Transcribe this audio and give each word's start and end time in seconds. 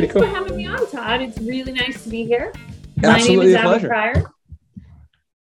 thanks 0.00 0.12
cool. 0.14 0.22
for 0.22 0.28
having 0.28 0.56
me 0.56 0.66
on, 0.66 0.90
Todd. 0.90 1.20
It's 1.22 1.38
really 1.38 1.72
nice 1.72 2.02
to 2.04 2.08
be 2.08 2.24
here. 2.24 2.52
Absolutely 3.02 3.06
My 3.06 3.18
a 3.18 3.20
name 3.26 3.40
is 3.40 3.62
pleasure. 3.62 3.92
Abby 3.94 4.14
Pryor. 4.14 4.30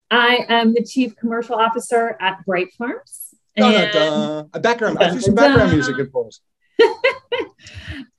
I 0.09 0.45
am 0.49 0.73
the 0.73 0.83
Chief 0.83 1.15
Commercial 1.15 1.55
Officer 1.55 2.17
at 2.19 2.45
Bright 2.45 2.73
Farms. 2.73 3.33
Dun, 3.55 3.71
dun, 3.71 3.83
And, 3.83 3.93
dun. 3.93 4.49
A 4.53 4.59
background. 4.59 4.97
I 4.99 5.11
do 5.11 5.19
some 5.21 5.35
Dun, 5.35 5.51
dun, 5.51 5.59
background 5.59 5.69
dun. 5.69 5.77
music 5.77 5.99
in 5.99 6.09
post. 6.11 6.41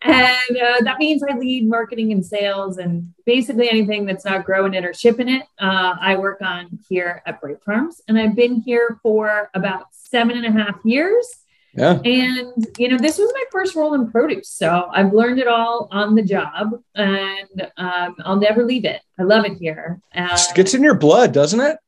and 0.02 0.56
uh, 0.56 0.80
that 0.82 0.96
means 0.98 1.22
I 1.22 1.36
lead 1.36 1.68
marketing 1.68 2.12
and 2.12 2.24
sales 2.24 2.78
and 2.78 3.12
basically 3.26 3.68
anything 3.68 4.06
that's 4.06 4.24
not 4.24 4.44
growing 4.44 4.74
it 4.74 4.84
or 4.84 4.92
shipping 4.94 5.28
it. 5.28 5.42
Uh, 5.60 5.94
I 6.00 6.16
work 6.16 6.40
on 6.42 6.78
here 6.88 7.22
at 7.26 7.40
Bright 7.40 7.62
Farms. 7.64 8.00
And 8.08 8.18
I've 8.18 8.34
been 8.36 8.60
here 8.60 8.98
for 9.02 9.50
about 9.54 9.86
seven 9.92 10.36
and 10.36 10.46
a 10.46 10.52
half 10.64 10.76
years. 10.84 11.26
Yeah. 11.74 12.00
And, 12.04 12.66
you 12.76 12.88
know, 12.88 12.98
this 12.98 13.18
was 13.18 13.32
my 13.34 13.44
first 13.50 13.74
role 13.74 13.94
in 13.94 14.10
produce. 14.10 14.50
So 14.50 14.88
I've 14.92 15.12
learned 15.12 15.38
it 15.38 15.48
all 15.48 15.88
on 15.90 16.14
the 16.14 16.22
job 16.22 16.72
and 16.94 17.70
um, 17.78 18.16
I'll 18.24 18.36
never 18.36 18.64
leave 18.64 18.84
it. 18.84 19.00
I 19.18 19.22
love 19.22 19.44
it 19.46 19.56
here. 19.56 20.00
Uh, 20.14 20.28
Just 20.28 20.54
gets 20.54 20.74
in 20.74 20.82
your 20.82 20.94
blood, 20.94 21.32
doesn't 21.32 21.60
it? 21.60 21.78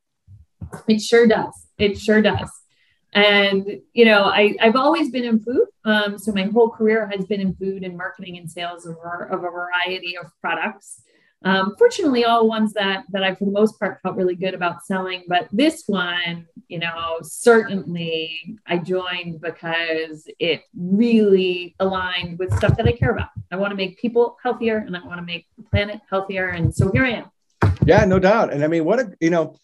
it 0.89 1.01
sure 1.01 1.27
does. 1.27 1.67
It 1.79 1.99
sure 1.99 2.23
does. 2.23 2.51
And, 3.13 3.81
you 3.93 4.07
know, 4.07 4.25
I, 4.25 4.57
I've 4.61 4.75
always 4.75 5.11
been 5.11 5.25
in 5.25 5.39
food. 5.39 5.67
Um, 5.85 6.19
so 6.19 6.33
my 6.33 6.45
whole 6.45 6.71
career 6.71 7.07
has 7.15 7.27
been 7.27 7.41
in 7.41 7.55
food 7.55 7.85
and 7.85 7.97
marketing 7.97 8.39
and 8.39 8.51
sales 8.51 8.87
of, 8.87 8.97
of 9.31 9.45
a 9.45 9.51
variety 9.51 10.17
of 10.17 10.27
products. 10.41 11.03
Um, 11.45 11.75
fortunately, 11.79 12.25
all 12.25 12.49
ones 12.49 12.73
that 12.73 13.05
that 13.11 13.23
I, 13.23 13.35
for 13.35 13.45
the 13.45 13.51
most 13.51 13.79
part, 13.79 14.01
felt 14.03 14.17
really 14.17 14.35
good 14.35 14.55
about 14.55 14.85
selling. 14.85 15.25
But 15.29 15.49
this 15.53 15.85
one, 15.87 16.47
you 16.69 16.79
know, 16.79 17.19
certainly 17.23 18.59
I 18.67 18.79
joined 18.79 19.41
because 19.41 20.27
it 20.39 20.63
really 20.75 21.75
aligned 21.81 22.39
with 22.39 22.55
stuff 22.57 22.77
that 22.79 22.87
I 22.87 22.93
care 22.93 23.11
about. 23.11 23.29
I 23.53 23.57
want 23.57 23.73
to 23.73 23.77
make 23.77 23.99
people 23.99 24.39
healthier, 24.43 24.79
and 24.79 24.97
I 24.97 25.05
want 25.05 25.19
to 25.19 25.25
make 25.25 25.47
the 25.57 25.65
planet 25.65 26.01
healthier. 26.09 26.49
And 26.49 26.75
so 26.75 26.91
here 26.93 27.05
I 27.05 27.11
am. 27.11 27.31
Yeah, 27.85 28.05
no 28.07 28.19
doubt. 28.19 28.53
And 28.53 28.65
I 28.65 28.67
mean, 28.67 28.85
what 28.85 29.01
a 29.01 29.13
you 29.21 29.31
know, 29.31 29.57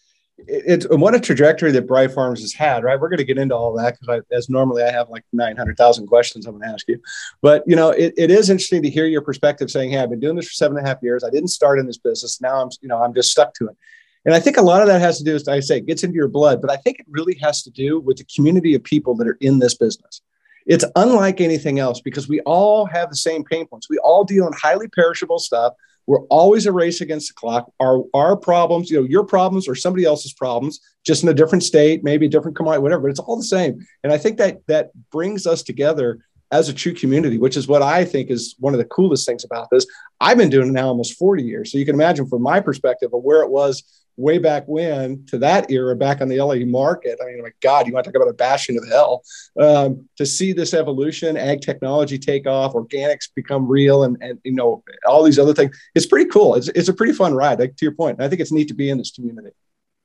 it's 0.47 0.87
what 0.89 1.15
a 1.15 1.19
trajectory 1.19 1.71
that 1.71 1.87
Bright 1.87 2.11
Farms 2.11 2.41
has 2.41 2.53
had, 2.53 2.83
right? 2.83 2.99
We're 2.99 3.09
going 3.09 3.17
to 3.17 3.23
get 3.23 3.37
into 3.37 3.55
all 3.55 3.73
that 3.77 3.99
because 3.99 4.23
as 4.31 4.49
normally 4.49 4.83
I 4.83 4.91
have 4.91 5.09
like 5.09 5.23
nine 5.33 5.57
hundred 5.57 5.77
thousand 5.77 6.07
questions 6.07 6.45
I'm 6.45 6.53
going 6.53 6.67
to 6.67 6.73
ask 6.73 6.87
you, 6.87 7.01
but 7.41 7.63
you 7.67 7.75
know, 7.75 7.89
it, 7.89 8.13
it 8.17 8.31
is 8.31 8.49
interesting 8.49 8.83
to 8.83 8.89
hear 8.89 9.05
your 9.05 9.21
perspective 9.21 9.71
saying, 9.71 9.91
"Hey, 9.91 9.99
I've 9.99 10.09
been 10.09 10.19
doing 10.19 10.35
this 10.35 10.47
for 10.47 10.53
seven 10.53 10.77
and 10.77 10.85
a 10.85 10.89
half 10.89 11.01
years. 11.01 11.23
I 11.23 11.29
didn't 11.29 11.49
start 11.49 11.79
in 11.79 11.87
this 11.87 11.97
business. 11.97 12.41
Now 12.41 12.61
I'm 12.61 12.69
you 12.81 12.87
know 12.87 13.01
I'm 13.01 13.13
just 13.13 13.31
stuck 13.31 13.53
to 13.55 13.67
it." 13.67 13.77
And 14.25 14.35
I 14.35 14.39
think 14.39 14.57
a 14.57 14.61
lot 14.61 14.81
of 14.81 14.87
that 14.87 15.01
has 15.01 15.17
to 15.17 15.23
do, 15.23 15.35
as 15.35 15.47
I 15.47 15.59
say, 15.59 15.77
it 15.77 15.87
gets 15.87 16.03
into 16.03 16.15
your 16.15 16.27
blood, 16.27 16.61
but 16.61 16.69
I 16.69 16.77
think 16.77 16.99
it 16.99 17.07
really 17.09 17.35
has 17.41 17.63
to 17.63 17.71
do 17.71 17.99
with 17.99 18.17
the 18.17 18.25
community 18.35 18.75
of 18.75 18.83
people 18.83 19.15
that 19.15 19.27
are 19.27 19.37
in 19.41 19.59
this 19.59 19.75
business. 19.75 20.21
It's 20.67 20.85
unlike 20.95 21.41
anything 21.41 21.79
else 21.79 22.01
because 22.01 22.29
we 22.29 22.39
all 22.41 22.85
have 22.85 23.09
the 23.09 23.15
same 23.15 23.43
pain 23.43 23.65
points. 23.65 23.89
We 23.89 23.97
all 23.99 24.23
deal 24.23 24.45
in 24.45 24.53
highly 24.53 24.87
perishable 24.89 25.39
stuff. 25.39 25.73
We're 26.07 26.23
always 26.25 26.65
a 26.65 26.71
race 26.71 27.01
against 27.01 27.29
the 27.29 27.33
clock. 27.33 27.71
Our 27.79 28.03
our 28.13 28.35
problems, 28.35 28.89
you 28.89 28.99
know, 28.99 29.07
your 29.07 29.23
problems 29.23 29.67
or 29.67 29.75
somebody 29.75 30.05
else's 30.05 30.33
problems, 30.33 30.79
just 31.05 31.23
in 31.23 31.29
a 31.29 31.33
different 31.33 31.63
state, 31.63 32.03
maybe 32.03 32.25
a 32.25 32.29
different 32.29 32.57
commodity, 32.57 32.81
whatever. 32.81 33.03
But 33.03 33.11
it's 33.11 33.19
all 33.19 33.37
the 33.37 33.43
same. 33.43 33.85
And 34.03 34.11
I 34.11 34.17
think 34.17 34.37
that 34.37 34.65
that 34.67 34.91
brings 35.11 35.45
us 35.45 35.63
together 35.63 36.19
as 36.51 36.67
a 36.67 36.73
true 36.73 36.93
community, 36.93 37.37
which 37.37 37.55
is 37.55 37.67
what 37.67 37.81
I 37.81 38.03
think 38.03 38.29
is 38.29 38.55
one 38.59 38.73
of 38.73 38.77
the 38.77 38.85
coolest 38.85 39.25
things 39.25 39.45
about 39.45 39.69
this. 39.71 39.85
I've 40.19 40.37
been 40.37 40.49
doing 40.49 40.67
it 40.67 40.73
now 40.73 40.87
almost 40.87 41.17
40 41.17 41.43
years. 41.43 41.71
So 41.71 41.77
you 41.77 41.85
can 41.85 41.95
imagine 41.95 42.27
from 42.27 42.41
my 42.41 42.59
perspective 42.59 43.13
of 43.13 43.23
where 43.23 43.41
it 43.41 43.49
was 43.49 43.83
way 44.21 44.37
back 44.37 44.63
when 44.67 45.25
to 45.25 45.37
that 45.39 45.69
era 45.71 45.95
back 45.95 46.21
on 46.21 46.27
the 46.27 46.39
LA 46.39 46.65
market. 46.65 47.17
I 47.21 47.25
mean, 47.25 47.41
my 47.41 47.51
God, 47.61 47.87
you 47.87 47.93
want 47.93 48.05
to 48.05 48.11
talk 48.11 48.21
about 48.21 48.29
a 48.29 48.35
bastion 48.35 48.77
of 48.77 48.87
hell 48.87 49.23
um, 49.59 50.07
to 50.17 50.25
see 50.25 50.53
this 50.53 50.73
evolution, 50.73 51.37
ag 51.37 51.61
technology 51.61 52.17
take 52.17 52.47
off, 52.47 52.73
organics 52.73 53.29
become 53.35 53.67
real, 53.67 54.03
and 54.03 54.17
and 54.21 54.39
you 54.43 54.53
know 54.53 54.83
all 55.07 55.23
these 55.23 55.39
other 55.39 55.53
things. 55.53 55.77
It's 55.95 56.05
pretty 56.05 56.29
cool. 56.29 56.55
It's 56.55 56.69
it's 56.69 56.89
a 56.89 56.93
pretty 56.93 57.13
fun 57.13 57.33
ride. 57.33 57.59
Like 57.59 57.75
to 57.75 57.85
your 57.85 57.95
point, 57.95 58.21
I 58.21 58.29
think 58.29 58.41
it's 58.41 58.51
neat 58.51 58.67
to 58.69 58.73
be 58.73 58.89
in 58.89 58.97
this 58.97 59.11
community. 59.11 59.51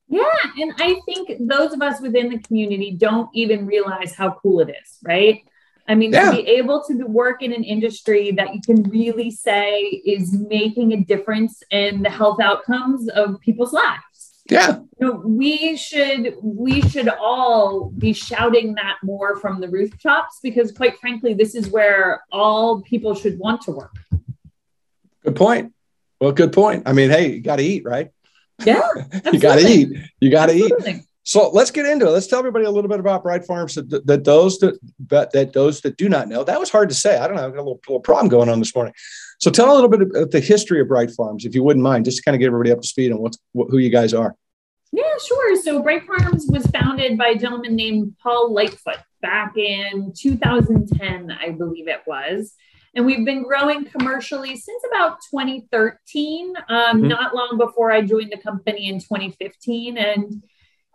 Yeah, 0.09 0.23
and 0.59 0.73
I 0.79 1.01
think 1.05 1.31
those 1.49 1.73
of 1.73 1.83
us 1.83 2.01
within 2.01 2.31
the 2.31 2.39
community 2.39 2.93
don't 2.93 3.29
even 3.35 3.67
realize 3.67 4.15
how 4.15 4.39
cool 4.43 4.61
it 4.61 4.71
is, 4.71 4.99
right? 5.03 5.45
I 5.89 5.95
mean, 5.95 6.13
Yeah. 6.13 6.31
to 6.31 6.37
be 6.37 6.47
able 6.49 6.83
to 6.89 6.95
work 7.07 7.43
in 7.43 7.53
an 7.53 7.63
industry 7.65 8.31
that 8.33 8.55
you 8.55 8.61
can 8.61 8.83
really 8.85 9.31
say 9.31 9.81
is 10.05 10.33
making 10.33 10.93
a 10.93 11.01
difference 11.05 11.63
in 11.71 12.03
the 12.03 12.11
health 12.11 12.41
outcomes 12.41 13.09
of 13.09 13.39
people's 13.41 13.73
lives. 13.73 14.43
Yeah, 14.49 14.79
You 15.01 15.07
know, 15.09 15.13
we 15.25 15.77
should 15.77 16.37
we 16.41 16.81
should 16.83 17.09
all 17.09 17.91
be 17.99 18.13
shouting 18.13 18.75
that 18.75 18.97
more 19.03 19.35
from 19.41 19.61
the 19.61 19.69
rooftops 19.69 20.39
because, 20.41 20.71
quite 20.71 20.99
frankly, 21.01 21.35
this 21.35 21.57
is 21.57 21.69
where 21.69 22.23
all 22.31 22.81
people 22.83 23.13
should 23.17 23.39
want 23.41 23.63
to 23.63 23.73
work. 23.73 23.95
good 25.25 25.35
point. 25.35 25.73
Well, 26.21 26.31
good 26.33 26.53
point. 26.53 26.85
I 26.87 26.93
mean, 26.93 27.11
hey, 27.11 27.33
you 27.35 27.41
got 27.41 27.57
to 27.57 27.63
eat, 27.65 27.85
right? 27.85 28.11
Yeah, 28.65 28.81
You 29.33 29.41
got 29.41 29.57
to 29.59 29.67
eat. 29.69 29.89
You 30.21 30.31
got 30.31 30.47
to 30.47 30.55
eat. 30.55 30.73
So 31.27 31.51
let's 31.51 31.73
get 31.73 31.87
into 31.87 32.07
it. 32.07 32.11
Let's 32.11 32.29
tell 32.29 32.39
everybody 32.39 32.67
a 32.67 32.71
little 32.71 32.89
bit 32.89 33.01
about 33.01 33.25
Bright 33.25 33.45
Farms 33.45 33.75
that, 33.75 34.07
that 34.07 34.23
those 34.23 34.61
that 34.61 34.79
but 35.01 35.33
that 35.33 35.53
those 35.53 35.81
that 35.81 35.97
do 35.97 36.09
not 36.09 36.29
know. 36.29 36.45
That 36.45 36.61
was 36.61 36.71
hard 36.71 36.89
to 36.91 36.95
say. 36.95 37.19
I 37.19 37.27
don't 37.27 37.37
know. 37.37 37.45
I've 37.45 37.51
got 37.51 37.59
a 37.59 37.67
little, 37.67 37.81
little 37.89 38.01
problem 38.01 38.29
going 38.29 38.49
on 38.49 38.61
this 38.61 38.73
morning. 38.77 38.95
So 39.41 39.51
tell 39.51 39.73
a 39.73 39.75
little 39.75 39.89
bit 39.89 40.03
about 40.03 40.31
the 40.31 40.39
history 40.39 40.81
of 40.81 40.87
Bright 40.87 41.11
Farms, 41.11 41.45
if 41.45 41.53
you 41.53 41.65
wouldn't 41.65 41.83
mind, 41.83 42.05
just 42.05 42.19
to 42.19 42.23
kind 42.23 42.37
of 42.37 42.39
get 42.39 42.47
everybody 42.47 42.71
up 42.71 42.81
to 42.81 42.87
speed 42.87 43.11
on 43.11 43.19
what's 43.19 43.39
what, 43.55 43.71
who 43.71 43.79
you 43.79 43.91
guys 43.91 44.15
are. 44.15 44.37
Yeah, 44.93 45.03
sure. 45.27 45.61
So 45.63 45.83
Bright 45.83 46.07
Farms 46.07 46.47
was 46.49 46.65
founded 46.69 47.19
by 47.19 47.31
a 47.31 47.37
gentleman 47.37 47.75
named 47.75 48.15
Paul 48.23 48.53
Lightfoot 48.55 48.99
back 49.21 49.57
in 49.57 50.13
2010, 50.17 51.33
I 51.33 51.51
believe 51.51 51.89
it 51.89 52.03
was. 52.07 52.55
And 52.95 53.05
we've 53.05 53.25
been 53.25 53.43
growing 53.43 53.85
commercially 53.87 54.57
since 54.57 54.83
about 54.93 55.19
2013, 55.29 56.55
um, 56.69 57.03
Mhm. 57.03 57.09
not 57.09 57.35
long 57.35 57.59
before 57.59 57.91
I 57.91 58.01
joined 58.03 58.31
the 58.31 58.39
company 58.39 58.89
in 58.89 59.01
2015. 59.01 59.99
And, 59.99 60.45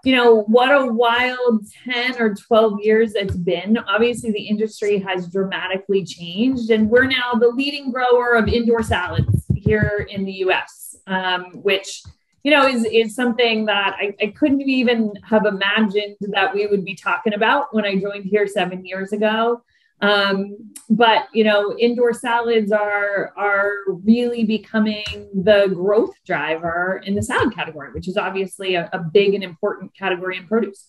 you 0.04 0.16
know, 0.16 0.44
what 0.44 0.70
a 0.72 0.86
wild 0.86 1.66
10 1.86 2.20
or 2.20 2.34
12 2.34 2.80
years 2.82 3.14
it's 3.14 3.36
been. 3.36 3.78
Obviously, 3.78 4.32
the 4.32 4.48
industry 4.48 5.00
has 5.00 5.28
dramatically 5.28 6.04
changed, 6.04 6.72
and 6.72 6.90
we're 6.90 7.06
now 7.06 7.34
the 7.34 7.48
leading 7.48 7.92
grower 7.92 8.34
of 8.34 8.48
indoor 8.48 8.84
salads 8.84 9.46
here 9.56 10.08
in 10.10 10.26
the 10.26 10.34
US, 10.46 10.96
um, 11.08 11.46
which 11.62 12.04
you 12.44 12.52
know, 12.52 12.68
is 12.68 12.86
is 12.86 13.14
something 13.14 13.66
that 13.66 13.96
I, 14.00 14.16
I 14.20 14.28
couldn't 14.28 14.62
even 14.62 15.14
have 15.24 15.46
imagined 15.46 16.16
that 16.22 16.54
we 16.54 16.66
would 16.66 16.84
be 16.84 16.96
talking 16.96 17.34
about 17.34 17.74
when 17.74 17.86
I 17.86 17.96
joined 17.96 18.26
here 18.26 18.48
seven 18.48 18.84
years 18.84 19.14
ago. 19.14 19.62
Um, 20.02 20.58
but 20.90 21.28
you 21.34 21.44
know, 21.44 21.78
indoor 21.78 22.14
salads 22.14 22.72
are 22.72 23.34
are 23.38 23.72
really 23.88 24.44
becoming 24.44 25.06
the 25.34 25.72
growth 25.74 26.14
driver 26.26 27.02
in 27.06 27.16
the 27.16 27.22
salad 27.22 27.54
category, 27.54 27.94
which 27.94 28.08
is 28.08 28.18
obviously 28.18 28.76
a, 28.76 28.90
a 28.92 29.00
big 29.00 29.34
and 29.34 29.44
important 29.44 29.96
category 29.96 30.38
in 30.38 30.48
produce. 30.48 30.88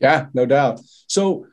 Yeah, 0.00 0.26
no 0.34 0.46
doubt. 0.46 0.80
So 1.06 1.46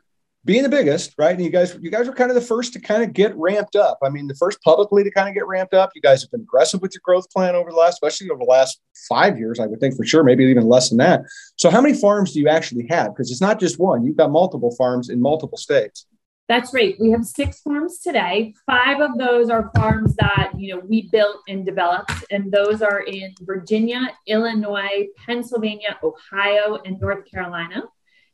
being 0.44 0.62
the 0.62 0.68
biggest, 0.68 1.14
right? 1.16 1.34
And 1.34 1.42
you 1.42 1.50
guys, 1.50 1.76
you 1.80 1.90
guys 1.90 2.06
were 2.06 2.12
kind 2.12 2.30
of 2.30 2.34
the 2.34 2.40
first 2.40 2.74
to 2.74 2.80
kind 2.80 3.02
of 3.02 3.14
get 3.14 3.34
ramped 3.36 3.76
up. 3.76 3.98
I 4.02 4.10
mean, 4.10 4.26
the 4.26 4.34
first 4.34 4.60
publicly 4.62 5.02
to 5.02 5.10
kind 5.10 5.28
of 5.28 5.34
get 5.34 5.46
ramped 5.46 5.72
up. 5.72 5.92
You 5.94 6.02
guys 6.02 6.20
have 6.22 6.30
been 6.30 6.42
aggressive 6.42 6.82
with 6.82 6.92
your 6.92 7.00
growth 7.02 7.30
plan 7.30 7.54
over 7.54 7.70
the 7.70 7.76
last, 7.76 7.94
especially 7.94 8.28
over 8.28 8.40
the 8.40 8.50
last 8.50 8.80
five 9.08 9.38
years, 9.38 9.58
I 9.58 9.66
would 9.66 9.80
think 9.80 9.96
for 9.96 10.04
sure, 10.04 10.22
maybe 10.22 10.44
even 10.44 10.66
less 10.66 10.90
than 10.90 10.98
that. 10.98 11.22
So 11.56 11.70
how 11.70 11.80
many 11.80 11.94
farms 11.94 12.32
do 12.32 12.40
you 12.40 12.48
actually 12.48 12.86
have? 12.90 13.14
Because 13.14 13.30
it's 13.30 13.40
not 13.40 13.58
just 13.58 13.78
one. 13.78 14.04
You've 14.04 14.18
got 14.18 14.30
multiple 14.30 14.74
farms 14.76 15.08
in 15.08 15.20
multiple 15.20 15.56
states. 15.56 16.06
That's 16.48 16.74
right. 16.74 16.94
We 17.00 17.10
have 17.10 17.24
six 17.24 17.60
farms 17.60 18.00
today. 18.00 18.54
Five 18.66 19.00
of 19.00 19.16
those 19.16 19.48
are 19.48 19.70
farms 19.74 20.14
that 20.16 20.52
you 20.58 20.74
know 20.74 20.82
we 20.86 21.08
built 21.10 21.38
and 21.48 21.64
developed, 21.64 22.12
and 22.30 22.52
those 22.52 22.82
are 22.82 23.00
in 23.00 23.34
Virginia, 23.40 24.10
Illinois, 24.26 25.06
Pennsylvania, 25.24 25.98
Ohio, 26.02 26.80
and 26.84 27.00
North 27.00 27.24
Carolina. 27.30 27.84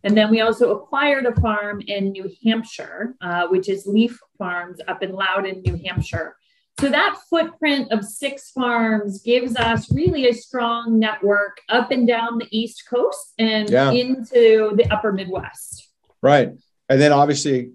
And 0.02 0.16
then 0.16 0.30
we 0.30 0.40
also 0.40 0.74
acquired 0.76 1.26
a 1.26 1.40
farm 1.40 1.82
in 1.86 2.10
New 2.10 2.30
Hampshire, 2.44 3.14
uh, 3.20 3.46
which 3.48 3.68
is 3.68 3.86
Lef 3.86 4.18
Farms 4.38 4.80
up 4.88 5.02
in 5.02 5.12
Loudon, 5.12 5.62
New 5.62 5.78
Hampshire. 5.84 6.36
So 6.80 6.88
that 6.88 7.16
footprint 7.28 7.92
of 7.92 8.04
six 8.06 8.50
farms 8.50 9.20
gives 9.22 9.54
us 9.56 9.92
really 9.92 10.26
a 10.28 10.32
strong 10.32 10.98
network 10.98 11.60
up 11.68 11.90
and 11.90 12.08
down 12.08 12.38
the 12.38 12.48
East 12.50 12.84
Coast 12.88 13.34
and 13.38 13.68
Yeah. 13.68 13.90
into 13.92 14.72
the 14.74 14.86
upper 14.90 15.12
Midwest. 15.12 15.90
Right. 16.22 16.52
And 16.88 17.00
then 17.00 17.12
obviously 17.12 17.72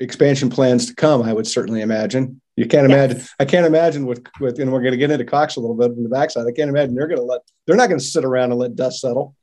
expansion 0.00 0.50
plans 0.50 0.86
to 0.86 0.94
come, 0.94 1.22
I 1.22 1.32
would 1.32 1.46
certainly 1.46 1.80
imagine. 1.82 2.40
You 2.56 2.66
can't 2.66 2.88
Yes. 2.88 3.10
imagine. 3.10 3.26
I 3.38 3.44
can't 3.44 3.66
imagine 3.66 4.06
with 4.06 4.26
with 4.40 4.58
and 4.58 4.72
we're 4.72 4.80
going 4.80 4.92
to 4.92 4.96
get 4.98 5.10
into 5.10 5.24
Cox 5.24 5.56
a 5.56 5.60
little 5.60 5.76
bit 5.76 5.92
from 5.94 6.02
the 6.02 6.08
backside. 6.08 6.46
I 6.46 6.52
can't 6.52 6.68
imagine 6.70 6.94
they're 6.94 7.06
going 7.06 7.20
to 7.20 7.24
let. 7.24 7.40
They're 7.66 7.76
not 7.76 7.88
going 7.88 8.00
to 8.00 8.04
sit 8.04 8.24
around 8.24 8.50
and 8.50 8.58
let 8.60 8.74
dust 8.74 9.00
settle. 9.00 9.34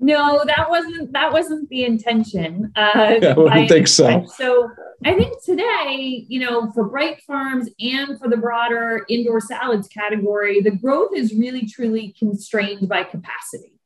No, 0.00 0.42
that 0.44 0.68
wasn't 0.70 1.12
that 1.12 1.32
wasn't 1.32 1.68
the 1.68 1.84
intention. 1.84 2.72
Uh, 2.74 3.16
Yeah, 3.22 3.30
I 3.32 3.38
wouldn't 3.38 3.68
think 3.68 3.86
so. 3.88 4.24
So 4.36 4.70
I 5.04 5.12
think 5.12 5.42
today, 5.44 6.24
you 6.28 6.40
know, 6.40 6.70
for 6.72 6.84
Bright 6.88 7.20
Farms 7.26 7.68
and 7.78 8.18
for 8.18 8.28
the 8.28 8.36
broader 8.38 9.04
indoor 9.10 9.40
salads 9.40 9.86
category, 9.88 10.60
the 10.62 10.70
growth 10.72 11.10
is 11.14 11.34
really 11.34 11.66
truly 11.66 12.14
constrained 12.18 12.88
by 12.88 13.04
capacity. 13.04 13.78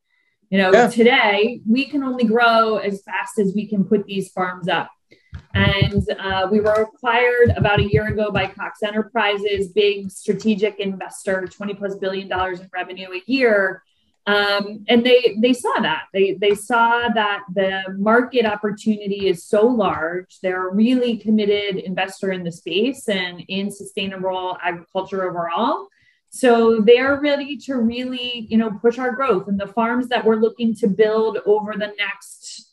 You 0.49 0.57
know, 0.57 0.71
Yeah. 0.71 0.87
today 0.87 1.61
we 1.67 1.85
can 1.85 2.01
only 2.03 2.23
grow 2.23 2.77
as 2.77 3.03
fast 3.03 3.37
as 3.37 3.53
we 3.53 3.67
can 3.67 3.83
put 3.83 4.05
these 4.05 4.31
farms 4.31 4.67
up. 4.69 4.89
And 5.53 6.03
uh, 6.19 6.47
we 6.51 6.59
were 6.59 6.73
acquired 6.73 7.53
about 7.55 7.79
a 7.79 7.91
year 7.91 8.07
ago 8.07 8.31
by 8.31 8.47
Cox 8.47 8.83
Enterprises, 8.83 9.69
big 9.69 10.11
strategic 10.11 10.79
investor, 10.79 11.47
20 11.47 11.73
plus 11.73 11.95
billion 11.95 12.27
dollars 12.27 12.59
in 12.59 12.69
revenue 12.73 13.09
a 13.11 13.21
year. 13.25 13.83
Um, 14.27 14.85
and 14.87 15.03
they 15.03 15.37
they 15.41 15.53
saw 15.53 15.73
that 15.81 16.03
they 16.13 16.33
they 16.33 16.53
saw 16.53 17.09
that 17.15 17.43
the 17.55 17.83
market 17.97 18.45
opportunity 18.45 19.27
is 19.27 19.43
so 19.43 19.65
large. 19.65 20.39
They're 20.43 20.67
a 20.69 20.73
really 20.73 21.17
committed 21.17 21.77
investor 21.77 22.31
in 22.31 22.43
the 22.43 22.51
space 22.51 23.09
and 23.09 23.43
in 23.47 23.71
sustainable 23.71 24.57
agriculture 24.61 25.27
overall. 25.27 25.87
So 26.29 26.81
they're 26.81 27.19
ready 27.19 27.57
to 27.57 27.77
really, 27.77 28.45
you 28.49 28.57
know, 28.57 28.71
push 28.81 28.99
our 28.99 29.13
growth. 29.13 29.47
And 29.47 29.59
the 29.59 29.67
farms 29.67 30.09
that 30.09 30.23
we're 30.23 30.35
looking 30.35 30.75
to 30.75 30.87
build 30.87 31.39
over 31.45 31.73
the 31.73 31.91
next 31.97 32.68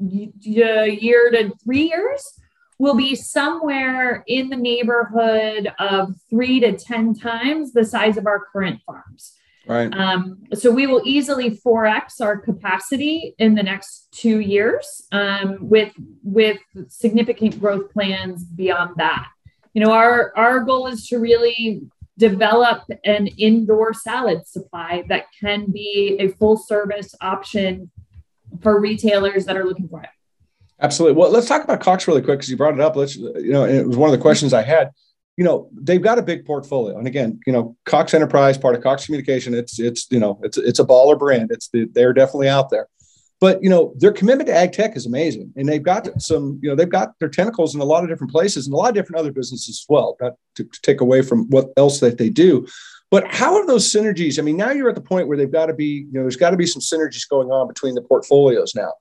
year 0.00 1.30
to 1.30 1.52
three 1.62 1.88
years 1.88 2.40
will 2.78 2.94
be 2.94 3.14
somewhere 3.14 4.24
in 4.26 4.48
the 4.48 4.56
neighborhood 4.56 5.70
of 5.78 6.14
three 6.30 6.60
to 6.60 6.72
10 6.72 7.14
times 7.14 7.72
the 7.72 7.84
size 7.84 8.16
of 8.16 8.26
our 8.26 8.46
current 8.52 8.80
farms. 8.86 9.36
Right. 9.66 9.92
Um, 9.92 10.38
so 10.54 10.70
we 10.70 10.86
will 10.86 11.02
easily 11.04 11.50
4x 11.50 12.20
our 12.20 12.38
capacity 12.38 13.34
in 13.38 13.54
the 13.54 13.62
next 13.62 14.08
two 14.10 14.40
years 14.40 15.06
um, 15.12 15.58
with 15.60 15.92
with 16.24 16.58
significant 16.88 17.60
growth 17.60 17.92
plans 17.92 18.44
beyond 18.44 18.94
that. 18.96 19.28
You 19.74 19.84
know, 19.84 19.92
our 19.92 20.32
our 20.36 20.60
goal 20.60 20.86
is 20.86 21.06
to 21.08 21.18
really 21.18 21.82
develop 22.18 22.82
an 23.04 23.26
indoor 23.38 23.92
salad 23.94 24.46
supply 24.46 25.04
that 25.08 25.26
can 25.38 25.70
be 25.70 26.16
a 26.18 26.28
full 26.28 26.56
service 26.56 27.14
option 27.20 27.90
for 28.62 28.80
retailers 28.80 29.46
that 29.46 29.56
are 29.56 29.64
looking 29.64 29.88
for 29.88 30.02
it. 30.02 30.08
Absolutely. 30.80 31.18
Well, 31.20 31.30
let's 31.30 31.46
talk 31.46 31.62
about 31.62 31.80
Cox 31.80 32.08
really 32.08 32.22
quick 32.22 32.38
because 32.38 32.50
you 32.50 32.56
brought 32.56 32.74
it 32.74 32.80
up. 32.80 32.96
Let's, 32.96 33.16
you 33.16 33.52
know, 33.52 33.64
it 33.64 33.86
was 33.86 33.96
one 33.96 34.08
of 34.08 34.12
the 34.12 34.22
questions 34.22 34.54
I 34.54 34.62
had. 34.62 34.90
You 35.36 35.44
know, 35.44 35.70
they've 35.72 36.02
got 36.02 36.18
a 36.18 36.22
big 36.22 36.44
portfolio, 36.44 36.98
and 36.98 37.06
again, 37.06 37.40
you 37.46 37.52
know, 37.52 37.76
Cox 37.86 38.12
Enterprise, 38.12 38.58
part 38.58 38.74
of 38.74 38.82
Cox 38.82 39.06
Communication. 39.06 39.54
It's, 39.54 39.78
it's, 39.78 40.06
you 40.10 40.18
know, 40.18 40.38
it's, 40.42 40.58
it's 40.58 40.78
a 40.78 40.84
baller 40.84 41.18
brand. 41.18 41.50
It's, 41.50 41.68
the, 41.68 41.88
they're 41.92 42.12
definitely 42.12 42.48
out 42.48 42.68
there. 42.68 42.88
But 43.40 43.62
you 43.62 43.70
know, 43.70 43.94
their 43.96 44.12
commitment 44.12 44.48
to 44.48 44.54
ag 44.54 44.72
tech 44.72 44.96
is 44.96 45.06
amazing, 45.06 45.52
and 45.56 45.66
they've 45.66 45.82
got 45.82 46.20
some, 46.20 46.60
you 46.62 46.68
know, 46.68 46.76
they've 46.76 46.88
got 46.88 47.18
their 47.20 47.30
tentacles 47.30 47.74
in 47.74 47.80
a 47.80 47.84
lot 47.84 48.04
of 48.04 48.10
different 48.10 48.30
places 48.30 48.66
and 48.66 48.74
a 48.74 48.76
lot 48.76 48.90
of 48.90 48.94
different 48.94 49.18
other 49.18 49.32
businesses 49.32 49.68
as 49.70 49.86
well. 49.88 50.16
Not 50.20 50.34
to, 50.56 50.64
to 50.64 50.80
take 50.82 51.00
away 51.00 51.22
from 51.22 51.48
what 51.48 51.68
else 51.78 52.00
that 52.00 52.18
they 52.18 52.28
do, 52.28 52.66
but 53.10 53.26
how 53.26 53.56
are 53.56 53.66
those 53.66 53.92
synergies? 53.92 54.38
I 54.38 54.42
mean, 54.42 54.56
now 54.56 54.70
you're 54.70 54.88
at 54.88 54.94
the 54.94 55.00
point 55.00 55.26
where 55.26 55.36
they've 55.36 55.50
got 55.50 55.66
to 55.66 55.74
be, 55.74 56.06
you 56.06 56.12
know, 56.12 56.22
there's 56.22 56.36
got 56.36 56.50
to 56.50 56.56
be 56.56 56.66
some 56.66 56.80
synergies 56.80 57.28
going 57.28 57.50
on 57.50 57.66
between 57.66 57.94
the 57.94 58.02
portfolios 58.02 58.74
now. 58.74 58.92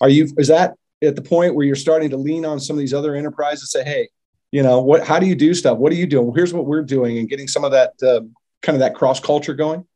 Are 0.00 0.08
you, 0.08 0.28
is 0.38 0.48
that 0.48 0.74
at 1.02 1.16
the 1.16 1.22
point 1.22 1.54
where 1.54 1.66
you're 1.66 1.76
starting 1.76 2.10
to 2.10 2.16
lean 2.16 2.44
on 2.44 2.60
some 2.60 2.76
of 2.76 2.80
these 2.80 2.94
other 2.94 3.14
enterprises 3.14 3.70
say, 3.70 3.84
hey, 3.84 4.08
you 4.50 4.62
know, 4.62 4.80
what, 4.80 5.06
how 5.06 5.18
do 5.18 5.26
you 5.26 5.34
do 5.34 5.52
stuff? 5.52 5.76
What 5.76 5.92
are 5.92 5.96
you 5.96 6.06
doing? 6.06 6.26
Well, 6.26 6.34
here's 6.34 6.54
what 6.54 6.66
we're 6.66 6.82
doing 6.82 7.18
and 7.18 7.28
getting 7.28 7.48
some 7.48 7.64
of 7.64 7.72
that 7.72 7.92
uh, 8.02 8.20
kind 8.62 8.74
of 8.74 8.80
that 8.80 8.94
cross 8.94 9.20
culture 9.20 9.54
going? 9.54 9.86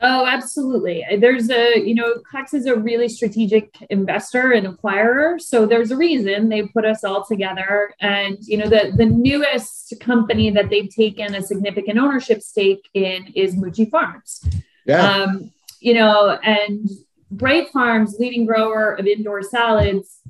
Oh, 0.00 0.26
absolutely. 0.26 1.04
There's 1.18 1.50
a, 1.50 1.80
you 1.80 1.94
know, 1.94 2.20
Cox 2.30 2.54
is 2.54 2.66
a 2.66 2.76
really 2.76 3.08
strategic 3.08 3.76
investor 3.90 4.52
and 4.52 4.66
acquirer. 4.66 5.40
So 5.40 5.66
there's 5.66 5.90
a 5.90 5.96
reason 5.96 6.48
they 6.48 6.62
put 6.62 6.84
us 6.84 7.02
all 7.02 7.24
together. 7.24 7.92
And, 8.00 8.38
you 8.42 8.58
know, 8.58 8.68
the, 8.68 8.92
the 8.96 9.06
newest 9.06 9.94
company 9.98 10.50
that 10.50 10.70
they've 10.70 10.88
taken 10.88 11.34
a 11.34 11.42
significant 11.42 11.98
ownership 11.98 12.42
stake 12.42 12.88
in 12.94 13.32
is 13.34 13.56
Mucci 13.56 13.90
Farms. 13.90 14.44
Yeah. 14.86 15.02
Um, 15.02 15.52
you 15.80 15.94
know, 15.94 16.38
and 16.44 16.88
Bright 17.30 17.68
Farms, 17.70 18.16
leading 18.18 18.46
grower 18.46 18.92
of 18.92 19.06
indoor 19.06 19.42
salads, 19.42 20.20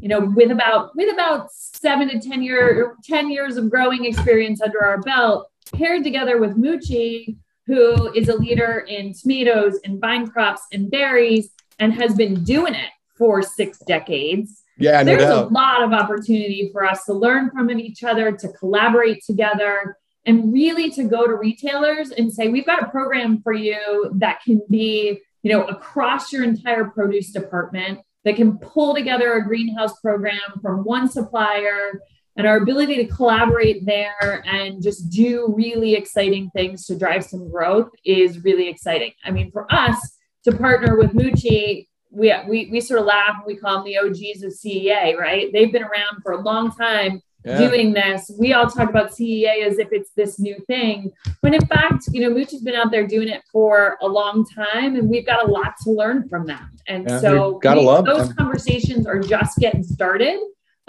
you 0.00 0.08
know, 0.08 0.20
with 0.20 0.50
about 0.50 0.94
with 0.94 1.12
about 1.12 1.50
seven 1.50 2.08
to 2.10 2.20
ten 2.20 2.42
year 2.42 2.94
ten 3.04 3.30
years 3.30 3.56
of 3.56 3.70
growing 3.70 4.04
experience 4.04 4.60
under 4.60 4.84
our 4.84 5.00
belt, 5.00 5.50
paired 5.72 6.04
together 6.04 6.38
with 6.38 6.56
Mucci, 6.56 7.36
who 7.66 8.12
is 8.12 8.28
a 8.28 8.36
leader 8.36 8.84
in 8.88 9.12
tomatoes 9.14 9.78
and 9.84 10.00
vine 10.00 10.28
crops 10.28 10.62
and 10.72 10.90
berries 10.90 11.50
and 11.78 11.92
has 11.92 12.14
been 12.14 12.44
doing 12.44 12.74
it 12.74 12.90
for 13.16 13.42
six 13.42 13.78
decades. 13.86 14.62
Yeah, 14.78 15.02
no 15.02 15.04
there's 15.04 15.22
doubt. 15.22 15.50
a 15.50 15.54
lot 15.54 15.82
of 15.82 15.92
opportunity 15.92 16.68
for 16.72 16.84
us 16.84 17.04
to 17.04 17.12
learn 17.12 17.50
from 17.50 17.70
each 17.70 18.02
other, 18.02 18.32
to 18.32 18.48
collaborate 18.48 19.22
together, 19.24 19.96
and 20.26 20.52
really 20.52 20.90
to 20.90 21.04
go 21.04 21.26
to 21.26 21.34
retailers 21.34 22.10
and 22.10 22.32
say, 22.32 22.48
we've 22.48 22.66
got 22.66 22.82
a 22.82 22.90
program 22.90 23.40
for 23.42 23.52
you 23.52 24.10
that 24.16 24.42
can 24.42 24.60
be, 24.70 25.20
you 25.42 25.52
know, 25.52 25.64
across 25.64 26.32
your 26.32 26.42
entire 26.42 26.84
produce 26.86 27.30
department 27.30 28.00
that 28.24 28.36
can 28.36 28.58
pull 28.58 28.94
together 28.94 29.34
a 29.34 29.44
greenhouse 29.44 29.98
program 30.00 30.40
from 30.62 30.78
one 30.78 31.08
supplier 31.08 32.00
and 32.36 32.46
our 32.46 32.56
ability 32.56 32.96
to 32.96 33.06
collaborate 33.06 33.86
there 33.86 34.42
and 34.46 34.82
just 34.82 35.08
do 35.10 35.52
really 35.56 35.94
exciting 35.94 36.50
things 36.50 36.86
to 36.86 36.98
drive 36.98 37.24
some 37.24 37.48
growth 37.50 37.90
is 38.04 38.42
really 38.42 38.68
exciting. 38.68 39.12
I 39.24 39.30
mean, 39.30 39.50
for 39.52 39.72
us 39.72 40.16
to 40.44 40.52
partner 40.52 40.96
with 40.96 41.12
Mucci, 41.12 41.86
we, 42.10 42.32
we, 42.48 42.68
we 42.70 42.80
sort 42.80 43.00
of 43.00 43.06
laugh 43.06 43.36
and 43.36 43.46
we 43.46 43.56
call 43.56 43.76
them 43.76 43.84
the 43.84 43.98
OGs 43.98 44.42
of 44.42 44.52
CEA, 44.52 45.16
right? 45.16 45.52
They've 45.52 45.72
been 45.72 45.82
around 45.82 46.22
for 46.22 46.32
a 46.32 46.40
long 46.40 46.70
time 46.72 47.20
yeah. 47.44 47.58
doing 47.58 47.92
this. 47.92 48.30
We 48.38 48.52
all 48.52 48.68
talk 48.68 48.88
about 48.88 49.10
CEA 49.10 49.64
as 49.64 49.78
if 49.78 49.88
it's 49.92 50.10
this 50.16 50.38
new 50.38 50.56
thing, 50.66 51.12
when 51.40 51.54
in 51.54 51.64
fact, 51.66 52.04
you 52.10 52.20
know, 52.20 52.34
Mucci's 52.34 52.62
been 52.62 52.74
out 52.74 52.90
there 52.90 53.06
doing 53.06 53.28
it 53.28 53.42
for 53.52 53.96
a 54.00 54.06
long 54.06 54.46
time, 54.46 54.96
and 54.96 55.08
we've 55.08 55.26
got 55.26 55.46
a 55.46 55.50
lot 55.50 55.74
to 55.84 55.90
learn 55.90 56.28
from 56.28 56.46
them. 56.46 56.70
And 56.88 57.08
yeah, 57.08 57.20
so, 57.20 57.58
gotta 57.58 57.80
we, 57.80 57.86
love 57.86 58.04
those 58.04 58.28
them. 58.28 58.36
conversations 58.36 59.06
are 59.06 59.20
just 59.20 59.58
getting 59.58 59.82
started 59.82 60.38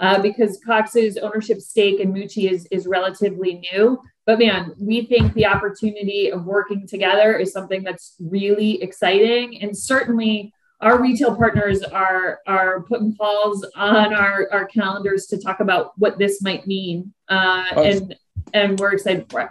uh, 0.00 0.20
because 0.20 0.60
Cox's 0.64 1.16
ownership 1.16 1.60
stake 1.60 2.00
in 2.00 2.12
Mucci 2.12 2.50
is, 2.50 2.66
is 2.70 2.86
relatively 2.86 3.66
new. 3.72 3.98
But 4.26 4.38
man, 4.38 4.74
we 4.78 5.06
think 5.06 5.34
the 5.34 5.46
opportunity 5.46 6.30
of 6.30 6.44
working 6.44 6.86
together 6.86 7.36
is 7.38 7.52
something 7.52 7.84
that's 7.84 8.16
really 8.18 8.82
exciting. 8.82 9.62
And 9.62 9.76
certainly 9.76 10.52
our 10.80 11.00
retail 11.00 11.34
partners 11.34 11.82
are, 11.82 12.40
are 12.46 12.82
putting 12.82 13.16
calls 13.16 13.64
on 13.76 14.12
our, 14.12 14.48
our 14.52 14.66
calendars 14.66 15.26
to 15.26 15.38
talk 15.38 15.60
about 15.60 15.92
what 15.96 16.18
this 16.18 16.42
might 16.42 16.66
mean. 16.66 17.14
Uh, 17.28 17.64
and, 17.76 18.16
and 18.52 18.78
we're 18.78 18.92
excited 18.92 19.30
for 19.30 19.40
it. 19.42 19.48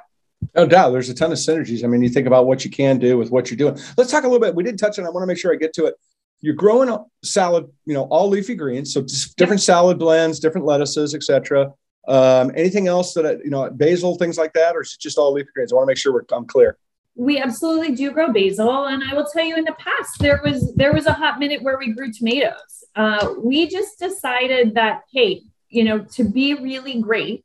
No 0.55 0.67
doubt. 0.67 0.91
There's 0.91 1.09
a 1.09 1.13
ton 1.13 1.31
of 1.31 1.37
synergies. 1.37 1.83
I 1.83 1.87
mean, 1.87 2.01
you 2.01 2.09
think 2.09 2.27
about 2.27 2.45
what 2.45 2.63
you 2.63 2.69
can 2.69 2.99
do 2.99 3.17
with 3.17 3.31
what 3.31 3.49
you're 3.49 3.57
doing. 3.57 3.77
Let's 3.97 4.11
talk 4.11 4.23
a 4.23 4.27
little 4.27 4.39
bit. 4.39 4.55
We 4.55 4.63
did 4.63 4.77
touch 4.77 4.99
on, 4.99 5.05
I 5.05 5.09
want 5.09 5.23
to 5.23 5.27
make 5.27 5.37
sure 5.37 5.51
I 5.51 5.55
get 5.55 5.73
to 5.73 5.85
it 5.85 5.95
you're 6.41 6.55
growing 6.55 6.89
a 6.89 7.03
salad, 7.23 7.65
you 7.85 7.93
know, 7.93 8.03
all 8.03 8.29
leafy 8.29 8.55
greens, 8.55 8.93
so 8.93 9.05
different 9.37 9.61
salad 9.61 9.97
blends, 9.97 10.39
different 10.39 10.65
lettuces, 10.67 11.15
etc. 11.15 11.73
Um, 12.07 12.51
anything 12.55 12.87
else 12.87 13.13
that 13.13 13.41
you 13.43 13.49
know, 13.49 13.69
basil, 13.69 14.15
things 14.15 14.37
like 14.37 14.53
that, 14.53 14.75
or 14.75 14.81
is 14.81 14.93
it 14.93 15.01
just 15.01 15.17
all 15.17 15.33
leafy 15.33 15.49
greens? 15.53 15.71
I 15.71 15.75
want 15.75 15.87
to 15.87 15.91
make 15.91 15.97
sure 15.97 16.13
we're, 16.13 16.25
I'm 16.31 16.45
clear. 16.45 16.77
We 17.15 17.39
absolutely 17.39 17.95
do 17.95 18.11
grow 18.11 18.31
basil, 18.31 18.85
and 18.87 19.03
I 19.03 19.15
will 19.15 19.25
tell 19.25 19.43
you, 19.43 19.55
in 19.55 19.63
the 19.63 19.75
past, 19.79 20.19
there 20.19 20.41
was 20.43 20.73
there 20.75 20.93
was 20.93 21.05
a 21.05 21.13
hot 21.13 21.39
minute 21.39 21.63
where 21.63 21.77
we 21.77 21.93
grew 21.93 22.11
tomatoes. 22.11 22.83
Uh, 22.95 23.33
we 23.41 23.67
just 23.67 23.99
decided 23.99 24.75
that, 24.75 25.01
hey, 25.11 25.41
you 25.69 25.83
know, 25.83 25.99
to 25.99 26.23
be 26.23 26.53
really 26.53 27.01
great, 27.01 27.43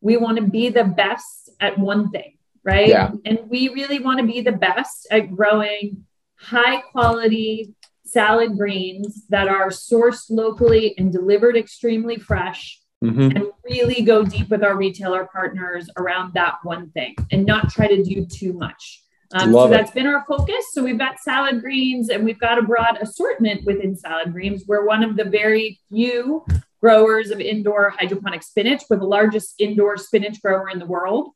we 0.00 0.16
want 0.16 0.38
to 0.38 0.42
be 0.42 0.70
the 0.70 0.84
best 0.84 1.50
at 1.60 1.78
one 1.78 2.10
thing, 2.10 2.36
right? 2.64 2.88
Yeah. 2.88 3.12
And 3.24 3.40
we 3.48 3.68
really 3.68 3.98
want 3.98 4.18
to 4.20 4.26
be 4.26 4.40
the 4.40 4.52
best 4.52 5.06
at 5.10 5.34
growing 5.34 6.04
high 6.36 6.80
quality 6.80 7.74
salad 8.10 8.56
greens 8.56 9.24
that 9.28 9.48
are 9.48 9.68
sourced 9.68 10.26
locally 10.30 10.94
and 10.98 11.12
delivered 11.12 11.56
extremely 11.56 12.16
fresh 12.16 12.80
mm-hmm. 13.02 13.36
and 13.36 13.44
really 13.64 14.02
go 14.02 14.24
deep 14.24 14.48
with 14.50 14.62
our 14.62 14.76
retailer 14.76 15.28
partners 15.32 15.88
around 15.96 16.34
that 16.34 16.56
one 16.62 16.90
thing 16.90 17.14
and 17.30 17.46
not 17.46 17.70
try 17.70 17.86
to 17.86 18.02
do 18.02 18.26
too 18.26 18.52
much. 18.52 19.02
Um, 19.32 19.52
so 19.52 19.68
that's 19.68 19.92
been 19.92 20.06
our 20.06 20.24
focus. 20.28 20.64
So 20.72 20.82
we've 20.82 20.98
got 20.98 21.20
salad 21.20 21.60
greens 21.60 22.08
and 22.08 22.24
we've 22.24 22.40
got 22.40 22.58
a 22.58 22.62
broad 22.62 22.98
assortment 23.00 23.64
within 23.64 23.94
salad 23.94 24.32
greens. 24.32 24.64
We're 24.66 24.84
one 24.84 25.04
of 25.04 25.16
the 25.16 25.24
very 25.24 25.78
few 25.88 26.44
growers 26.80 27.30
of 27.30 27.40
indoor 27.40 27.90
hydroponic 27.90 28.42
spinach. 28.42 28.82
We're 28.88 28.98
the 28.98 29.04
largest 29.04 29.54
indoor 29.58 29.96
spinach 29.96 30.40
grower 30.42 30.70
in 30.70 30.78
the 30.78 30.86
world. 30.86 31.30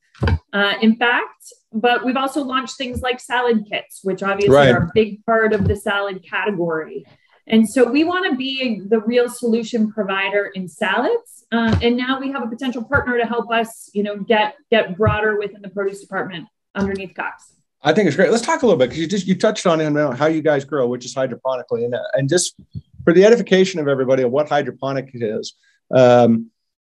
Uh, 0.52 0.74
in 0.80 0.96
fact, 0.96 1.52
but 1.72 2.04
we've 2.04 2.16
also 2.16 2.42
launched 2.44 2.76
things 2.76 3.02
like 3.02 3.20
salad 3.20 3.66
kits, 3.68 4.00
which 4.02 4.22
obviously 4.22 4.54
right. 4.54 4.72
are 4.72 4.84
a 4.84 4.90
big 4.94 5.24
part 5.26 5.52
of 5.52 5.66
the 5.66 5.74
salad 5.74 6.24
category. 6.28 7.04
And 7.46 7.68
so 7.68 7.84
we 7.90 8.04
want 8.04 8.30
to 8.30 8.36
be 8.36 8.80
the 8.80 9.00
real 9.00 9.28
solution 9.28 9.90
provider 9.90 10.46
in 10.54 10.68
salads. 10.68 11.44
Uh, 11.52 11.76
and 11.82 11.96
now 11.96 12.18
we 12.18 12.30
have 12.32 12.42
a 12.42 12.46
potential 12.46 12.84
partner 12.84 13.18
to 13.18 13.26
help 13.26 13.50
us, 13.50 13.90
you 13.92 14.02
know, 14.02 14.16
get 14.16 14.54
get 14.70 14.96
broader 14.96 15.38
within 15.38 15.60
the 15.60 15.68
produce 15.68 16.00
department 16.00 16.46
underneath 16.74 17.14
Cox. 17.14 17.52
I 17.82 17.92
think 17.92 18.06
it's 18.06 18.16
great. 18.16 18.30
Let's 18.30 18.46
talk 18.46 18.62
a 18.62 18.66
little 18.66 18.78
bit 18.78 18.88
because 18.88 19.00
you 19.00 19.06
just 19.06 19.26
you 19.26 19.34
touched 19.34 19.66
on 19.66 19.80
it, 19.80 20.16
how 20.16 20.26
you 20.26 20.40
guys 20.40 20.64
grow, 20.64 20.86
which 20.86 21.04
is 21.04 21.14
hydroponically, 21.14 21.84
and 21.84 21.94
and 22.14 22.28
just 22.30 22.56
for 23.04 23.12
the 23.12 23.24
edification 23.24 23.80
of 23.80 23.88
everybody 23.88 24.22
of 24.22 24.30
what 24.30 24.48
hydroponic 24.48 25.10
is. 25.14 25.54
Um, 25.94 26.50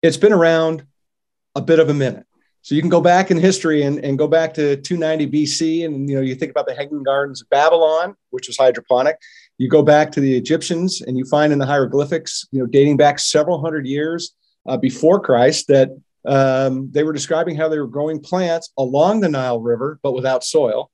it's 0.03 0.17
been 0.17 0.33
around 0.33 0.87
a 1.55 1.61
bit 1.61 1.79
of 1.79 1.89
a 1.89 1.95
minute. 1.95 2.25
So 2.63 2.75
you 2.75 2.81
can 2.81 2.91
go 2.91 3.01
back 3.01 3.31
in 3.31 3.37
history 3.37 3.83
and, 3.83 4.05
and 4.05 4.19
go 4.19 4.27
back 4.27 4.53
to 4.55 4.77
290 4.77 5.27
BC, 5.29 5.85
and 5.85 6.09
you 6.09 6.17
know 6.17 6.23
you 6.23 6.35
think 6.35 6.51
about 6.51 6.67
the 6.67 6.75
Hanging 6.75 7.05
Gardens 7.05 7.41
of 7.41 7.49
Babylon, 7.49 8.17
which 8.31 8.49
was 8.49 8.57
hydroponic. 8.57 9.17
You 9.59 9.69
go 9.69 9.83
back 9.83 10.11
to 10.13 10.21
the 10.21 10.37
Egyptians, 10.37 11.01
and 11.01 11.17
you 11.17 11.25
find 11.27 11.53
in 11.53 11.61
the 11.61 11.67
hieroglyphics, 11.67 12.47
you 12.51 12.59
know, 12.59 12.67
dating 12.67 12.97
back 12.97 13.21
several 13.21 13.61
hundred 13.61 13.87
years, 13.87 14.35
uh, 14.67 14.77
before 14.77 15.21
Christ 15.21 15.69
that 15.69 15.91
um, 16.27 16.91
they 16.91 17.05
were 17.05 17.13
describing 17.13 17.57
how 17.57 17.69
they 17.69 17.79
were 17.79 17.87
growing 17.87 18.21
plants 18.21 18.73
along 18.77 19.21
the 19.21 19.29
Nile 19.29 19.61
River, 19.61 20.01
but 20.03 20.13
without 20.13 20.43
soil. 20.43 20.91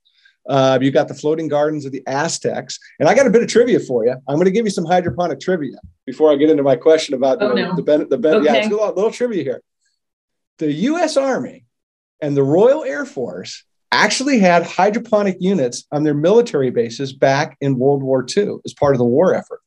Uh, 0.49 0.79
you 0.81 0.91
got 0.91 1.09
the 1.09 1.15
floating 1.15 1.49
gardens 1.49 1.85
of 1.85 1.93
the 1.93 2.03
Aztecs. 2.07 2.79
And 2.99 3.09
I 3.09 3.15
got 3.15 3.27
a 3.27 3.31
bit 3.31 3.43
of 3.43 3.49
trivia 3.49 3.81
for 3.81 4.05
you. 4.05 4.13
I'm 4.29 4.37
going 4.37 4.47
to 4.47 4.51
give 4.51 4.65
you 4.65 4.71
some 4.71 4.85
hydroponic 4.85 5.41
trivia 5.41 5.77
before 6.07 6.33
I 6.33 6.37
get 6.37 6.51
into 6.51 6.63
my 6.63 6.77
question 6.77 7.15
about 7.15 7.43
oh, 7.43 7.53
no. 7.53 7.77
the, 7.77 7.83
the, 7.83 7.99
the, 8.07 8.17
the 8.17 8.29
okay. 8.37 8.45
yeah, 8.45 8.55
it's 8.55 8.67
a 8.67 8.71
little, 8.71 8.87
little 8.95 9.11
trivia 9.13 9.43
here. 9.43 9.63
The 10.59 10.73
U.S. 10.73 11.17
Army 11.17 11.65
and 12.21 12.37
the 12.37 12.43
Royal 12.43 12.85
Air 12.85 13.05
Force 13.05 13.65
actually 13.93 14.39
had 14.39 14.65
hydroponic 14.65 15.37
units 15.39 15.87
on 15.93 16.03
their 16.03 16.15
military 16.15 16.71
bases 16.71 17.13
back 17.13 17.57
in 17.61 17.79
World 17.79 18.03
War 18.03 18.27
II 18.37 18.57
as 18.65 18.73
part 18.73 18.95
of 18.95 18.99
the 18.99 19.05
war 19.05 19.35
effort. 19.35 19.61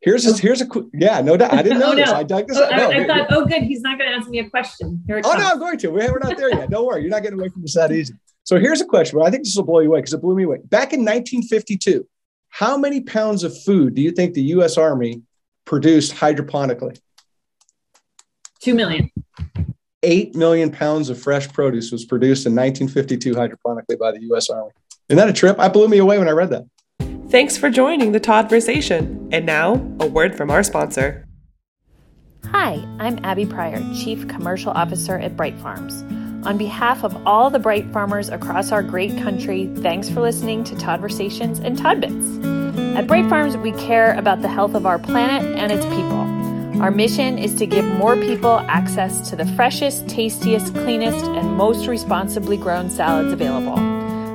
Here's 0.00 0.26
a, 0.26 0.36
here's 0.40 0.60
a 0.60 0.66
yeah 0.92 1.20
no 1.22 1.36
doubt 1.36 1.52
I 1.52 1.62
didn't 1.62 1.80
know 1.80 1.92
oh, 1.92 1.96
this 1.96 2.08
no. 2.08 2.14
I 2.14 2.22
dug 2.22 2.46
this 2.46 2.56
oh, 2.56 2.64
out. 2.64 2.70
No, 2.70 2.90
I, 2.90 3.02
I 3.02 3.06
thought 3.06 3.26
oh 3.30 3.44
good 3.46 3.62
he's 3.62 3.80
not 3.80 3.98
going 3.98 4.10
to 4.10 4.16
ask 4.16 4.28
me 4.28 4.38
a 4.38 4.48
question. 4.48 5.02
oh 5.10 5.20
comes. 5.22 5.42
no 5.42 5.50
I'm 5.50 5.58
going 5.58 5.76
to 5.78 5.88
we're 5.88 6.18
not 6.20 6.36
there 6.36 6.50
yet 6.50 6.70
don't 6.70 6.86
worry 6.86 7.02
you're 7.02 7.10
not 7.10 7.24
getting 7.24 7.38
away 7.38 7.48
from 7.48 7.62
this 7.62 7.74
that 7.74 7.90
easy. 7.90 8.14
So 8.48 8.58
here's 8.58 8.80
a 8.80 8.86
question. 8.86 9.18
Well, 9.18 9.28
I 9.28 9.30
think 9.30 9.44
this 9.44 9.54
will 9.56 9.64
blow 9.64 9.80
you 9.80 9.90
away 9.90 9.98
because 9.98 10.14
it 10.14 10.22
blew 10.22 10.34
me 10.34 10.44
away. 10.44 10.56
Back 10.64 10.94
in 10.94 11.00
1952, 11.00 12.08
how 12.48 12.78
many 12.78 13.02
pounds 13.02 13.44
of 13.44 13.54
food 13.62 13.94
do 13.94 14.00
you 14.00 14.10
think 14.10 14.32
the 14.32 14.42
U.S. 14.54 14.78
Army 14.78 15.20
produced 15.66 16.14
hydroponically? 16.14 16.98
Two 18.62 18.74
million. 18.74 19.10
8 20.02 20.34
million 20.34 20.70
pounds 20.70 21.10
of 21.10 21.20
fresh 21.20 21.46
produce 21.52 21.92
was 21.92 22.06
produced 22.06 22.46
in 22.46 22.54
1952 22.54 23.34
hydroponically 23.34 23.98
by 23.98 24.12
the 24.12 24.22
US 24.32 24.48
Army. 24.48 24.70
Isn't 25.10 25.18
that 25.18 25.28
a 25.28 25.34
trip? 25.34 25.58
I 25.58 25.68
blew 25.68 25.86
me 25.86 25.98
away 25.98 26.16
when 26.16 26.26
I 26.26 26.30
read 26.30 26.48
that. 26.48 26.64
Thanks 27.28 27.58
for 27.58 27.68
joining 27.68 28.12
the 28.12 28.20
Todd 28.20 28.48
Toddversation. 28.48 29.28
And 29.30 29.44
now, 29.44 29.74
a 30.00 30.06
word 30.06 30.34
from 30.34 30.50
our 30.50 30.62
sponsor. 30.62 31.28
Hi, 32.46 32.82
I'm 32.98 33.22
Abby 33.24 33.44
Pryor, 33.44 33.82
Chief 33.94 34.26
Commercial 34.26 34.70
Officer 34.70 35.18
at 35.18 35.36
Bright 35.36 35.58
Farms. 35.58 36.02
On 36.44 36.56
behalf 36.56 37.04
of 37.04 37.26
all 37.26 37.50
the 37.50 37.58
Bright 37.58 37.92
Farmers 37.92 38.28
across 38.28 38.70
our 38.70 38.82
great 38.82 39.18
country, 39.18 39.66
thanks 39.78 40.08
for 40.08 40.20
listening 40.20 40.62
to 40.64 40.76
Toddversations 40.76 41.58
and 41.58 41.76
Todd 41.76 42.00
Bits. 42.00 42.96
At 42.96 43.06
Bright 43.06 43.28
Farms, 43.28 43.56
we 43.56 43.72
care 43.72 44.16
about 44.16 44.40
the 44.40 44.48
health 44.48 44.74
of 44.74 44.86
our 44.86 44.98
planet 44.98 45.44
and 45.58 45.72
its 45.72 45.84
people. 45.86 46.80
Our 46.80 46.92
mission 46.92 47.38
is 47.38 47.56
to 47.56 47.66
give 47.66 47.84
more 47.84 48.16
people 48.16 48.60
access 48.68 49.28
to 49.30 49.36
the 49.36 49.46
freshest, 49.56 50.08
tastiest, 50.08 50.72
cleanest, 50.74 51.24
and 51.24 51.56
most 51.56 51.88
responsibly 51.88 52.56
grown 52.56 52.88
salads 52.88 53.32
available. 53.32 53.74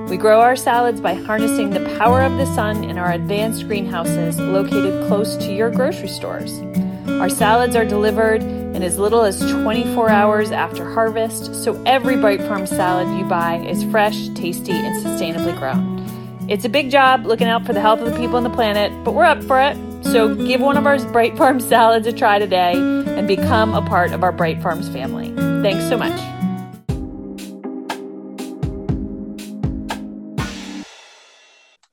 We 0.10 0.18
grow 0.18 0.42
our 0.42 0.58
salads 0.58 1.00
by 1.00 1.14
harnessing 1.14 1.70
the 1.70 1.98
power 1.98 2.22
of 2.22 2.34
the 2.34 2.46
sun 2.54 2.84
in 2.84 2.98
our 2.98 3.14
advanced 3.14 3.66
greenhouses 3.66 4.38
located 4.40 5.08
close 5.08 5.38
to 5.38 5.54
your 5.54 5.72
grocery 5.72 6.10
stores. 6.10 6.52
Our 7.08 7.30
salads 7.30 7.78
are 7.78 7.86
delivered 7.86 8.42
in 8.74 8.82
as 8.82 8.98
little 8.98 9.22
as 9.22 9.40
24 9.40 10.10
hours 10.10 10.52
after 10.52 10.92
harvest, 10.92 11.64
so 11.64 11.82
every 11.86 12.18
Bright 12.18 12.42
Farm 12.42 12.66
salad 12.66 13.08
you 13.18 13.26
buy 13.26 13.58
is 13.68 13.84
fresh, 13.86 14.30
tasty, 14.30 14.72
and 14.72 15.06
sustainably 15.06 15.58
grown. 15.58 15.94
It's 16.50 16.66
a 16.66 16.70
big 16.70 16.90
job 16.90 17.26
looking 17.26 17.48
out 17.48 17.66
for 17.66 17.74
the 17.74 17.80
health 17.82 18.00
of 18.02 18.12
the 18.12 18.20
people 18.20 18.36
on 18.36 18.44
the 18.44 18.50
planet, 18.50 18.92
but 19.06 19.14
we're 19.14 19.26
up 19.26 19.44
for 19.44 19.62
it. 19.62 19.78
So 20.04 20.36
give 20.36 20.60
one 20.60 20.76
of 20.76 20.86
our 20.86 21.00
Bright 21.12 21.38
Farm 21.38 21.60
salads 21.60 22.08
a 22.08 22.12
try 22.12 22.40
today 22.40 22.74
and 22.74 23.28
become 23.28 23.74
a 23.74 23.82
part 23.82 24.12
of 24.12 24.24
our 24.24 24.32
Bright 24.32 24.62
Farms 24.62 24.90
family. 24.90 25.34
Thanks 25.62 25.88
so 25.88 25.98
much. 25.98 26.20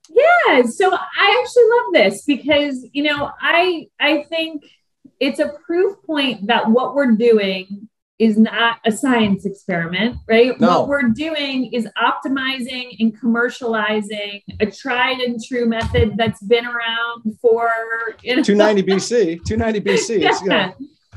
Yeah, 0.08 0.62
so 0.62 0.92
I 0.92 1.42
actually 1.42 1.64
love 1.68 1.92
this 1.92 2.24
because 2.24 2.86
you 2.92 3.04
know 3.04 3.30
I 3.40 3.86
I 4.00 4.24
think 4.28 4.64
it's 5.20 5.38
a 5.38 5.50
proof 5.64 5.96
point 6.04 6.46
that 6.46 6.70
what 6.70 6.94
we're 6.94 7.12
doing 7.12 7.88
is 8.18 8.36
not 8.36 8.78
a 8.84 8.92
science 8.92 9.46
experiment, 9.46 10.16
right? 10.28 10.58
No. 10.60 10.80
What 10.80 10.88
we're 10.88 11.08
doing 11.08 11.72
is 11.72 11.88
optimizing 11.96 12.94
and 13.00 13.18
commercializing 13.18 14.42
a 14.60 14.66
tried 14.66 15.20
and 15.20 15.42
true 15.42 15.66
method 15.66 16.18
that's 16.18 16.42
been 16.42 16.66
around 16.66 17.38
for 17.40 17.70
you 18.22 18.36
know, 18.36 18.42
290 18.42 18.82
BC. 18.82 19.44
290 19.46 19.80
BC. 19.80 20.20
yeah. 20.20 20.38
You 20.42 20.48
know, 20.48 20.74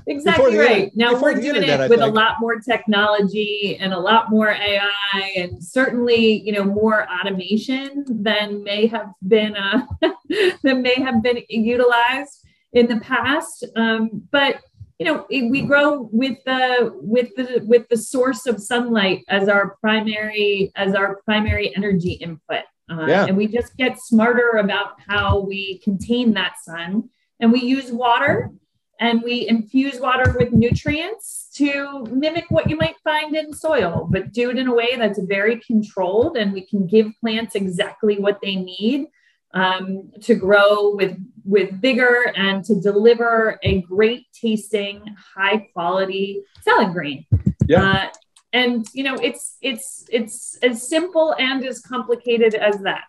exactly 0.08 0.58
right. 0.58 0.92
now 0.96 1.20
we're 1.20 1.34
doing 1.34 1.58
internet, 1.58 1.82
it 1.82 1.90
with 1.90 2.02
a 2.02 2.08
lot 2.08 2.36
more 2.40 2.60
technology 2.60 3.78
and 3.80 3.94
a 3.94 4.00
lot 4.00 4.30
more 4.30 4.50
AI 4.50 5.32
and 5.36 5.62
certainly, 5.62 6.42
you 6.42 6.54
know, 6.54 6.64
more 6.64 7.06
automation 7.10 8.06
than 8.08 8.64
may 8.64 8.88
have 8.88 9.12
been 9.28 9.58
uh, 9.58 9.86
than 10.64 10.82
may 10.82 10.96
have 10.96 11.22
been 11.22 11.42
utilized 11.50 12.43
in 12.74 12.88
the 12.88 13.00
past. 13.00 13.66
Um, 13.76 14.24
but 14.32 14.62
you 15.00 15.06
know 15.06 15.26
we 15.30 15.62
grow 15.62 16.08
with 16.12 16.38
the 16.46 16.92
with 17.02 17.36
the 17.36 17.64
with 17.68 17.88
the 17.90 17.98
source 17.98 18.46
of 18.46 18.62
sunlight 18.62 19.24
as 19.28 19.50
our 19.50 19.76
primary 19.82 20.72
as 20.76 20.96
our 20.96 21.22
primary 21.26 21.76
energy 21.76 22.14
input 22.14 22.64
uh, 22.92 23.06
yeah. 23.06 23.26
and 23.26 23.36
we 23.36 23.48
just 23.48 23.76
get 23.76 24.00
smarter 24.00 24.58
about 24.60 24.94
how 25.08 25.40
we 25.40 25.80
contain 25.80 26.34
that 26.34 26.54
sun 26.64 27.10
and 27.40 27.52
we 27.52 27.62
use 27.62 27.92
water 27.92 28.52
and 29.00 29.24
we 29.24 29.48
infuse 29.48 30.00
water 30.00 30.36
with 30.38 30.54
nutrients 30.54 31.50
to 31.56 32.06
mimic 32.12 32.46
what 32.50 32.70
you 32.70 32.78
might 32.78 32.96
find 33.04 33.36
in 33.36 33.52
soil 33.52 34.08
but 34.12 34.32
do 34.32 34.52
it 34.52 34.58
in 34.58 34.68
a 34.68 34.74
way 34.74 34.96
that's 34.96 35.20
very 35.24 35.60
controlled 35.60 36.38
and 36.38 36.54
we 36.54 36.66
can 36.66 36.86
give 36.86 37.12
plants 37.20 37.56
exactly 37.56 38.20
what 38.20 38.40
they 38.42 38.56
need 38.56 39.08
um, 39.54 40.12
to 40.22 40.36
grow 40.36 40.96
with 40.96 41.18
with 41.46 41.82
vigor 41.82 42.34
and 42.36 42.64
to 42.66 42.80
deliver 42.80 43.60
a 43.64 43.82
great 43.82 44.28
tasting, 44.34 45.04
high 45.36 45.70
quality 45.74 46.42
salad 46.62 46.94
green. 46.94 47.26
Yeah. 47.68 47.84
Uh, 47.84 48.10
and 48.54 48.86
you 48.94 49.04
know, 49.04 49.16
it's 49.16 49.58
it's 49.62 50.06
it's 50.10 50.58
as 50.62 50.88
simple 50.88 51.36
and 51.40 51.66
as 51.66 51.82
complicated 51.82 52.54
as 52.56 52.80
that. 52.80 53.06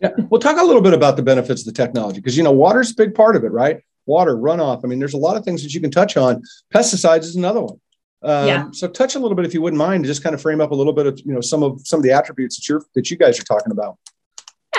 Yeah. 0.00 0.10
We'll 0.30 0.40
talk 0.40 0.60
a 0.60 0.64
little 0.64 0.82
bit 0.82 0.94
about 0.94 1.16
the 1.16 1.22
benefits 1.22 1.62
of 1.62 1.66
the 1.66 1.72
technology 1.72 2.18
because 2.18 2.36
you 2.36 2.42
know 2.42 2.52
water's 2.52 2.90
a 2.90 2.94
big 2.94 3.14
part 3.14 3.36
of 3.36 3.44
it, 3.44 3.52
right? 3.52 3.80
Water, 4.06 4.34
runoff. 4.34 4.84
I 4.84 4.88
mean, 4.88 4.98
there's 4.98 5.14
a 5.14 5.18
lot 5.18 5.36
of 5.36 5.44
things 5.44 5.62
that 5.62 5.72
you 5.72 5.80
can 5.80 5.90
touch 5.90 6.16
on. 6.16 6.42
Pesticides 6.74 7.20
is 7.20 7.36
another 7.36 7.60
one. 7.60 7.80
Um, 8.22 8.46
yeah. 8.46 8.66
So 8.72 8.88
touch 8.88 9.14
a 9.14 9.18
little 9.18 9.36
bit, 9.36 9.46
if 9.46 9.54
you 9.54 9.62
wouldn't 9.62 9.78
mind, 9.78 10.04
to 10.04 10.08
just 10.08 10.22
kind 10.22 10.34
of 10.34 10.42
frame 10.42 10.60
up 10.60 10.70
a 10.70 10.74
little 10.74 10.92
bit 10.92 11.06
of 11.06 11.18
you 11.20 11.32
know 11.32 11.40
some 11.40 11.62
of 11.62 11.80
some 11.84 11.98
of 11.98 12.04
the 12.04 12.12
attributes 12.12 12.56
that 12.56 12.68
you're 12.68 12.82
that 12.94 13.10
you 13.10 13.16
guys 13.16 13.38
are 13.40 13.44
talking 13.44 13.72
about. 13.72 13.98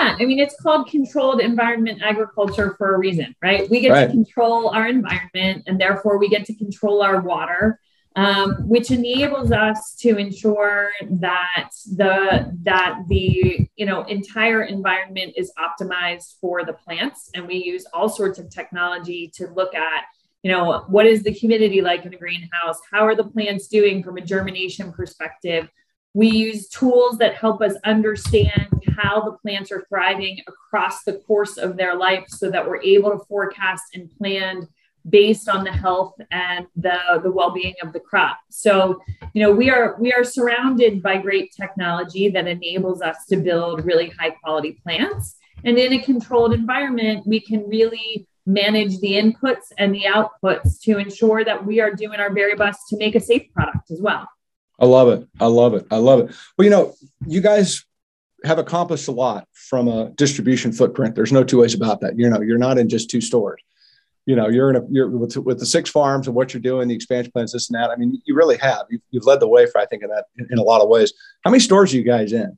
Yeah, 0.04 0.18
I 0.20 0.26
mean, 0.26 0.40
it's 0.40 0.60
called 0.60 0.88
controlled 0.88 1.40
environment 1.40 2.02
agriculture 2.04 2.76
for 2.78 2.96
a 2.96 2.98
reason, 2.98 3.36
right? 3.42 3.70
We 3.70 3.80
get 3.80 3.92
right. 3.92 4.06
to 4.06 4.12
control 4.12 4.70
our 4.70 4.88
environment 4.88 5.64
and 5.66 5.80
therefore 5.80 6.18
we 6.18 6.28
get 6.28 6.46
to 6.46 6.56
control 6.56 7.02
our 7.02 7.22
water. 7.22 7.80
Um, 8.16 8.70
which 8.70 8.92
enables 8.92 9.52
us 9.52 9.96
to 10.02 10.18
ensure 10.18 10.92
that 11.02 11.72
the 11.96 12.56
that 12.62 13.00
the 13.10 13.68
you 13.76 13.86
know 13.88 14.04
entire 14.04 14.62
environment 14.62 15.34
is 15.36 15.52
optimized 15.58 16.40
for 16.40 16.64
the 16.64 16.74
plants 16.74 17.32
and 17.34 17.48
we 17.48 17.56
use 17.56 17.88
all 17.92 18.08
sorts 18.08 18.38
of 18.38 18.52
technology 18.52 19.32
to 19.34 19.48
look 19.56 19.74
at 19.74 20.04
you 20.44 20.52
know 20.52 20.86
what 20.90 21.08
is 21.08 21.24
the 21.24 21.32
humidity 21.32 21.82
like 21.82 22.06
in 22.06 22.14
a 22.14 22.18
greenhouse 22.18 22.78
how 22.92 23.04
are 23.04 23.16
the 23.16 23.24
plants 23.24 23.68
doing 23.68 24.04
from 24.04 24.18
a 24.18 24.22
germination 24.22 24.92
perspective 24.92 25.68
we 26.14 26.30
use 26.30 26.68
tools 26.68 27.18
that 27.18 27.36
help 27.36 27.62
us 27.62 27.74
understand 27.84 28.84
how 28.98 29.22
the 29.22 29.32
plants 29.38 29.72
are 29.72 29.86
thriving 29.90 30.40
across 30.48 31.04
the 31.04 31.14
course 31.14 31.58
of 31.58 31.76
their 31.76 31.96
life 31.96 32.26
so 32.28 32.52
that 32.52 32.68
we're 32.68 32.82
able 32.82 33.12
to 33.12 33.26
forecast 33.26 33.84
and 33.96 34.10
plan 34.18 34.68
based 35.10 35.50
on 35.50 35.64
the 35.64 35.72
health 35.72 36.14
and 36.32 36.66
the, 36.76 36.98
the 37.24 37.32
well-being 37.32 37.74
of 37.82 37.92
the 37.92 38.00
crop. 38.00 38.38
So 38.50 39.02
you 39.34 39.44
know 39.44 39.52
we 39.52 39.70
are 39.70 39.98
we 40.00 40.14
are 40.14 40.24
surrounded 40.24 41.02
by 41.02 41.18
great 41.18 41.52
technology 41.52 42.30
that 42.30 42.48
enables 42.48 43.02
us 43.02 43.26
to 43.30 43.38
build 43.38 43.84
really 43.84 44.10
high 44.10 44.30
quality 44.30 44.80
plants. 44.84 45.36
And 45.66 45.78
in 45.78 45.94
a 45.94 46.00
controlled 46.00 46.54
environment 46.54 47.26
we 47.26 47.40
can 47.40 47.68
really 47.68 48.28
manage 48.46 49.00
the 49.00 49.14
inputs 49.14 49.72
and 49.78 49.96
the 49.96 50.04
outputs 50.04 50.80
to 50.82 50.98
ensure 50.98 51.44
that 51.44 51.66
we 51.66 51.80
are 51.80 51.94
doing 51.94 52.20
our 52.20 52.32
very 52.34 52.56
best 52.56 52.82
to 52.90 52.98
make 52.98 53.16
a 53.16 53.20
safe 53.20 53.52
product 53.54 53.90
as 53.90 54.02
well 54.02 54.28
I 54.80 54.86
love 54.86 55.08
it. 55.10 55.28
I 55.40 55.48
love 55.48 55.74
it. 55.76 55.86
I 55.92 55.98
love 55.98 56.20
it. 56.22 56.36
Well, 56.58 56.66
you 56.66 56.72
know, 56.72 56.94
you 57.28 57.42
guys 57.42 57.86
have 58.44 58.60
accomplished 58.60 59.08
a 59.08 59.12
lot 59.12 59.48
from 59.54 59.88
a 59.88 60.10
distribution 60.12 60.72
footprint. 60.72 61.16
There's 61.16 61.32
no 61.32 61.44
two 61.44 61.62
ways 61.62 61.74
about 61.74 62.02
that. 62.02 62.18
You 62.18 62.30
know, 62.30 62.42
you're 62.42 62.58
not 62.58 62.78
in 62.78 62.90
just 62.90 63.10
two 63.10 63.22
stores. 63.22 63.62
You 64.26 64.36
know, 64.36 64.48
you're 64.48 64.70
in 64.70 64.78
a 64.78 64.82
you're 64.90 65.10
with, 65.10 65.36
with 65.38 65.60
the 65.60 65.66
six 65.66 65.90
farms 65.90 66.28
and 66.28 66.36
what 66.36 66.54
you're 66.54 66.62
doing, 66.62 66.88
the 66.88 66.96
expansion 66.96 67.32
plans, 67.32 67.52
this 67.52 67.70
and 67.70 67.80
that. 67.80 67.90
I 67.90 67.98
mean, 67.98 68.22
you 68.26 68.36
really 68.36 68.58
have. 68.58 68.86
You've, 68.90 69.02
you've 69.12 69.26
led 69.26 69.42
the 69.42 69.48
way 69.48 69.66
for 69.66 69.80
I 69.80 69.86
think 69.86 70.02
in 70.04 70.10
that 70.10 70.26
in, 70.38 70.48
in, 70.52 70.60
a 70.60 70.64
lot 70.64 70.82
of 70.82 70.88
ways. 70.88 71.14
How 71.44 71.52
many 71.52 71.60
stores 71.60 71.94
are 71.94 71.98
you 71.98 72.04
guys 72.04 72.32
in 72.32 72.58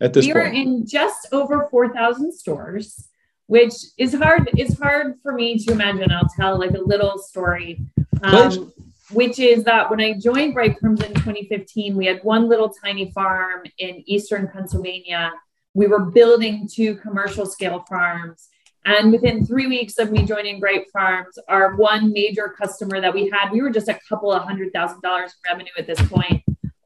at 0.00 0.12
this 0.12 0.26
We 0.26 0.32
point? 0.32 0.46
are 0.46 0.48
in 0.48 0.86
just 0.86 1.26
over 1.32 1.66
four 1.70 1.92
thousand 1.92 2.32
stores, 2.32 3.08
which 3.46 3.74
is 3.98 4.14
hard. 4.14 4.48
It's 4.56 4.78
hard 4.78 5.14
for 5.24 5.32
me 5.32 5.58
to 5.58 5.72
imagine. 5.72 6.12
I'll 6.12 6.28
tell 6.36 6.56
like 6.56 6.74
a 6.74 6.80
little 6.80 7.18
story. 7.18 7.80
Um, 8.22 8.72
which 9.10 9.38
is 9.38 9.64
that 9.64 9.90
when 9.90 10.00
I 10.00 10.14
joined 10.14 10.54
Bright 10.54 10.78
Farms 10.80 11.02
in 11.02 11.14
2015, 11.14 11.96
we 11.96 12.06
had 12.06 12.22
one 12.22 12.48
little 12.48 12.68
tiny 12.68 13.10
farm 13.12 13.64
in 13.78 14.02
eastern 14.06 14.48
Pennsylvania. 14.48 15.32
We 15.74 15.86
were 15.86 16.06
building 16.06 16.68
two 16.72 16.96
commercial 16.96 17.46
scale 17.46 17.84
farms. 17.88 18.48
And 18.84 19.10
within 19.10 19.44
three 19.44 19.66
weeks 19.66 19.98
of 19.98 20.12
me 20.12 20.24
joining 20.24 20.60
Bright 20.60 20.90
Farms, 20.92 21.38
our 21.48 21.74
one 21.74 22.12
major 22.12 22.48
customer 22.48 23.00
that 23.00 23.12
we 23.12 23.28
had, 23.28 23.50
we 23.50 23.60
were 23.60 23.70
just 23.70 23.88
a 23.88 23.98
couple 24.08 24.32
of 24.32 24.44
hundred 24.44 24.72
thousand 24.72 25.00
dollars 25.02 25.32
in 25.32 25.52
revenue 25.52 25.72
at 25.76 25.88
this 25.88 26.00
point. 26.08 26.44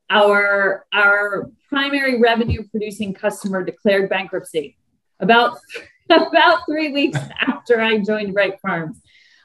Our 0.08 0.86
our 0.94 1.50
primary 1.68 2.18
revenue 2.18 2.66
producing 2.70 3.12
customer 3.12 3.62
declared 3.62 4.08
bankruptcy 4.08 4.78
about 5.20 5.58
about 6.10 6.62
three 6.66 6.90
weeks 6.90 7.18
after 7.46 7.80
I 7.82 7.98
joined 7.98 8.32
Bright 8.32 8.58
Farms, 8.60 9.00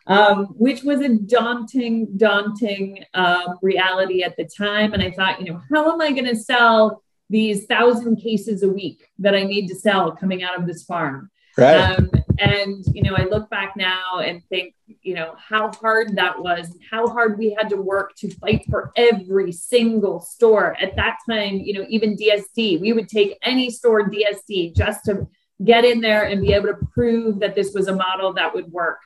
um, 0.07 0.47
which 0.57 0.83
was 0.83 1.01
a 1.01 1.09
daunting, 1.09 2.17
daunting 2.17 3.03
uh, 3.13 3.53
reality 3.61 4.23
at 4.23 4.37
the 4.37 4.45
time. 4.45 4.93
And 4.93 5.01
I 5.01 5.11
thought, 5.11 5.39
you 5.39 5.51
know, 5.51 5.61
how 5.71 5.91
am 5.91 6.01
I 6.01 6.11
going 6.11 6.25
to 6.25 6.35
sell 6.35 7.03
these 7.29 7.65
thousand 7.65 8.17
cases 8.17 8.61
a 8.61 8.69
week 8.69 9.07
that 9.19 9.35
I 9.35 9.43
need 9.43 9.67
to 9.67 9.75
sell 9.75 10.11
coming 10.11 10.43
out 10.43 10.59
of 10.59 10.67
this 10.67 10.83
farm? 10.83 11.31
Right. 11.57 11.75
Um, 11.75 12.11
and, 12.37 12.83
you 12.93 13.01
know, 13.01 13.15
I 13.15 13.23
look 13.23 13.49
back 13.49 13.75
now 13.77 14.19
and 14.19 14.43
think, 14.49 14.75
you 15.01 15.13
know, 15.13 15.35
how 15.37 15.71
hard 15.71 16.17
that 16.17 16.39
was, 16.39 16.77
how 16.91 17.07
hard 17.07 17.37
we 17.37 17.55
had 17.57 17.69
to 17.69 17.77
work 17.77 18.13
to 18.17 18.29
fight 18.35 18.65
for 18.69 18.91
every 18.97 19.53
single 19.53 20.19
store. 20.19 20.75
At 20.81 20.97
that 20.97 21.17
time, 21.29 21.55
you 21.55 21.73
know, 21.73 21.85
even 21.87 22.17
DSD, 22.17 22.81
we 22.81 22.91
would 22.91 23.07
take 23.07 23.37
any 23.41 23.69
store 23.69 24.09
DSD 24.09 24.75
just 24.75 25.05
to 25.05 25.27
get 25.63 25.85
in 25.85 26.01
there 26.01 26.25
and 26.25 26.41
be 26.41 26.51
able 26.51 26.67
to 26.67 26.77
prove 26.93 27.39
that 27.39 27.55
this 27.55 27.73
was 27.73 27.87
a 27.87 27.95
model 27.95 28.33
that 28.33 28.53
would 28.53 28.69
work. 28.71 28.99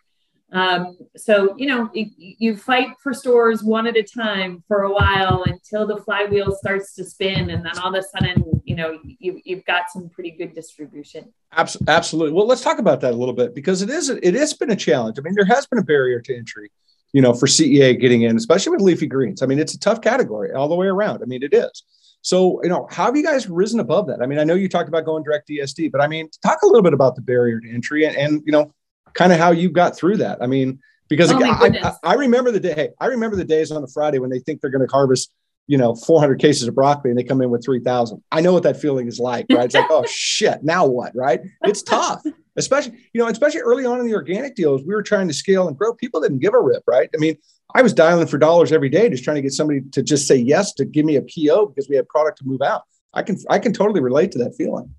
Um, 0.52 0.98
so, 1.16 1.56
you 1.58 1.68
know, 1.68 1.90
you, 1.94 2.58
fight 2.58 2.90
for 3.02 3.14
stores 3.14 3.64
one 3.64 3.86
at 3.86 3.96
a 3.96 4.04
time 4.04 4.64
for 4.68 4.82
a 4.82 4.92
while 4.92 5.44
until 5.46 5.86
the 5.86 5.98
flywheel 5.98 6.52
starts 6.52 6.96
to 6.96 7.04
spin. 7.04 7.52
And 7.52 7.64
then 7.64 7.78
all 7.78 7.94
of 7.94 7.96
a 7.96 8.04
sudden, 8.04 8.44
you 8.64 8.76
know, 8.76 9.00
you, 9.04 9.40
you've 9.44 9.64
got 9.66 9.92
some 9.92 10.10
pretty 10.10 10.32
good 10.32 10.56
distribution. 10.56 11.32
Absolutely. 11.54 12.34
Well, 12.34 12.48
let's 12.48 12.62
talk 12.62 12.80
about 12.80 13.02
that 13.02 13.14
a 13.14 13.16
little 13.16 13.34
bit 13.34 13.54
because 13.54 13.84
it 13.84 13.90
is, 13.90 14.10
it 14.10 14.34
has 14.34 14.54
been 14.54 14.72
a 14.72 14.76
challenge. 14.76 15.20
I 15.20 15.22
mean, 15.22 15.36
there 15.36 15.46
has 15.46 15.68
been 15.68 15.80
a 15.80 15.84
barrier 15.84 16.20
to 16.22 16.36
entry, 16.36 16.72
you 17.14 17.22
know, 17.22 17.34
for 17.34 17.46
CEA 17.46 18.00
getting 18.00 18.24
in, 18.24 18.36
especially 18.36 18.72
with 18.72 18.82
leafy 18.82 19.08
greens. 19.08 19.44
I 19.44 19.46
mean, 19.46 19.60
it's 19.60 19.76
a 19.76 19.80
tough 19.80 20.02
category 20.02 20.52
all 20.54 20.68
the 20.68 20.76
way 20.76 20.88
around. 20.88 21.22
I 21.22 21.26
mean, 21.26 21.44
it 21.44 21.54
is. 21.54 21.84
So, 22.22 22.62
you 22.64 22.70
know, 22.70 22.88
how 22.90 23.06
have 23.06 23.16
you 23.16 23.24
guys 23.24 23.48
risen 23.48 23.80
above 23.80 24.08
that? 24.08 24.22
I 24.22 24.26
mean, 24.26 24.40
I 24.40 24.44
know 24.44 24.56
you 24.56 24.68
talked 24.68 24.90
about 24.90 25.06
going 25.06 25.24
direct 25.24 25.48
DSD, 25.48 25.92
but 25.92 26.02
I 26.02 26.08
mean, 26.08 26.30
talk 26.44 26.60
a 26.64 26.66
little 26.66 26.82
bit 26.82 26.94
about 26.94 27.16
the 27.16 27.22
barrier 27.22 27.60
to 27.60 27.70
entry 27.70 28.06
and, 28.06 28.16
and 28.18 28.42
you 28.46 28.52
know, 28.52 28.74
kind 29.20 29.34
of 29.34 29.38
how 29.38 29.52
you 29.52 29.70
got 29.70 29.98
through 29.98 30.16
that. 30.16 30.42
I 30.42 30.48
mean, 30.48 30.80
because 31.10 31.30
oh 31.30 31.44
I, 31.44 31.68
I, 31.84 31.94
I, 32.04 32.14
remember 32.14 32.52
the 32.52 32.60
day, 32.62 32.74
hey, 32.74 32.90
I 33.02 33.08
remember 33.08 33.36
the 33.36 33.44
days 33.44 33.70
on 33.70 33.84
a 33.84 33.88
Friday 33.88 34.18
when 34.18 34.30
they 34.30 34.40
think 34.40 34.62
they're 34.62 34.70
going 34.70 34.88
to 34.88 34.90
harvest, 34.90 35.30
you 35.68 35.78
know, 35.78 35.94
400 35.94 36.40
cases 36.40 36.70
of 36.70 36.76
broccoli 36.76 37.12
and 37.12 37.20
they 37.20 37.26
come 37.26 37.42
in 37.42 37.50
with 37.50 37.66
3,000. 37.66 38.24
I 38.32 38.40
know 38.40 38.54
what 38.54 38.64
that 38.64 38.80
feeling 38.80 39.08
is 39.08 39.20
like, 39.20 39.48
right? 39.52 39.66
It's 39.66 39.76
like, 39.76 39.88
oh 39.90 40.06
shit, 40.08 40.64
now 40.64 40.86
what, 40.86 41.12
right? 41.18 41.42
It's 41.64 41.84
tough, 41.84 42.24
especially, 42.56 42.94
you 43.14 43.20
know, 43.20 43.28
especially 43.28 43.60
early 43.60 43.86
on 43.86 44.00
in 44.00 44.08
the 44.08 44.14
organic 44.14 44.56
deals, 44.56 44.84
we 44.84 44.96
were 44.96 45.04
trying 45.04 45.28
to 45.28 45.34
scale 45.34 45.68
and 45.68 45.78
grow. 45.78 45.94
People 45.94 46.22
didn't 46.22 46.40
give 46.40 46.54
a 46.54 46.62
rip, 46.62 46.84
right? 46.88 47.10
I 47.14 47.18
mean, 47.18 47.36
I 47.76 47.82
was 47.82 47.94
dialing 47.94 48.28
for 48.28 48.38
dollars 48.38 48.72
every 48.72 48.90
day, 48.90 49.10
just 49.10 49.26
trying 49.26 49.36
to 49.36 49.42
get 49.42 49.52
somebody 49.52 49.82
to 49.92 50.02
just 50.02 50.28
say 50.28 50.38
yes 50.38 50.74
to 50.76 50.86
give 50.86 51.06
me 51.06 51.18
a 51.18 51.22
PO 51.22 51.66
because 51.66 51.90
we 51.90 51.98
had 51.98 52.08
product 52.08 52.38
to 52.38 52.46
move 52.48 52.62
out. 52.62 52.84
I 53.14 53.24
can 53.24 53.38
I 53.50 53.60
can 53.60 53.74
totally 53.74 54.00
relate 54.00 54.32
to 54.32 54.38
that 54.40 54.56
feeling. 54.56 54.96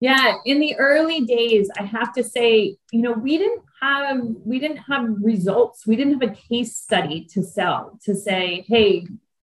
Yeah, 0.00 0.34
in 0.44 0.60
the 0.60 0.76
early 0.76 1.22
days, 1.22 1.70
I 1.76 1.82
have 1.82 2.12
to 2.14 2.22
say, 2.22 2.76
you 2.92 3.02
know, 3.02 3.12
we 3.12 3.36
didn't 3.36 3.62
have 3.82 4.20
we 4.44 4.58
didn't 4.58 4.78
have 4.78 5.08
results. 5.20 5.86
We 5.86 5.96
didn't 5.96 6.20
have 6.20 6.30
a 6.30 6.34
case 6.34 6.76
study 6.76 7.26
to 7.32 7.42
sell 7.42 7.98
to 8.04 8.14
say, 8.14 8.64
hey, 8.68 9.06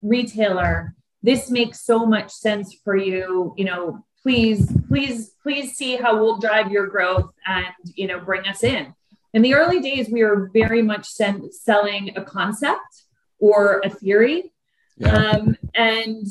retailer, 0.03 0.95
this 1.23 1.51
makes 1.51 1.81
so 1.81 2.05
much 2.05 2.31
sense 2.31 2.77
for 2.85 2.97
you. 2.97 3.55
You 3.57 3.65
know, 3.65 4.05
please, 4.23 4.71
please, 4.89 5.31
please 5.43 5.77
see 5.77 5.97
how 5.97 6.21
we'll 6.21 6.39
drive 6.39 6.71
your 6.71 6.89
growth 6.89 7.31
and 7.47 7.75
you 7.95 8.07
know 8.07 8.21
bring 8.21 8.47
us 8.47 8.63
in 8.63 8.95
in 9.35 9.43
the 9.43 9.55
early 9.55 9.81
days, 9.81 10.09
we 10.09 10.23
were 10.23 10.49
very 10.55 10.81
much 10.81 11.09
sen- 11.09 11.51
selling 11.51 12.17
a 12.17 12.23
concept 12.23 13.03
or 13.41 13.83
a 13.85 13.91
theory. 13.91 14.53
Yeah. 14.97 15.13
Um, 15.13 15.59
and 15.75 16.25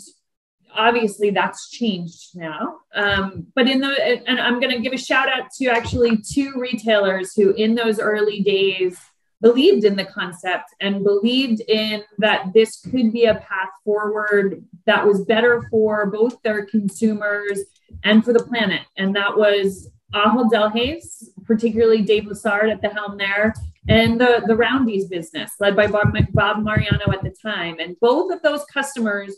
obviously 0.76 1.30
that's 1.30 1.70
changed 1.70 2.36
now. 2.36 2.78
Um, 2.96 3.48
but 3.56 3.70
in 3.70 3.82
the, 3.82 4.24
and 4.28 4.40
I'm 4.40 4.60
going 4.60 4.76
to 4.76 4.82
give 4.82 4.94
a 4.94 4.98
shout 4.98 5.30
out 5.30 5.52
to 5.60 5.68
actually 5.68 6.18
two 6.18 6.54
retailers 6.58 7.34
who, 7.36 7.52
in 7.52 7.76
those 7.76 8.00
early 8.00 8.42
days, 8.42 8.98
believed 9.42 9.84
in 9.84 9.98
the 9.98 10.06
concept 10.06 10.74
and 10.80 11.04
believed 11.04 11.62
in 11.68 12.02
that 12.18 12.54
this 12.54 12.80
could 12.80 13.12
be 13.12 13.26
a 13.26 13.36
path 13.36 13.70
forward 13.84 14.64
that 14.86 15.06
was 15.06 15.26
better 15.26 15.68
for 15.70 16.06
both 16.06 16.42
their 16.44 16.66
consumers 16.66 17.60
and 18.04 18.24
for 18.24 18.32
the 18.32 18.44
planet. 18.44 18.82
And 18.98 19.16
that 19.16 19.38
was 19.38 19.90
Ahold 20.14 20.52
Delhaize, 20.52 21.26
particularly 21.46 22.02
Dave 22.02 22.24
Lessard 22.24 22.72
at 22.72 22.82
the 22.82 22.90
helm 22.90 23.18
there, 23.18 23.54
and 23.90 24.20
the, 24.20 24.44
the 24.48 24.56
Roundy's 24.56 25.10
business 25.10 25.52
led 25.60 25.76
by 25.76 25.88
Bob, 25.88 26.16
Bob 26.32 26.64
Mariano 26.64 27.12
at 27.12 27.22
the 27.22 27.36
time. 27.42 27.78
And 27.80 28.00
both 28.00 28.32
of 28.32 28.42
those 28.42 28.64
customers 28.66 29.36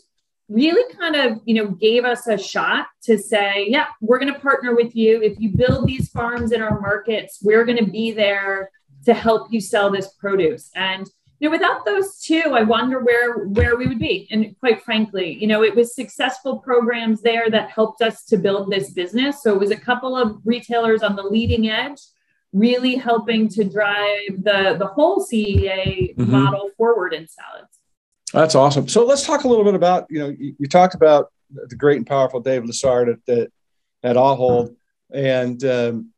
really 0.48 0.94
kind 0.94 1.16
of, 1.16 1.40
you 1.44 1.54
know, 1.54 1.70
gave 1.70 2.04
us 2.04 2.26
a 2.26 2.38
shot 2.38 2.86
to 3.02 3.18
say, 3.18 3.66
yeah, 3.68 3.86
we're 4.00 4.18
going 4.18 4.32
to 4.32 4.38
partner 4.38 4.74
with 4.74 4.94
you. 4.94 5.20
If 5.20 5.38
you 5.40 5.50
build 5.56 5.86
these 5.86 6.08
farms 6.10 6.52
in 6.52 6.62
our 6.62 6.80
markets, 6.80 7.38
we're 7.42 7.64
going 7.64 7.78
to 7.78 7.90
be 7.90 8.12
there 8.12 8.70
to 9.06 9.14
help 9.14 9.52
you 9.52 9.60
sell 9.60 9.90
this 9.90 10.08
produce. 10.14 10.70
And 10.74 11.08
you 11.38 11.48
know, 11.48 11.52
without 11.52 11.84
those 11.84 12.18
two, 12.18 12.54
I 12.54 12.62
wonder 12.62 13.00
where 13.00 13.44
where 13.48 13.76
we 13.76 13.86
would 13.86 13.98
be. 13.98 14.26
And 14.30 14.58
quite 14.58 14.82
frankly, 14.82 15.36
you 15.38 15.46
know, 15.46 15.62
it 15.62 15.74
was 15.74 15.94
successful 15.94 16.60
programs 16.60 17.20
there 17.20 17.50
that 17.50 17.70
helped 17.70 18.00
us 18.00 18.24
to 18.26 18.38
build 18.38 18.70
this 18.70 18.90
business. 18.90 19.42
So 19.42 19.52
it 19.52 19.60
was 19.60 19.70
a 19.70 19.76
couple 19.76 20.16
of 20.16 20.38
retailers 20.44 21.02
on 21.02 21.14
the 21.14 21.22
leading 21.22 21.68
edge, 21.68 22.00
really 22.54 22.94
helping 22.94 23.48
to 23.50 23.64
drive 23.64 24.44
the 24.44 24.76
the 24.78 24.86
whole 24.86 25.26
CEA 25.26 26.16
mm-hmm. 26.16 26.30
model 26.30 26.70
forward 26.78 27.12
in 27.12 27.28
salads. 27.28 27.75
That's 28.36 28.54
awesome. 28.54 28.86
So 28.86 29.06
let's 29.06 29.24
talk 29.24 29.44
a 29.44 29.48
little 29.48 29.64
bit 29.64 29.74
about 29.74 30.06
you 30.10 30.18
know 30.18 30.28
you, 30.28 30.54
you 30.58 30.68
talked 30.68 30.94
about 30.94 31.32
the 31.50 31.74
great 31.74 31.96
and 31.96 32.06
powerful 32.06 32.40
Dave 32.40 32.62
Lessard 32.62 33.10
at 33.10 33.24
the, 33.26 33.48
at 34.02 34.16
Ahold, 34.16 34.76
and 35.10 35.64
um, 35.64 36.12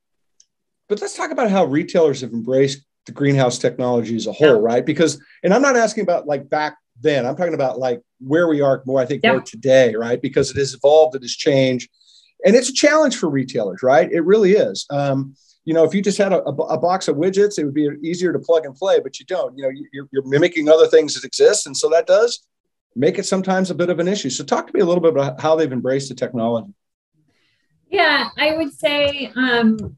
but 0.88 1.00
let's 1.00 1.16
talk 1.16 1.30
about 1.30 1.48
how 1.48 1.64
retailers 1.64 2.22
have 2.22 2.32
embraced 2.32 2.84
the 3.06 3.12
greenhouse 3.12 3.58
technology 3.58 4.16
as 4.16 4.26
a 4.26 4.32
whole, 4.32 4.56
yeah. 4.56 4.60
right? 4.60 4.84
Because, 4.84 5.22
and 5.44 5.54
I'm 5.54 5.62
not 5.62 5.76
asking 5.76 6.02
about 6.02 6.26
like 6.26 6.50
back 6.50 6.76
then, 7.00 7.24
I'm 7.24 7.36
talking 7.36 7.54
about 7.54 7.78
like 7.78 8.00
where 8.18 8.48
we 8.48 8.60
are 8.62 8.82
more, 8.84 9.00
I 9.00 9.06
think, 9.06 9.22
yeah. 9.22 9.32
more 9.32 9.40
today, 9.40 9.94
right? 9.94 10.20
Because 10.20 10.50
it 10.50 10.56
has 10.56 10.74
evolved, 10.74 11.14
it 11.14 11.22
has 11.22 11.36
changed. 11.36 11.88
And 12.44 12.56
it's 12.56 12.68
a 12.68 12.74
challenge 12.74 13.16
for 13.16 13.28
retailers, 13.28 13.82
right? 13.82 14.10
It 14.10 14.24
really 14.24 14.52
is. 14.52 14.86
Um, 14.90 15.36
you 15.64 15.74
know, 15.74 15.84
if 15.84 15.94
you 15.94 16.00
just 16.00 16.18
had 16.18 16.32
a, 16.32 16.42
a, 16.42 16.78
box 16.78 17.08
of 17.08 17.16
widgets, 17.16 17.58
it 17.58 17.64
would 17.64 17.74
be 17.74 17.88
easier 18.02 18.32
to 18.32 18.38
plug 18.38 18.64
and 18.64 18.74
play, 18.74 19.00
but 19.00 19.20
you 19.20 19.26
don't. 19.26 19.56
You 19.56 19.64
know, 19.64 19.70
you're, 19.92 20.08
you're 20.10 20.26
mimicking 20.26 20.68
other 20.68 20.86
things 20.86 21.14
that 21.14 21.24
exist. 21.24 21.66
And 21.66 21.76
so 21.76 21.90
that 21.90 22.06
does 22.06 22.46
make 22.96 23.18
it 23.18 23.26
sometimes 23.26 23.70
a 23.70 23.74
bit 23.74 23.90
of 23.90 23.98
an 24.00 24.08
issue. 24.08 24.30
So, 24.30 24.44
talk 24.44 24.66
to 24.66 24.72
me 24.72 24.80
a 24.80 24.84
little 24.84 25.02
bit 25.02 25.12
about 25.12 25.40
how 25.40 25.56
they've 25.56 25.72
embraced 25.72 26.08
the 26.08 26.14
technology. 26.14 26.72
Yeah, 27.90 28.28
I 28.36 28.56
would 28.56 28.72
say 28.72 29.32
um, 29.34 29.96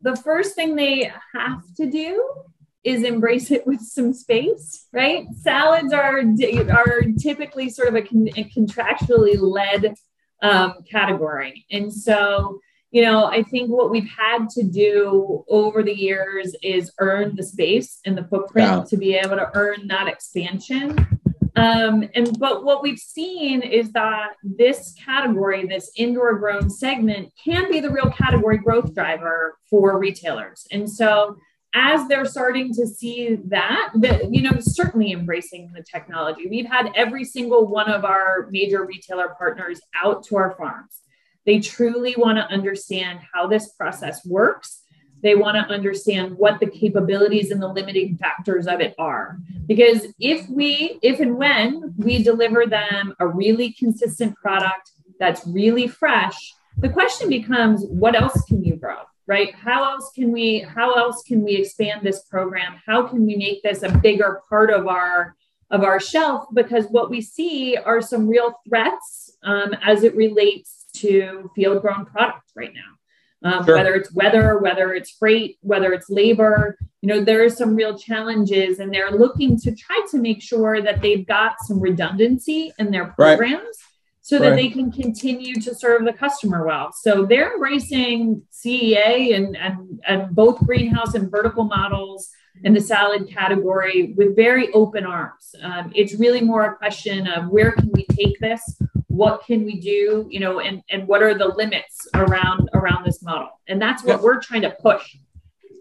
the 0.00 0.16
first 0.16 0.54
thing 0.54 0.74
they 0.74 1.12
have 1.34 1.62
to 1.76 1.90
do 1.90 2.44
is 2.82 3.02
embrace 3.02 3.50
it 3.50 3.66
with 3.66 3.80
some 3.80 4.12
space, 4.12 4.86
right? 4.92 5.26
Salads 5.40 5.92
are 5.92 6.20
are 6.20 7.02
typically 7.18 7.70
sort 7.70 7.88
of 7.88 7.94
a, 7.94 8.02
con- 8.02 8.28
a 8.36 8.44
contractually 8.44 9.38
led 9.40 9.94
um, 10.42 10.74
category, 10.90 11.66
and 11.70 11.92
so 11.92 12.60
you 12.94 13.02
know 13.02 13.24
I 13.24 13.42
think 13.42 13.70
what 13.70 13.90
we've 13.90 14.08
had 14.08 14.48
to 14.50 14.62
do 14.62 15.44
over 15.48 15.82
the 15.82 15.92
years 15.92 16.54
is 16.62 16.92
earn 17.00 17.34
the 17.34 17.42
space 17.42 17.98
and 18.06 18.16
the 18.16 18.24
footprint 18.24 18.86
to 18.88 18.96
be 18.96 19.14
able 19.14 19.36
to 19.36 19.50
earn 19.54 19.88
that 19.88 20.06
expansion. 20.08 21.20
Um, 21.56 22.08
and 22.14 22.38
but 22.38 22.64
what 22.64 22.82
we've 22.82 22.98
seen 22.98 23.62
is 23.62 23.92
that 23.92 24.30
this 24.42 24.94
category, 25.04 25.66
this 25.66 25.90
indoor 25.96 26.38
grown 26.38 26.70
segment, 26.70 27.32
can 27.42 27.70
be 27.70 27.80
the 27.80 27.90
real 27.90 28.10
category 28.10 28.58
growth 28.58 28.94
driver 28.94 29.58
for 29.68 29.98
retailers. 29.98 30.66
And 30.72 30.90
so 30.90 31.36
as 31.74 32.06
they're 32.06 32.24
starting 32.24 32.72
to 32.74 32.86
see 32.86 33.36
that, 33.48 33.90
that 33.96 34.32
you 34.32 34.42
know, 34.42 34.56
certainly 34.60 35.12
embracing 35.12 35.72
the 35.74 35.82
technology. 35.82 36.46
We've 36.48 36.66
had 36.66 36.92
every 36.94 37.24
single 37.24 37.66
one 37.66 37.90
of 37.90 38.04
our 38.04 38.48
major 38.50 38.84
retailer 38.84 39.34
partners 39.36 39.80
out 40.00 40.24
to 40.26 40.36
our 40.36 40.54
farms. 40.56 41.00
They 41.46 41.60
truly 41.60 42.14
want 42.16 42.38
to 42.38 42.52
understand 42.52 43.20
how 43.32 43.46
this 43.46 43.72
process 43.72 44.24
works 44.24 44.84
they 45.24 45.34
want 45.34 45.56
to 45.56 45.72
understand 45.72 46.36
what 46.36 46.60
the 46.60 46.66
capabilities 46.66 47.50
and 47.50 47.60
the 47.60 47.66
limiting 47.66 48.18
factors 48.18 48.66
of 48.66 48.82
it 48.82 48.94
are. 48.98 49.38
Because 49.66 50.08
if 50.20 50.46
we, 50.50 50.98
if 51.00 51.18
and 51.18 51.38
when 51.38 51.94
we 51.96 52.22
deliver 52.22 52.66
them 52.66 53.14
a 53.18 53.26
really 53.26 53.72
consistent 53.72 54.36
product 54.36 54.90
that's 55.18 55.46
really 55.46 55.88
fresh, 55.88 56.36
the 56.76 56.90
question 56.90 57.30
becomes 57.30 57.86
what 57.86 58.14
else 58.14 58.44
can 58.44 58.62
you 58.62 58.76
grow? 58.76 58.98
Right? 59.26 59.54
How 59.54 59.82
else 59.84 60.12
can 60.14 60.30
we 60.30 60.58
how 60.58 60.92
else 60.92 61.22
can 61.26 61.42
we 61.42 61.56
expand 61.56 62.02
this 62.02 62.24
program? 62.24 62.74
How 62.84 63.06
can 63.06 63.24
we 63.24 63.36
make 63.36 63.62
this 63.62 63.82
a 63.82 63.88
bigger 63.88 64.42
part 64.50 64.70
of 64.70 64.86
our 64.86 65.34
of 65.70 65.82
our 65.82 65.98
shelf? 65.98 66.48
Because 66.52 66.84
what 66.88 67.08
we 67.08 67.22
see 67.22 67.78
are 67.78 68.02
some 68.02 68.28
real 68.28 68.60
threats 68.68 69.38
um, 69.42 69.74
as 69.82 70.02
it 70.02 70.14
relates 70.14 70.83
to 70.94 71.50
field 71.54 71.82
grown 71.82 72.06
product 72.06 72.50
right 72.54 72.72
now. 72.74 73.50
um, 73.58 73.64
sure. 73.64 73.76
whether 73.76 73.94
it's 73.94 74.12
weather, 74.14 74.58
whether 74.58 74.94
it's 74.94 75.10
freight, 75.10 75.58
whether 75.60 75.92
it's 75.92 76.08
labor. 76.08 76.78
You 77.02 77.08
know, 77.08 77.24
there 77.24 77.44
are 77.44 77.50
some 77.50 77.74
real 77.74 77.98
challenges, 77.98 78.78
and 78.78 78.92
they're 78.92 79.10
looking 79.10 79.58
to 79.60 79.74
try 79.74 80.00
to 80.10 80.18
make 80.18 80.40
sure 80.42 80.80
that 80.80 81.02
they've 81.02 81.26
got 81.26 81.56
some 81.60 81.78
redundancy 81.78 82.72
in 82.78 82.90
their 82.90 83.06
programs. 83.08 83.60
Right. 83.60 83.74
So 84.22 84.38
that 84.38 84.52
right. 84.52 84.56
they 84.56 84.68
can 84.70 84.90
continue 84.90 85.56
to 85.56 85.74
serve 85.74 86.06
the 86.06 86.12
customer 86.14 86.66
well. 86.66 86.94
So 86.98 87.26
they're 87.26 87.52
embracing 87.52 88.40
CEA 88.50 89.36
and, 89.36 89.54
and, 89.54 90.00
and 90.08 90.34
both 90.34 90.64
greenhouse 90.64 91.14
and 91.14 91.30
vertical 91.30 91.64
models 91.64 92.30
in 92.62 92.72
the 92.72 92.80
salad 92.80 93.28
category 93.28 94.14
with 94.16 94.34
very 94.34 94.72
open 94.72 95.04
arms. 95.04 95.54
Um, 95.62 95.92
it's 95.94 96.14
really 96.14 96.40
more 96.40 96.64
a 96.64 96.76
question 96.76 97.26
of 97.26 97.48
where 97.48 97.72
can 97.72 97.90
we 97.92 98.06
take 98.06 98.38
this? 98.40 98.80
What 99.14 99.44
can 99.46 99.64
we 99.64 99.80
do? 99.80 100.26
You 100.30 100.40
know, 100.40 100.60
and, 100.60 100.82
and 100.90 101.06
what 101.06 101.22
are 101.22 101.36
the 101.36 101.48
limits 101.48 102.08
around 102.14 102.68
around 102.74 103.04
this 103.04 103.22
model? 103.22 103.60
And 103.68 103.80
that's 103.80 104.02
what 104.02 104.16
yeah. 104.16 104.22
we're 104.22 104.40
trying 104.40 104.62
to 104.62 104.70
push. 104.70 105.16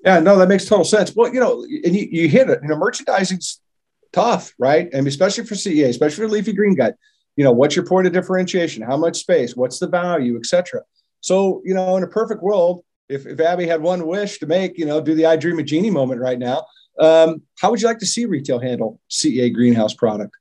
Yeah, 0.05 0.19
no, 0.19 0.37
that 0.37 0.49
makes 0.49 0.65
total 0.65 0.85
sense. 0.85 1.15
Well, 1.15 1.33
you 1.33 1.39
know, 1.39 1.63
and 1.63 1.95
you, 1.95 2.07
you 2.11 2.29
hit 2.29 2.49
it. 2.49 2.59
You 2.61 2.69
know, 2.69 2.75
merchandising's 2.75 3.61
tough, 4.11 4.53
right? 4.59 4.89
And 4.93 5.07
especially 5.07 5.45
for 5.45 5.55
CEA, 5.55 5.89
especially 5.89 6.25
for 6.25 6.29
leafy 6.29 6.53
green 6.53 6.75
guy. 6.75 6.93
You 7.35 7.43
know, 7.43 7.51
what's 7.51 7.75
your 7.75 7.85
point 7.85 8.05
of 8.05 8.13
differentiation? 8.13 8.83
How 8.83 8.97
much 8.97 9.17
space? 9.17 9.55
What's 9.55 9.79
the 9.79 9.87
value, 9.87 10.37
etc. 10.37 10.81
So, 11.21 11.61
you 11.65 11.73
know, 11.73 11.97
in 11.97 12.03
a 12.03 12.07
perfect 12.07 12.43
world, 12.43 12.83
if, 13.09 13.25
if 13.25 13.39
Abby 13.39 13.65
had 13.65 13.81
one 13.81 14.05
wish 14.05 14.39
to 14.39 14.45
make, 14.45 14.77
you 14.77 14.85
know, 14.85 15.01
do 15.01 15.15
the 15.15 15.25
I 15.25 15.35
Dream 15.35 15.57
of 15.57 15.65
Jeannie 15.65 15.89
moment 15.89 16.21
right 16.21 16.37
now, 16.37 16.65
um, 16.99 17.41
how 17.59 17.71
would 17.71 17.81
you 17.81 17.87
like 17.87 17.99
to 17.99 18.05
see 18.05 18.25
retail 18.25 18.59
handle 18.59 18.99
CEA 19.09 19.53
greenhouse 19.53 19.93
product? 19.93 20.35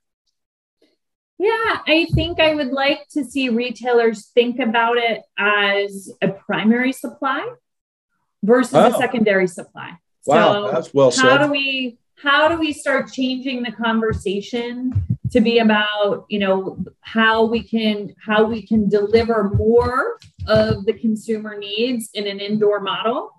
Yeah, 1.42 1.78
I 1.88 2.06
think 2.14 2.38
I 2.38 2.54
would 2.54 2.70
like 2.70 3.08
to 3.14 3.24
see 3.24 3.48
retailers 3.48 4.26
think 4.28 4.60
about 4.60 4.96
it 4.96 5.22
as 5.36 6.08
a 6.22 6.28
primary 6.28 6.92
supply 6.92 7.44
versus 8.44 8.74
oh. 8.74 8.94
a 8.94 8.96
secondary 8.96 9.48
supply. 9.48 9.98
Wow, 10.24 10.52
so 10.52 10.70
that's 10.70 10.94
well 10.94 11.10
said. 11.10 11.24
How 11.24 11.44
do 11.44 11.50
we 11.50 11.98
how 12.14 12.48
do 12.48 12.60
we 12.60 12.72
start 12.72 13.12
changing 13.12 13.64
the 13.64 13.72
conversation 13.72 15.18
to 15.32 15.40
be 15.40 15.58
about 15.58 16.26
you 16.28 16.38
know 16.38 16.78
how 17.00 17.44
we 17.44 17.60
can 17.60 18.14
how 18.24 18.44
we 18.44 18.64
can 18.64 18.88
deliver 18.88 19.50
more 19.50 20.20
of 20.46 20.84
the 20.84 20.92
consumer 20.92 21.58
needs 21.58 22.08
in 22.14 22.28
an 22.28 22.38
indoor 22.38 22.78
model 22.78 23.32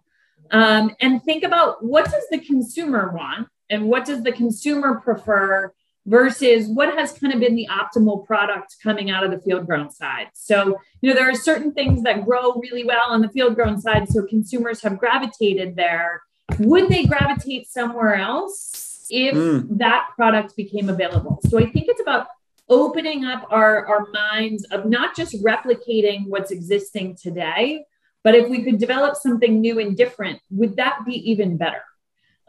um, 0.51 0.93
and 0.99 1.23
think 1.23 1.45
about 1.45 1.81
what 1.85 2.03
does 2.11 2.25
the 2.31 2.39
consumer 2.39 3.13
want 3.15 3.47
and 3.69 3.87
what 3.87 4.03
does 4.03 4.23
the 4.23 4.31
consumer 4.33 4.99
prefer 4.99 5.73
versus 6.05 6.67
what 6.67 6.93
has 6.97 7.13
kind 7.13 7.33
of 7.33 7.39
been 7.39 7.55
the 7.55 7.67
optimal 7.71 8.25
product 8.25 8.75
coming 8.83 9.09
out 9.09 9.23
of 9.23 9.31
the 9.31 9.39
field 9.39 9.65
grown 9.65 9.89
side 9.89 10.27
so 10.33 10.77
you 11.01 11.09
know 11.09 11.15
there 11.15 11.29
are 11.29 11.35
certain 11.35 11.71
things 11.71 12.03
that 12.03 12.25
grow 12.25 12.53
really 12.55 12.83
well 12.83 13.09
on 13.09 13.21
the 13.21 13.29
field 13.29 13.55
grown 13.55 13.79
side 13.79 14.07
so 14.09 14.23
consumers 14.25 14.81
have 14.81 14.97
gravitated 14.97 15.75
there 15.75 16.21
would 16.59 16.89
they 16.89 17.05
gravitate 17.05 17.67
somewhere 17.67 18.15
else 18.15 19.05
if 19.09 19.35
mm. 19.35 19.77
that 19.77 20.09
product 20.15 20.55
became 20.55 20.89
available. 20.89 21.39
So 21.47 21.59
I 21.59 21.69
think 21.69 21.85
it's 21.87 22.01
about 22.01 22.27
opening 22.69 23.25
up 23.25 23.45
our, 23.49 23.85
our 23.85 24.07
minds 24.11 24.63
of 24.71 24.85
not 24.85 25.15
just 25.15 25.41
replicating 25.43 26.27
what's 26.27 26.51
existing 26.51 27.17
today, 27.21 27.85
but 28.23 28.35
if 28.35 28.49
we 28.49 28.63
could 28.63 28.77
develop 28.77 29.15
something 29.15 29.59
new 29.59 29.79
and 29.79 29.97
different, 29.97 30.39
would 30.49 30.77
that 30.77 30.99
be 31.05 31.29
even 31.29 31.57
better? 31.57 31.83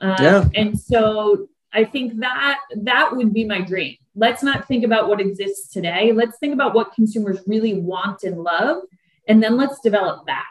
Uh, 0.00 0.16
yeah. 0.20 0.48
And 0.54 0.78
so 0.78 1.48
I 1.74 1.84
think 1.84 2.20
that 2.20 2.58
that 2.76 3.16
would 3.16 3.34
be 3.34 3.44
my 3.44 3.60
dream. 3.60 3.96
Let's 4.14 4.42
not 4.42 4.68
think 4.68 4.84
about 4.84 5.08
what 5.08 5.20
exists 5.20 5.72
today. 5.72 6.12
Let's 6.12 6.38
think 6.38 6.54
about 6.54 6.74
what 6.74 6.94
consumers 6.94 7.40
really 7.46 7.74
want 7.74 8.22
and 8.22 8.42
love, 8.42 8.84
and 9.26 9.42
then 9.42 9.56
let's 9.56 9.80
develop 9.80 10.26
that. 10.26 10.44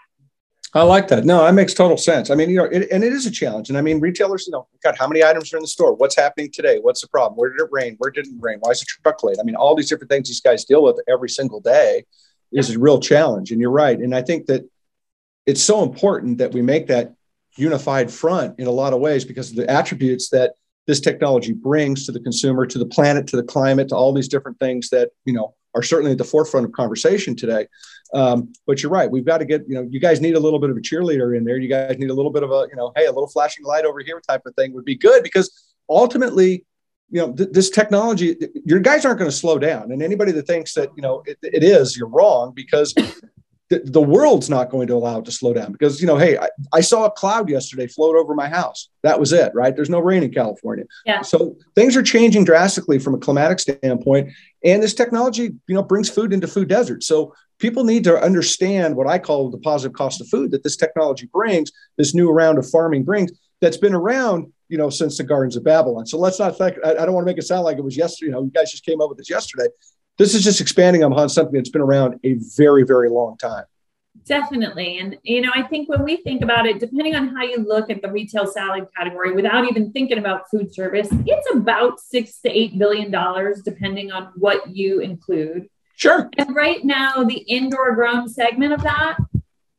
I 0.76 0.82
like 0.82 1.08
that. 1.10 1.24
No, 1.24 1.44
that 1.44 1.54
makes 1.54 1.74
total 1.76 1.98
sense. 1.98 2.32
I 2.32 2.36
mean, 2.36 2.50
you 2.50 2.58
know, 2.58 2.66
it, 2.66 2.90
and 2.92 3.04
it 3.04 3.14
is 3.14 3.28
a 3.28 3.32
challenge. 3.32 3.70
And 3.70 3.78
I 3.78 3.82
mean, 3.82 4.00
retailers, 4.00 4.48
you 4.48 4.52
know, 4.52 4.68
God, 4.84 4.96
how 4.98 5.08
many 5.08 5.24
items 5.24 5.54
are 5.54 5.58
in 5.58 5.62
the 5.62 5.68
store? 5.68 5.94
What's 5.94 6.16
happening 6.16 6.50
today? 6.52 6.80
What's 6.82 7.02
the 7.02 7.08
problem? 7.08 7.38
Where 7.38 7.52
did 7.52 7.62
it 7.62 7.70
rain? 7.72 7.96
Where 8.00 8.10
didn't 8.10 8.38
it 8.38 8.42
rain? 8.42 8.58
Why 8.60 8.72
is 8.72 8.80
the 8.80 8.88
truck 8.88 9.24
late? 9.24 9.38
I 9.40 9.44
mean, 9.44 9.56
all 9.56 9.76
these 9.76 9.88
different 9.88 10.10
things 10.10 10.28
these 10.28 10.42
guys 10.42 10.66
deal 10.66 10.84
with 10.84 11.00
every 11.08 11.30
single 11.30 11.60
day 11.60 12.06
is 12.52 12.76
a 12.76 12.80
real 12.80 13.00
challenge. 13.00 13.52
And 13.52 13.62
you're 13.62 13.70
right. 13.70 13.98
And 13.98 14.16
I 14.16 14.24
think 14.24 14.48
that 14.48 14.68
it's 15.46 15.62
so 15.62 15.84
important 15.84 16.40
that 16.40 16.54
we 16.54 16.64
make 16.64 16.88
that 16.88 17.14
unified 17.56 18.12
front 18.12 18.60
in 18.60 18.66
a 18.66 18.72
lot 18.72 18.94
of 18.94 19.00
ways 19.00 19.26
because 19.26 19.52
of 19.52 19.58
the 19.58 19.70
attributes 19.70 20.30
that 20.30 20.54
this 20.88 21.00
technology 21.00 21.54
brings 21.54 22.06
to 22.06 22.12
the 22.12 22.20
consumer, 22.20 22.66
to 22.66 22.78
the 22.78 22.86
planet, 22.86 23.28
to 23.28 23.38
the 23.38 23.44
climate, 23.44 23.90
to 23.90 23.96
all 23.96 24.14
these 24.14 24.28
different 24.28 24.60
things 24.60 24.90
that, 24.90 25.12
you 25.26 25.34
know, 25.34 25.56
are 25.76 25.82
certainly 25.82 26.12
at 26.12 26.18
the 26.18 26.24
forefront 26.24 26.66
of 26.66 26.72
conversation 26.72 27.36
today. 27.36 27.66
Um, 28.14 28.54
but 28.68 28.84
you're 28.84 28.92
right. 28.92 29.10
We've 29.10 29.26
got 29.26 29.40
to 29.40 29.46
get, 29.46 29.64
you 29.68 29.76
know, 29.76 29.88
you 29.90 30.00
guys 30.00 30.22
need 30.22 30.36
a 30.36 30.40
little 30.40 30.60
bit 30.60 30.70
of 30.70 30.78
a 30.78 30.82
cheerleader 30.82 31.36
in 31.36 31.44
there. 31.46 31.58
You 31.58 31.70
guys 31.70 31.98
need 31.98 32.12
a 32.12 32.14
little 32.14 32.32
bit 32.32 32.44
of 32.44 32.52
a, 32.52 32.68
you 32.70 32.76
know, 32.76 32.92
hey, 32.96 33.06
a 33.06 33.12
little 33.12 33.30
flashing 33.30 33.66
light 33.66 33.86
over 33.86 34.02
here 34.02 34.22
type 34.22 34.42
of 34.46 34.54
thing 34.56 34.74
would 34.74 34.86
be 34.86 34.96
good 34.96 35.24
because 35.24 35.74
ultimately, 35.90 36.66
you 37.10 37.22
know, 37.22 37.34
th- 37.34 37.50
this 37.52 37.70
technology, 37.70 38.36
your 38.66 38.80
guys 38.80 39.06
aren't 39.06 39.20
going 39.20 39.32
to 39.32 39.36
slow 39.36 39.58
down. 39.58 39.92
And 39.92 40.04
anybody 40.04 40.32
that 40.34 40.46
thinks 40.46 40.74
that, 40.76 40.90
you 40.96 41.02
know, 41.02 41.24
it, 41.26 41.38
it 41.42 41.64
is, 41.64 41.98
you're 41.98 42.08
wrong 42.08 42.54
because 42.56 42.94
the, 43.70 43.82
the 43.86 44.02
world's 44.02 44.50
not 44.50 44.70
going 44.70 44.88
to 44.88 44.94
allow 44.94 45.20
it 45.20 45.26
to 45.26 45.32
slow 45.32 45.54
down 45.54 45.72
because 45.72 46.02
you 46.02 46.08
know 46.08 46.18
hey 46.18 46.38
I, 46.38 46.50
I, 46.74 46.82
saw 46.82 47.06
a 47.06 47.12
cloud 47.12 47.50
yesterday 47.50 47.88
float 47.88 48.16
over 48.16 48.36
my 48.36 48.50
house. 48.50 48.90
That 49.04 49.20
was 49.20 49.32
it 49.34 49.52
right? 49.56 49.76
There's 49.76 49.90
no 49.90 50.00
rain 50.00 50.24
in 50.24 50.32
california. 50.32 50.86
Yeah. 51.06 51.22
so 51.22 51.56
things 51.76 51.96
are 51.96 52.04
changing 52.04 52.46
drastically 52.46 53.00
from 53.00 53.16
a 53.16 53.18
climatic 53.18 53.60
standpoint 53.60 54.32
and 54.64 54.84
this 54.84 54.94
technology 54.94 55.44
you 55.68 55.76
know 55.76 55.84
brings 55.84 56.10
food 56.10 56.34
into 56.34 56.48
food 56.48 56.68
deserts. 56.68 57.08
So 57.08 57.34
people 57.60 57.84
need 57.84 58.04
to 58.04 58.22
understand 58.22 58.96
what 58.96 59.08
i 59.08 59.18
call 59.18 59.50
the 59.50 59.60
positive 59.60 59.96
cost 59.96 60.20
of 60.22 60.28
food 60.28 60.52
that 60.52 60.64
this 60.64 60.76
technology 60.76 61.30
brings 61.32 61.72
this 61.98 62.14
new 62.14 62.30
round 62.32 62.58
of 62.58 62.70
farming 62.70 63.04
brings 63.04 63.32
that's 63.62 63.78
been 63.78 63.94
around 63.94 64.52
you 64.68 64.78
know 64.78 64.90
since 64.90 65.18
the 65.18 65.24
gardens 65.24 65.56
of 65.56 65.64
babylon. 65.64 66.06
So 66.06 66.18
let's 66.18 66.40
not 66.40 66.58
think 66.58 66.78
i, 66.86 66.92
I 66.92 67.06
don't 67.06 67.14
want 67.14 67.26
to 67.26 67.32
make 67.32 67.38
it 67.38 67.44
sound 67.44 67.64
like 67.64 67.78
it 67.78 67.84
was 67.84 67.98
yesterday. 67.98 68.28
You 68.28 68.34
know 68.34 68.44
you 68.44 68.52
guys 68.52 68.72
just 68.72 68.86
came 68.86 69.02
up 69.02 69.10
with 69.10 69.18
this 69.18 69.30
yesterday 69.30 69.68
this 70.18 70.36
is 70.36 70.44
just 70.44 70.62
expanding 70.62 71.04
upon 71.04 71.30
something 71.30 71.56
that's 71.56 71.70
been 71.70 71.82
around 71.82 72.20
a 72.24 72.36
very, 72.56 72.84
very 72.84 73.10
long 73.10 73.38
time. 73.38 73.66
Definitely. 74.26 75.00
And, 75.00 75.18
you 75.24 75.42
know, 75.42 75.52
I 75.54 75.64
think 75.64 75.90
when 75.90 76.04
we 76.04 76.18
think 76.18 76.44
about 76.44 76.66
it, 76.66 76.80
depending 76.80 77.16
on 77.16 77.30
how 77.36 77.44
you 77.44 77.58
look 77.58 77.90
at 77.90 78.02
the 78.02 78.12
retail 78.12 78.46
salad 78.46 78.88
category 78.96 79.34
without 79.34 79.66
even 79.70 79.92
thinking 79.92 80.20
about 80.20 80.50
food 80.50 80.74
service, 80.74 81.10
it's 81.26 81.56
about 81.56 82.00
six 82.00 82.40
to 82.42 82.50
eight 82.50 82.78
billion 82.78 83.12
dollars, 83.12 83.62
depending 83.64 84.12
on 84.12 84.32
what 84.36 84.70
you 84.70 85.02
include. 85.02 85.68
Sure. 85.96 86.30
And 86.38 86.56
right 86.56 86.86
now, 86.86 87.24
the 87.24 87.38
indoor 87.38 87.96
grown 87.96 88.30
segment 88.30 88.72
of 88.72 88.84
that 88.84 89.18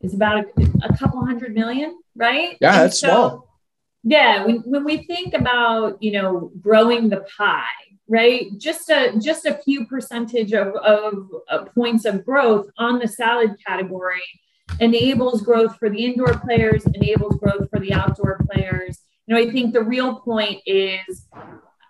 is 0.01 0.14
about 0.14 0.44
a, 0.44 0.47
a 0.83 0.97
couple 0.99 1.25
hundred 1.25 1.55
million, 1.55 1.99
right? 2.14 2.59
Yeah, 2.61 2.73
and 2.73 2.83
that's 2.83 2.99
so, 2.99 3.07
small. 3.07 3.61
Yeah. 4.03 4.44
When, 4.44 4.59
when 4.59 4.85
we 4.85 5.05
think 5.05 5.33
about, 5.33 6.03
you 6.03 6.12
know, 6.12 6.51
growing 6.61 7.09
the 7.09 7.25
pie, 7.37 7.62
right? 8.08 8.46
Just 8.58 8.90
a 8.90 9.18
just 9.18 9.46
a 9.46 9.54
few 9.54 9.86
percentage 9.86 10.52
of, 10.52 10.74
of, 10.76 11.28
of, 11.48 11.74
points 11.74 12.04
of 12.04 12.24
growth 12.24 12.68
on 12.78 12.98
the 12.98 13.08
salad 13.08 13.56
category 13.66 14.22
enables 14.80 15.42
growth 15.42 15.76
for 15.78 15.88
the 15.88 16.04
indoor 16.04 16.38
players 16.38 16.84
enables 16.94 17.36
growth 17.36 17.68
for 17.70 17.80
the 17.80 17.92
outdoor 17.92 18.40
players. 18.50 19.00
You 19.26 19.34
know 19.34 19.40
i 19.40 19.50
think 19.50 19.72
the 19.72 19.82
real 19.82 20.16
point 20.20 20.60
is 20.66 21.26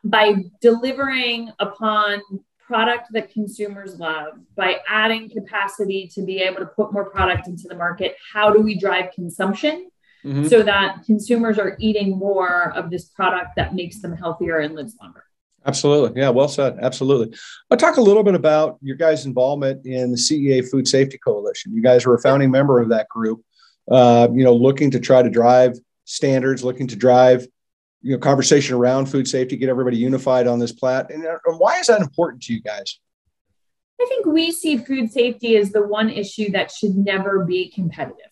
by 0.04 0.34
delivering 0.60 1.50
upon 1.58 2.22
product 2.60 3.08
that 3.12 3.32
consumers 3.32 3.98
love 3.98 4.34
by 4.56 4.76
adding 4.88 5.28
capacity 5.28 6.08
to 6.14 6.22
be 6.22 6.38
able 6.38 6.58
to 6.58 6.66
put 6.66 6.92
more 6.92 7.10
product 7.10 7.48
into 7.48 7.66
the 7.68 7.74
market 7.74 8.16
how 8.32 8.50
do 8.52 8.60
we 8.60 8.78
drive 8.78 9.10
consumption 9.14 9.90
mm-hmm. 10.24 10.46
so 10.46 10.62
that 10.62 11.02
consumers 11.04 11.58
are 11.58 11.76
eating 11.80 12.16
more 12.16 12.72
of 12.74 12.90
this 12.90 13.06
product 13.06 13.50
that 13.56 13.74
makes 13.74 14.00
them 14.00 14.16
healthier 14.16 14.58
and 14.58 14.74
lives 14.74 14.96
longer 15.00 15.24
Absolutely. 15.66 16.20
Yeah, 16.20 16.28
well 16.28 16.48
said. 16.48 16.78
Absolutely. 16.80 17.36
I'll 17.70 17.78
talk 17.78 17.96
a 17.96 18.02
little 18.02 18.22
bit 18.22 18.34
about 18.34 18.78
your 18.82 18.96
guys' 18.96 19.24
involvement 19.24 19.86
in 19.86 20.10
the 20.10 20.16
CEA 20.16 20.68
Food 20.68 20.86
Safety 20.86 21.18
Coalition. 21.18 21.74
You 21.74 21.82
guys 21.82 22.04
were 22.04 22.14
a 22.14 22.20
founding 22.20 22.50
member 22.50 22.80
of 22.80 22.90
that 22.90 23.08
group, 23.08 23.42
uh, 23.90 24.28
you 24.32 24.44
know, 24.44 24.54
looking 24.54 24.90
to 24.90 25.00
try 25.00 25.22
to 25.22 25.30
drive 25.30 25.78
standards, 26.04 26.62
looking 26.62 26.86
to 26.88 26.96
drive, 26.96 27.46
you 28.02 28.12
know, 28.12 28.18
conversation 28.18 28.76
around 28.76 29.06
food 29.06 29.26
safety, 29.26 29.56
get 29.56 29.70
everybody 29.70 29.96
unified 29.96 30.46
on 30.46 30.58
this 30.58 30.72
plat. 30.72 31.10
And, 31.10 31.24
and 31.24 31.58
why 31.58 31.78
is 31.78 31.86
that 31.86 32.02
important 32.02 32.42
to 32.44 32.52
you 32.52 32.60
guys? 32.60 32.98
I 34.00 34.06
think 34.06 34.26
we 34.26 34.52
see 34.52 34.76
food 34.76 35.10
safety 35.10 35.56
as 35.56 35.70
the 35.70 35.86
one 35.86 36.10
issue 36.10 36.50
that 36.50 36.70
should 36.70 36.96
never 36.96 37.44
be 37.44 37.70
competitive. 37.70 38.30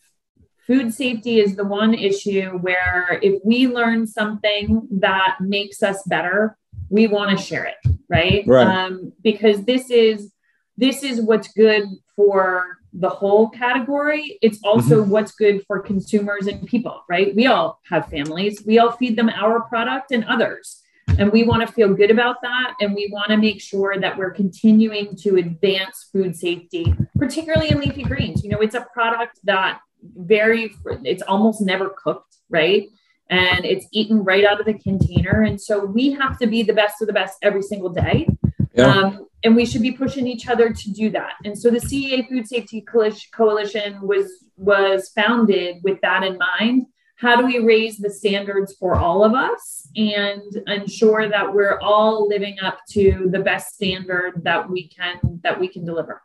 Food 0.66 0.92
safety 0.92 1.40
is 1.40 1.56
the 1.56 1.64
one 1.64 1.94
issue 1.94 2.50
where 2.58 3.18
if 3.22 3.40
we 3.44 3.66
learn 3.66 4.06
something 4.06 4.86
that 5.00 5.38
makes 5.40 5.82
us 5.82 6.02
better, 6.06 6.56
we 6.92 7.06
want 7.06 7.36
to 7.36 7.42
share 7.42 7.64
it, 7.64 7.76
right? 8.08 8.44
Right. 8.46 8.66
Um, 8.66 9.12
because 9.22 9.64
this 9.64 9.90
is 9.90 10.30
this 10.76 11.02
is 11.02 11.20
what's 11.20 11.48
good 11.48 11.84
for 12.14 12.78
the 12.92 13.08
whole 13.08 13.48
category. 13.48 14.38
It's 14.42 14.58
also 14.62 15.00
mm-hmm. 15.00 15.10
what's 15.10 15.32
good 15.32 15.64
for 15.66 15.80
consumers 15.80 16.46
and 16.46 16.66
people, 16.66 17.02
right? 17.08 17.34
We 17.34 17.46
all 17.46 17.80
have 17.88 18.06
families. 18.06 18.62
We 18.66 18.78
all 18.78 18.92
feed 18.92 19.16
them 19.16 19.30
our 19.30 19.62
product 19.62 20.12
and 20.12 20.24
others. 20.26 20.82
And 21.18 21.32
we 21.32 21.42
want 21.44 21.66
to 21.66 21.72
feel 21.72 21.94
good 21.94 22.10
about 22.10 22.36
that. 22.42 22.74
And 22.80 22.94
we 22.94 23.08
want 23.12 23.30
to 23.30 23.36
make 23.36 23.60
sure 23.60 23.98
that 23.98 24.16
we're 24.16 24.30
continuing 24.30 25.16
to 25.16 25.36
advance 25.36 26.08
food 26.12 26.36
safety, 26.36 26.94
particularly 27.16 27.70
in 27.70 27.80
leafy 27.80 28.02
greens. 28.02 28.44
You 28.44 28.50
know, 28.50 28.60
it's 28.60 28.74
a 28.74 28.86
product 28.92 29.40
that 29.44 29.80
very, 30.02 30.74
it's 31.04 31.22
almost 31.22 31.60
never 31.60 31.90
cooked, 31.90 32.36
right? 32.50 32.88
And 33.32 33.64
it's 33.64 33.86
eaten 33.92 34.22
right 34.24 34.44
out 34.44 34.60
of 34.60 34.66
the 34.66 34.74
container. 34.74 35.42
And 35.42 35.60
so 35.60 35.84
we 35.84 36.12
have 36.12 36.38
to 36.38 36.46
be 36.46 36.62
the 36.62 36.74
best 36.74 37.00
of 37.00 37.06
the 37.06 37.14
best 37.14 37.38
every 37.42 37.62
single 37.62 37.88
day. 37.88 38.28
Yeah. 38.74 38.86
Um, 38.86 39.26
and 39.42 39.56
we 39.56 39.66
should 39.66 39.82
be 39.82 39.92
pushing 39.92 40.26
each 40.26 40.48
other 40.48 40.72
to 40.72 40.90
do 40.92 41.10
that. 41.10 41.32
And 41.44 41.58
so 41.58 41.70
the 41.70 41.78
CEA 41.78 42.28
Food 42.28 42.46
Safety 42.46 42.84
Coalition 43.32 44.00
was 44.02 44.44
was 44.56 45.08
founded 45.08 45.76
with 45.82 46.00
that 46.02 46.22
in 46.22 46.38
mind. 46.38 46.86
How 47.16 47.36
do 47.36 47.46
we 47.46 47.58
raise 47.60 47.98
the 47.98 48.10
standards 48.10 48.74
for 48.78 48.96
all 48.96 49.24
of 49.24 49.34
us 49.34 49.88
and 49.96 50.42
ensure 50.66 51.28
that 51.28 51.54
we're 51.54 51.78
all 51.80 52.28
living 52.28 52.58
up 52.60 52.80
to 52.90 53.28
the 53.30 53.38
best 53.38 53.74
standard 53.74 54.42
that 54.44 54.68
we 54.68 54.88
can 54.88 55.40
that 55.42 55.58
we 55.58 55.68
can 55.68 55.84
deliver? 55.84 56.20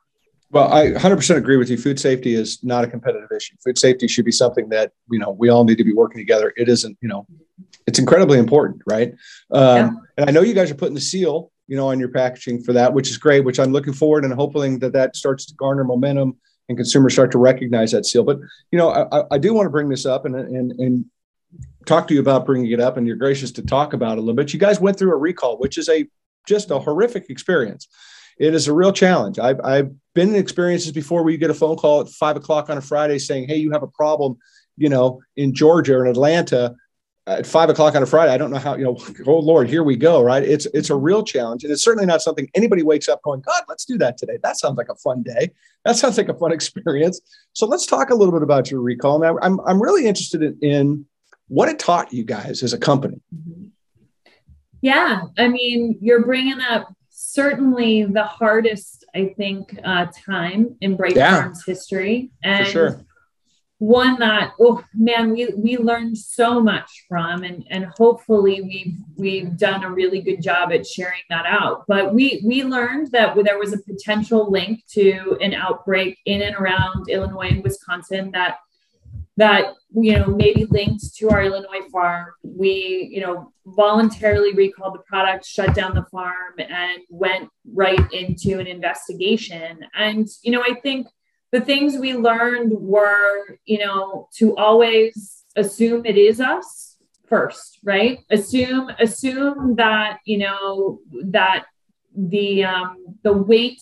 Well, 0.49 0.71
I 0.71 0.91
100% 0.91 1.35
agree 1.35 1.57
with 1.57 1.69
you. 1.69 1.77
Food 1.77 1.99
safety 1.99 2.33
is 2.33 2.63
not 2.63 2.85
a 2.85 2.87
competitive 2.87 3.29
issue. 3.35 3.55
Food 3.63 3.77
safety 3.77 4.07
should 4.07 4.23
be 4.23 4.31
something 4.31 4.69
that 4.69 4.93
you 5.09 5.19
know 5.19 5.31
we 5.31 5.49
all 5.49 5.65
need 5.65 5.77
to 5.77 5.83
be 5.83 5.93
working 5.93 6.19
together. 6.19 6.53
It 6.55 6.69
isn't, 6.69 6.97
you 7.01 7.09
know, 7.09 7.27
it's 7.85 7.99
incredibly 7.99 8.39
important, 8.39 8.81
right? 8.87 9.13
Um, 9.51 9.75
yeah. 9.75 9.89
And 10.17 10.29
I 10.29 10.31
know 10.31 10.41
you 10.41 10.53
guys 10.53 10.71
are 10.71 10.75
putting 10.75 10.95
the 10.95 11.01
seal, 11.01 11.51
you 11.67 11.75
know, 11.75 11.89
on 11.89 11.99
your 11.99 12.09
packaging 12.09 12.63
for 12.63 12.71
that, 12.73 12.93
which 12.93 13.09
is 13.09 13.17
great. 13.17 13.43
Which 13.43 13.59
I'm 13.59 13.73
looking 13.73 13.93
forward 13.93 14.23
and 14.23 14.33
hoping 14.33 14.79
that 14.79 14.93
that 14.93 15.17
starts 15.17 15.45
to 15.47 15.55
garner 15.55 15.83
momentum 15.83 16.37
and 16.69 16.77
consumers 16.77 17.13
start 17.13 17.31
to 17.31 17.37
recognize 17.39 17.91
that 17.91 18.05
seal. 18.05 18.23
But 18.23 18.39
you 18.71 18.77
know, 18.77 18.89
I, 18.89 19.23
I 19.31 19.37
do 19.37 19.53
want 19.53 19.65
to 19.65 19.71
bring 19.71 19.89
this 19.89 20.05
up 20.05 20.25
and 20.25 20.35
and 20.35 20.71
and 20.79 21.05
talk 21.85 22.07
to 22.07 22.13
you 22.13 22.21
about 22.21 22.45
bringing 22.45 22.71
it 22.71 22.79
up, 22.79 22.95
and 22.95 23.05
you're 23.05 23.17
gracious 23.17 23.51
to 23.51 23.63
talk 23.63 23.91
about 23.91 24.13
it 24.13 24.19
a 24.19 24.21
little 24.21 24.35
bit. 24.35 24.53
You 24.53 24.59
guys 24.59 24.79
went 24.79 24.97
through 24.97 25.11
a 25.11 25.17
recall, 25.17 25.57
which 25.57 25.77
is 25.77 25.89
a 25.89 26.07
just 26.45 26.71
a 26.71 26.79
horrific 26.79 27.29
experience 27.29 27.89
it 28.39 28.53
is 28.53 28.67
a 28.67 28.73
real 28.73 28.93
challenge. 28.93 29.39
I've, 29.39 29.59
I've 29.63 29.91
been 30.17 30.29
in 30.29 30.35
experiences 30.35 30.91
before 30.91 31.21
where 31.23 31.31
you 31.31 31.37
get 31.37 31.51
a 31.51 31.53
phone 31.53 31.77
call 31.77 32.01
at 32.01 32.09
five 32.09 32.35
o'clock 32.35 32.71
on 32.71 32.77
a 32.79 32.81
Friday 32.81 33.19
saying, 33.19 33.47
Hey, 33.47 33.57
you 33.57 33.71
have 33.71 33.83
a 33.83 33.87
problem, 33.87 34.35
you 34.75 34.89
know, 34.89 35.21
in 35.35 35.53
Georgia 35.53 35.95
or 35.95 36.05
in 36.05 36.11
Atlanta 36.11 36.75
uh, 37.27 37.35
at 37.37 37.45
five 37.45 37.69
o'clock 37.69 37.93
on 37.93 38.01
a 38.01 38.05
Friday. 38.07 38.33
I 38.33 38.37
don't 38.37 38.49
know 38.49 38.57
how, 38.57 38.75
you 38.75 38.83
know, 38.83 38.97
oh 39.27 39.37
Lord, 39.37 39.69
here 39.69 39.83
we 39.83 39.95
go. 39.95 40.23
Right. 40.23 40.41
It's, 40.41 40.65
it's 40.73 40.89
a 40.89 40.95
real 40.95 41.23
challenge. 41.23 41.63
And 41.63 41.71
it's 41.71 41.83
certainly 41.83 42.07
not 42.07 42.23
something 42.23 42.49
anybody 42.55 42.81
wakes 42.81 43.07
up 43.07 43.21
going, 43.21 43.41
God, 43.41 43.61
let's 43.69 43.85
do 43.85 43.95
that 43.99 44.17
today. 44.17 44.39
That 44.41 44.57
sounds 44.57 44.75
like 44.75 44.89
a 44.89 44.95
fun 44.95 45.21
day. 45.21 45.51
That 45.85 45.97
sounds 45.97 46.17
like 46.17 46.29
a 46.29 46.33
fun 46.33 46.51
experience. 46.59 47.21
So 47.53 47.67
let's 47.67 47.85
talk 47.85 48.09
a 48.09 48.15
little 48.15 48.33
bit 48.33 48.41
about 48.41 48.71
your 48.71 48.81
recall. 48.81 49.19
Now 49.19 49.37
I'm, 49.43 49.59
I'm 49.67 49.79
really 49.79 50.07
interested 50.07 50.41
in, 50.41 50.57
in 50.61 51.05
what 51.47 51.69
it 51.69 51.77
taught 51.77 52.11
you 52.11 52.23
guys 52.23 52.63
as 52.63 52.73
a 52.73 52.79
company. 52.79 53.21
Yeah. 54.81 55.21
I 55.37 55.47
mean, 55.47 55.99
you're 56.01 56.25
bringing 56.25 56.59
up 56.59 56.91
certainly 57.29 58.05
the 58.05 58.23
hardest, 58.23 59.03
I 59.13 59.33
think, 59.35 59.77
uh, 59.83 60.05
time 60.25 60.77
in 60.79 60.95
Bright 60.95 61.17
yeah, 61.17 61.41
Farms 61.41 61.65
history. 61.65 62.31
And 62.41 62.65
sure. 62.65 63.01
one 63.79 64.17
that, 64.19 64.53
oh 64.61 64.81
man, 64.93 65.33
we, 65.33 65.47
we 65.57 65.77
learned 65.77 66.17
so 66.17 66.61
much 66.61 66.89
from, 67.09 67.43
and, 67.43 67.67
and 67.69 67.85
hopefully 67.97 68.61
we've, 68.61 68.95
we've 69.17 69.57
done 69.57 69.83
a 69.83 69.91
really 69.91 70.21
good 70.21 70.41
job 70.41 70.71
at 70.71 70.87
sharing 70.87 71.19
that 71.29 71.45
out. 71.45 71.83
But 71.85 72.13
we, 72.13 72.41
we 72.45 72.63
learned 72.63 73.11
that 73.11 73.35
there 73.43 73.59
was 73.59 73.73
a 73.73 73.79
potential 73.79 74.49
link 74.49 74.83
to 74.91 75.37
an 75.41 75.53
outbreak 75.53 76.17
in 76.25 76.41
and 76.41 76.55
around 76.55 77.09
Illinois 77.09 77.49
and 77.49 77.61
Wisconsin 77.61 78.31
that 78.31 78.59
that 79.37 79.75
you 79.93 80.13
know 80.13 80.27
maybe 80.27 80.65
linked 80.65 81.15
to 81.15 81.29
our 81.29 81.43
Illinois 81.43 81.87
farm. 81.91 82.33
We 82.43 83.09
you 83.11 83.21
know 83.21 83.53
voluntarily 83.65 84.53
recalled 84.53 84.95
the 84.95 85.03
product, 85.07 85.45
shut 85.45 85.73
down 85.73 85.95
the 85.95 86.05
farm, 86.11 86.55
and 86.57 87.01
went 87.09 87.49
right 87.73 88.11
into 88.11 88.59
an 88.59 88.67
investigation. 88.67 89.79
And 89.95 90.27
you 90.43 90.51
know 90.51 90.61
I 90.61 90.75
think 90.81 91.07
the 91.51 91.61
things 91.61 91.97
we 91.97 92.13
learned 92.13 92.73
were 92.73 93.57
you 93.65 93.79
know 93.79 94.27
to 94.37 94.55
always 94.57 95.43
assume 95.55 96.05
it 96.05 96.17
is 96.17 96.41
us 96.41 96.97
first, 97.27 97.79
right? 97.83 98.19
Assume 98.29 98.91
assume 98.99 99.75
that 99.75 100.19
you 100.25 100.39
know 100.39 100.99
that 101.25 101.65
the 102.15 102.63
um, 102.63 103.17
the 103.23 103.33
weight 103.33 103.81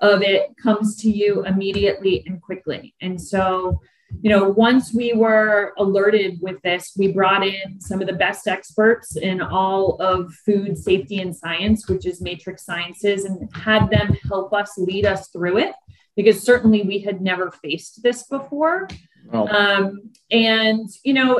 of 0.00 0.22
it 0.22 0.56
comes 0.56 0.96
to 0.96 1.10
you 1.10 1.44
immediately 1.44 2.24
and 2.26 2.40
quickly. 2.40 2.94
And 3.02 3.20
so 3.20 3.80
you 4.22 4.30
know, 4.30 4.48
once 4.48 4.92
we 4.92 5.12
were 5.12 5.72
alerted 5.78 6.38
with 6.40 6.60
this, 6.62 6.92
we 6.96 7.08
brought 7.08 7.46
in 7.46 7.80
some 7.80 8.00
of 8.00 8.06
the 8.06 8.12
best 8.12 8.46
experts 8.46 9.16
in 9.16 9.40
all 9.40 9.96
of 10.00 10.32
food 10.34 10.76
safety 10.76 11.20
and 11.20 11.34
science, 11.34 11.88
which 11.88 12.06
is 12.06 12.20
Matrix 12.20 12.64
Sciences, 12.64 13.24
and 13.24 13.48
had 13.54 13.88
them 13.90 14.16
help 14.28 14.52
us 14.52 14.76
lead 14.76 15.06
us 15.06 15.28
through 15.28 15.58
it 15.58 15.74
because 16.16 16.42
certainly 16.42 16.82
we 16.82 16.98
had 16.98 17.20
never 17.20 17.50
faced 17.50 18.02
this 18.02 18.24
before. 18.24 18.88
Oh. 19.32 19.46
Um, 19.48 20.10
and 20.30 20.88
you 21.04 21.12
know, 21.12 21.38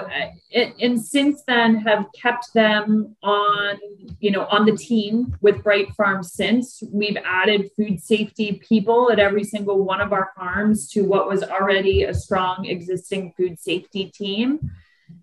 and, 0.53 0.75
and 0.81 1.01
since 1.01 1.43
then 1.47 1.77
have 1.77 2.07
kept 2.15 2.53
them 2.55 3.17
on, 3.23 3.79
you 4.21 4.31
know, 4.31 4.47
on 4.47 4.65
the 4.65 4.77
team 4.77 5.37
with 5.41 5.63
Bright 5.63 5.95
Farms. 5.97 6.33
Since 6.33 6.83
we've 6.93 7.17
added 7.25 7.71
food 7.77 8.01
safety 8.01 8.61
people 8.69 9.13
at 9.13 9.19
every 9.19 9.45
single 9.45 9.85
one 9.85 10.01
of 10.01 10.13
our 10.13 10.33
farms 10.37 10.89
to 10.91 11.03
what 11.03 11.29
was 11.29 11.43
already 11.43 12.05
a 12.05 12.15
strong 12.15 12.67
existing 12.67 13.33
food 13.37 13.61
safety 13.61 14.07
team, 14.07 14.71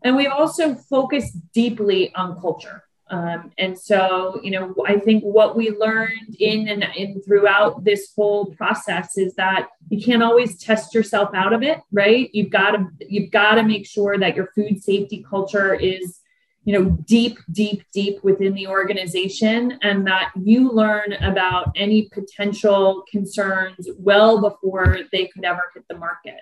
and 0.04 0.16
we've 0.16 0.32
also 0.32 0.76
focused 0.76 1.36
deeply 1.52 2.14
on 2.16 2.40
culture. 2.40 2.84
Um, 3.10 3.52
and 3.58 3.78
so, 3.78 4.40
you 4.44 4.52
know, 4.52 4.76
I 4.86 4.98
think 4.98 5.24
what 5.24 5.56
we 5.56 5.70
learned 5.72 6.36
in 6.40 6.68
and 6.68 6.86
in 6.96 7.22
throughout 7.22 7.84
this 7.86 8.12
whole 8.16 8.48
process 8.56 9.18
is 9.18 9.34
that 9.36 9.70
you 9.90 10.04
can't 10.04 10.24
always 10.24 10.58
test 10.62 10.94
yourself 10.94 11.30
out 11.34 11.54
of 11.54 11.64
it, 11.64 11.80
right? 11.92 12.30
You've 12.34 12.50
got 12.50 12.72
to 12.72 12.88
you've 13.00 13.32
got 13.32 13.56
to 13.56 13.64
make 13.64 13.86
sure 13.86 14.18
that 14.18 14.36
your 14.36 14.48
food 14.48 14.84
safety 14.84 15.26
culture 15.30 15.74
is, 15.74 16.20
you 16.66 16.74
know, 16.74 16.98
deep, 17.06 17.38
deep, 17.50 17.84
deep 17.94 18.22
within 18.24 18.54
the 18.54 18.68
organization, 18.68 19.80
and 19.82 20.06
that 20.06 20.32
you 20.36 20.70
learn 20.70 21.14
about 21.14 21.72
any 21.78 22.10
potential 22.10 23.06
concerns 23.10 23.88
well 23.98 24.42
before 24.42 25.00
they 25.14 25.28
could 25.28 25.46
ever 25.46 25.64
hit 25.74 25.86
the 25.90 25.98
market. 25.98 26.42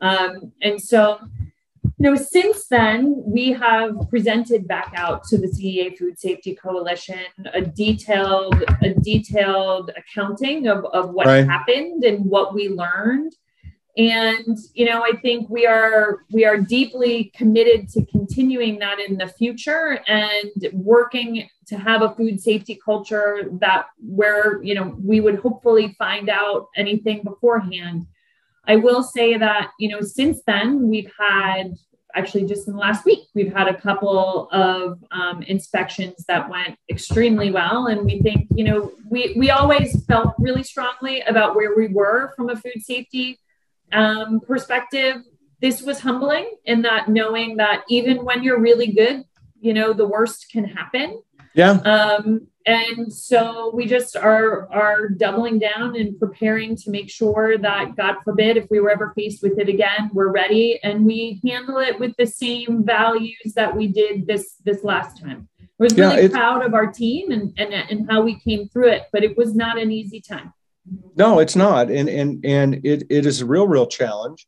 Um, 0.00 0.52
and 0.62 0.82
so, 0.82 1.20
you 2.02 2.10
know, 2.10 2.16
since 2.16 2.66
then, 2.66 3.22
we 3.24 3.52
have 3.52 3.94
presented 4.10 4.66
back 4.66 4.92
out 4.96 5.22
to 5.28 5.38
the 5.38 5.46
CEA 5.46 5.96
Food 5.96 6.18
Safety 6.18 6.52
Coalition 6.52 7.20
a 7.54 7.60
detailed, 7.60 8.60
a 8.82 8.92
detailed 8.92 9.92
accounting 9.96 10.66
of, 10.66 10.84
of 10.86 11.10
what 11.10 11.28
right. 11.28 11.46
happened 11.46 12.02
and 12.02 12.24
what 12.24 12.54
we 12.54 12.68
learned. 12.68 13.32
And 13.96 14.58
you 14.74 14.84
know, 14.84 15.04
I 15.04 15.12
think 15.22 15.48
we 15.48 15.64
are 15.64 16.24
we 16.32 16.44
are 16.44 16.56
deeply 16.56 17.30
committed 17.36 17.88
to 17.90 18.04
continuing 18.06 18.80
that 18.80 18.98
in 18.98 19.16
the 19.16 19.28
future 19.28 20.00
and 20.08 20.50
working 20.72 21.48
to 21.68 21.76
have 21.76 22.02
a 22.02 22.12
food 22.16 22.40
safety 22.40 22.80
culture 22.84 23.48
that 23.60 23.86
where 24.00 24.60
you 24.60 24.74
know 24.74 24.96
we 25.00 25.20
would 25.20 25.38
hopefully 25.38 25.94
find 26.00 26.28
out 26.28 26.66
anything 26.74 27.22
beforehand. 27.22 28.06
I 28.66 28.76
will 28.76 29.02
say 29.02 29.36
that, 29.36 29.70
you 29.78 29.88
know, 29.88 30.00
since 30.00 30.40
then 30.46 30.88
we've 30.88 31.10
had 31.18 31.74
actually 32.14 32.46
just 32.46 32.66
in 32.66 32.74
the 32.74 32.78
last 32.78 33.04
week 33.04 33.28
we've 33.34 33.52
had 33.52 33.68
a 33.68 33.80
couple 33.80 34.48
of 34.52 35.02
um, 35.10 35.42
inspections 35.42 36.24
that 36.28 36.48
went 36.48 36.76
extremely 36.90 37.50
well. 37.50 37.86
And 37.86 38.04
we 38.04 38.20
think 38.20 38.48
you 38.54 38.64
know 38.64 38.92
we 39.08 39.34
we 39.36 39.50
always 39.50 40.04
felt 40.06 40.34
really 40.38 40.62
strongly 40.62 41.20
about 41.22 41.54
where 41.54 41.76
we 41.76 41.88
were 41.88 42.32
from 42.36 42.48
a 42.48 42.56
food 42.56 42.80
safety 42.80 43.38
um, 43.92 44.40
perspective. 44.40 45.16
This 45.60 45.82
was 45.82 46.00
humbling 46.00 46.50
in 46.64 46.82
that 46.82 47.08
knowing 47.08 47.56
that 47.58 47.84
even 47.88 48.24
when 48.24 48.42
you're 48.42 48.60
really 48.60 48.92
good 48.92 49.24
you 49.62 49.72
know 49.72 49.94
the 49.94 50.06
worst 50.06 50.50
can 50.50 50.64
happen. 50.64 51.22
Yeah. 51.54 51.72
Um, 51.72 52.48
and 52.66 53.12
so 53.12 53.70
we 53.74 53.86
just 53.86 54.16
are 54.16 54.72
are 54.72 55.08
doubling 55.08 55.58
down 55.58 55.96
and 55.96 56.18
preparing 56.18 56.76
to 56.76 56.90
make 56.90 57.10
sure 57.10 57.58
that 57.58 57.96
god 57.96 58.16
forbid 58.24 58.56
if 58.56 58.66
we 58.70 58.80
were 58.80 58.90
ever 58.90 59.12
faced 59.16 59.42
with 59.42 59.58
it 59.58 59.68
again 59.68 60.10
we're 60.12 60.30
ready 60.30 60.78
and 60.82 61.04
we 61.04 61.40
handle 61.44 61.78
it 61.78 61.98
with 61.98 62.14
the 62.18 62.26
same 62.26 62.84
values 62.84 63.52
that 63.54 63.74
we 63.74 63.88
did 63.88 64.26
this 64.26 64.56
this 64.64 64.84
last 64.84 65.20
time. 65.20 65.48
I 65.60 65.64
was 65.78 65.96
really 65.96 66.22
yeah, 66.22 66.28
proud 66.28 66.64
of 66.64 66.74
our 66.74 66.86
team 66.86 67.30
and, 67.32 67.52
and 67.56 67.72
and 67.72 68.10
how 68.10 68.22
we 68.22 68.38
came 68.38 68.68
through 68.68 68.88
it 68.88 69.04
but 69.12 69.24
it 69.24 69.36
was 69.36 69.54
not 69.54 69.78
an 69.78 69.90
easy 69.90 70.20
time. 70.20 70.52
No 71.16 71.38
it's 71.38 71.56
not. 71.56 71.90
And 71.90 72.08
and 72.08 72.44
and 72.44 72.74
it, 72.84 73.04
it 73.10 73.26
is 73.26 73.40
a 73.40 73.46
real 73.46 73.66
real 73.66 73.86
challenge. 73.86 74.46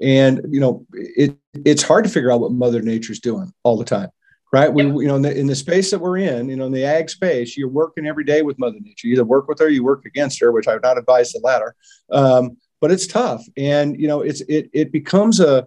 And 0.00 0.42
you 0.50 0.60
know 0.60 0.86
it 0.92 1.36
it's 1.54 1.82
hard 1.82 2.04
to 2.04 2.10
figure 2.10 2.30
out 2.30 2.40
what 2.40 2.52
mother 2.52 2.82
nature's 2.82 3.20
doing 3.20 3.52
all 3.62 3.76
the 3.76 3.84
time 3.84 4.10
right? 4.52 4.72
We, 4.72 4.84
you 4.84 5.06
know, 5.06 5.16
in 5.16 5.22
the, 5.22 5.36
in 5.36 5.46
the, 5.46 5.54
space 5.54 5.90
that 5.90 5.98
we're 5.98 6.18
in, 6.18 6.48
you 6.48 6.56
know, 6.56 6.66
in 6.66 6.72
the 6.72 6.84
ag 6.84 7.10
space, 7.10 7.56
you're 7.56 7.68
working 7.68 8.06
every 8.06 8.24
day 8.24 8.42
with 8.42 8.58
Mother 8.58 8.78
Nature. 8.80 9.08
You 9.08 9.14
either 9.14 9.24
work 9.24 9.48
with 9.48 9.58
her, 9.58 9.68
you 9.68 9.84
work 9.84 10.04
against 10.06 10.40
her, 10.40 10.52
which 10.52 10.68
I 10.68 10.74
would 10.74 10.82
not 10.82 10.98
advise 10.98 11.32
the 11.32 11.40
latter. 11.42 11.74
Um, 12.10 12.56
but 12.80 12.90
it's 12.90 13.06
tough, 13.06 13.44
and 13.56 13.98
you 13.98 14.06
know, 14.06 14.20
it's 14.20 14.42
it 14.42 14.68
it 14.72 14.92
becomes 14.92 15.40
a, 15.40 15.66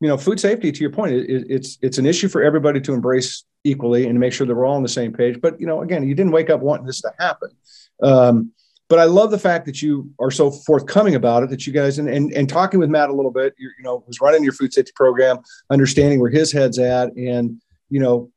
you 0.00 0.08
know, 0.08 0.16
food 0.16 0.40
safety. 0.40 0.72
To 0.72 0.80
your 0.80 0.90
point, 0.90 1.12
it, 1.12 1.46
it's 1.48 1.78
it's 1.82 1.98
an 1.98 2.06
issue 2.06 2.28
for 2.28 2.42
everybody 2.42 2.80
to 2.80 2.94
embrace 2.94 3.44
equally 3.62 4.04
and 4.04 4.14
to 4.14 4.18
make 4.18 4.32
sure 4.32 4.46
that 4.46 4.54
we're 4.54 4.64
all 4.64 4.76
on 4.76 4.82
the 4.82 4.88
same 4.88 5.12
page. 5.12 5.40
But 5.40 5.60
you 5.60 5.66
know, 5.66 5.82
again, 5.82 6.08
you 6.08 6.14
didn't 6.14 6.32
wake 6.32 6.48
up 6.48 6.60
wanting 6.60 6.86
this 6.86 7.02
to 7.02 7.12
happen. 7.18 7.50
Um, 8.02 8.52
but 8.88 9.00
I 9.00 9.04
love 9.04 9.32
the 9.32 9.38
fact 9.38 9.66
that 9.66 9.82
you 9.82 10.10
are 10.20 10.30
so 10.30 10.50
forthcoming 10.50 11.16
about 11.16 11.42
it. 11.42 11.50
That 11.50 11.66
you 11.66 11.72
guys 11.72 11.98
and 11.98 12.08
and, 12.08 12.32
and 12.32 12.48
talking 12.48 12.80
with 12.80 12.88
Matt 12.88 13.10
a 13.10 13.14
little 13.14 13.32
bit, 13.32 13.54
you 13.58 13.70
know, 13.80 14.02
was 14.06 14.20
running 14.20 14.42
your 14.42 14.52
food 14.52 14.72
safety 14.72 14.92
program, 14.94 15.38
understanding 15.70 16.20
where 16.20 16.30
his 16.30 16.52
head's 16.52 16.78
at, 16.78 17.14
and 17.16 17.60
you 17.88 18.00
know, 18.00 18.30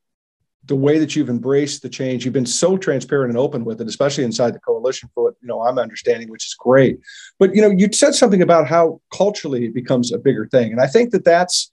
the 0.64 0.76
way 0.76 0.98
that 0.98 1.16
you've 1.16 1.30
embraced 1.30 1.82
the 1.82 1.88
change. 1.88 2.24
You've 2.24 2.34
been 2.34 2.46
so 2.46 2.76
transparent 2.76 3.30
and 3.30 3.38
open 3.38 3.64
with 3.64 3.80
it, 3.80 3.88
especially 3.88 4.24
inside 4.24 4.54
the 4.54 4.60
coalition 4.60 5.08
for 5.14 5.24
what 5.24 5.34
you 5.40 5.48
know 5.48 5.62
I'm 5.62 5.78
understanding, 5.78 6.30
which 6.30 6.44
is 6.44 6.54
great. 6.58 7.00
But 7.38 7.54
you 7.54 7.62
know, 7.62 7.70
you 7.70 7.88
said 7.92 8.14
something 8.14 8.42
about 8.42 8.66
how 8.66 9.00
culturally 9.12 9.64
it 9.64 9.74
becomes 9.74 10.12
a 10.12 10.18
bigger 10.18 10.46
thing, 10.46 10.72
and 10.72 10.80
I 10.80 10.86
think 10.86 11.12
that 11.12 11.24
that's 11.24 11.72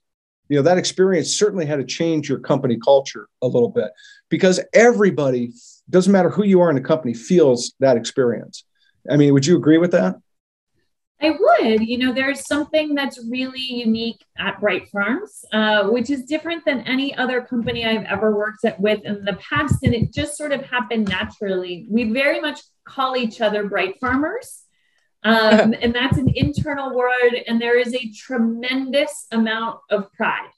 you 0.49 0.57
know 0.57 0.63
that 0.63 0.77
experience 0.77 1.35
certainly 1.35 1.65
had 1.65 1.77
to 1.77 1.85
change 1.85 2.29
your 2.29 2.39
company 2.39 2.77
culture 2.77 3.27
a 3.41 3.47
little 3.47 3.69
bit 3.69 3.91
because 4.29 4.59
everybody 4.73 5.51
doesn't 5.89 6.11
matter 6.11 6.29
who 6.29 6.43
you 6.43 6.61
are 6.61 6.69
in 6.69 6.75
the 6.75 6.81
company 6.81 7.13
feels 7.13 7.73
that 7.79 7.97
experience 7.97 8.63
i 9.11 9.17
mean 9.17 9.33
would 9.33 9.45
you 9.45 9.57
agree 9.57 9.77
with 9.77 9.91
that 9.91 10.15
I 11.21 11.31
would. 11.31 11.81
You 11.81 11.97
know, 11.97 12.13
there's 12.13 12.45
something 12.45 12.93
that's 12.93 13.19
really 13.27 13.59
unique 13.59 14.23
at 14.37 14.59
Bright 14.59 14.87
Farms, 14.89 15.43
uh, 15.51 15.87
which 15.87 16.09
is 16.09 16.25
different 16.25 16.63
than 16.63 16.81
any 16.81 17.15
other 17.15 17.41
company 17.41 17.85
I've 17.85 18.05
ever 18.05 18.35
worked 18.35 18.65
at, 18.65 18.79
with 18.79 19.01
in 19.03 19.25
the 19.25 19.33
past. 19.33 19.83
And 19.83 19.95
it 19.95 20.13
just 20.13 20.37
sort 20.37 20.51
of 20.51 20.61
happened 20.61 21.09
naturally. 21.09 21.87
We 21.89 22.11
very 22.11 22.39
much 22.39 22.59
call 22.85 23.17
each 23.17 23.41
other 23.41 23.67
Bright 23.67 23.99
Farmers. 23.99 24.63
Um, 25.23 25.73
and 25.81 25.93
that's 25.93 26.17
an 26.17 26.31
internal 26.35 26.95
word. 26.95 27.33
And 27.47 27.59
there 27.59 27.79
is 27.79 27.95
a 27.95 28.11
tremendous 28.11 29.25
amount 29.31 29.79
of 29.89 30.11
pride 30.13 30.51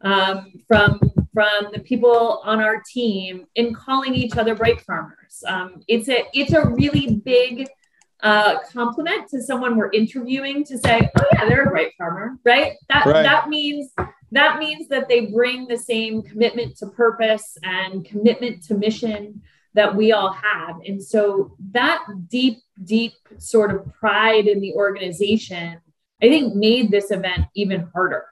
um, 0.00 0.52
from 0.66 0.98
from 1.32 1.68
the 1.72 1.78
people 1.78 2.42
on 2.44 2.60
our 2.60 2.82
team 2.92 3.46
in 3.54 3.72
calling 3.72 4.14
each 4.14 4.36
other 4.36 4.54
bright 4.54 4.80
farmers. 4.80 5.44
Um, 5.46 5.82
it's 5.86 6.08
a 6.08 6.24
it's 6.32 6.52
a 6.52 6.68
really 6.68 7.20
big 7.24 7.68
uh, 8.22 8.58
compliment 8.72 9.28
to 9.30 9.42
someone 9.42 9.76
we're 9.76 9.90
interviewing 9.92 10.64
to 10.64 10.78
say, 10.78 11.10
"Oh 11.18 11.24
yeah, 11.32 11.48
they're 11.48 11.66
a 11.66 11.70
bright 11.70 11.92
farmer," 11.98 12.38
right? 12.44 12.74
That 12.88 13.06
right. 13.06 13.22
that 13.22 13.48
means 13.48 13.92
that 14.32 14.58
means 14.58 14.88
that 14.88 15.08
they 15.08 15.26
bring 15.26 15.66
the 15.66 15.76
same 15.76 16.22
commitment 16.22 16.76
to 16.78 16.86
purpose 16.86 17.56
and 17.62 18.04
commitment 18.04 18.62
to 18.64 18.74
mission 18.74 19.42
that 19.74 19.94
we 19.94 20.12
all 20.12 20.32
have. 20.32 20.76
And 20.86 21.02
so 21.02 21.56
that 21.72 22.04
deep, 22.28 22.58
deep 22.82 23.12
sort 23.38 23.74
of 23.74 23.92
pride 23.94 24.46
in 24.46 24.60
the 24.60 24.74
organization, 24.74 25.80
I 26.22 26.28
think, 26.28 26.54
made 26.54 26.90
this 26.90 27.10
event 27.10 27.46
even 27.54 27.88
harder 27.92 28.26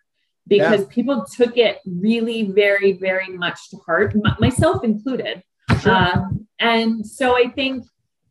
because 0.46 0.80
yeah. 0.80 0.86
people 0.88 1.26
took 1.36 1.56
it 1.56 1.78
really 1.86 2.44
very, 2.44 2.92
very 2.92 3.28
much 3.28 3.70
to 3.70 3.76
heart, 3.78 4.14
myself 4.40 4.82
included. 4.82 5.42
Sure. 5.80 5.92
Uh, 5.92 6.24
and 6.58 7.06
so 7.06 7.36
I 7.36 7.48
think, 7.50 7.84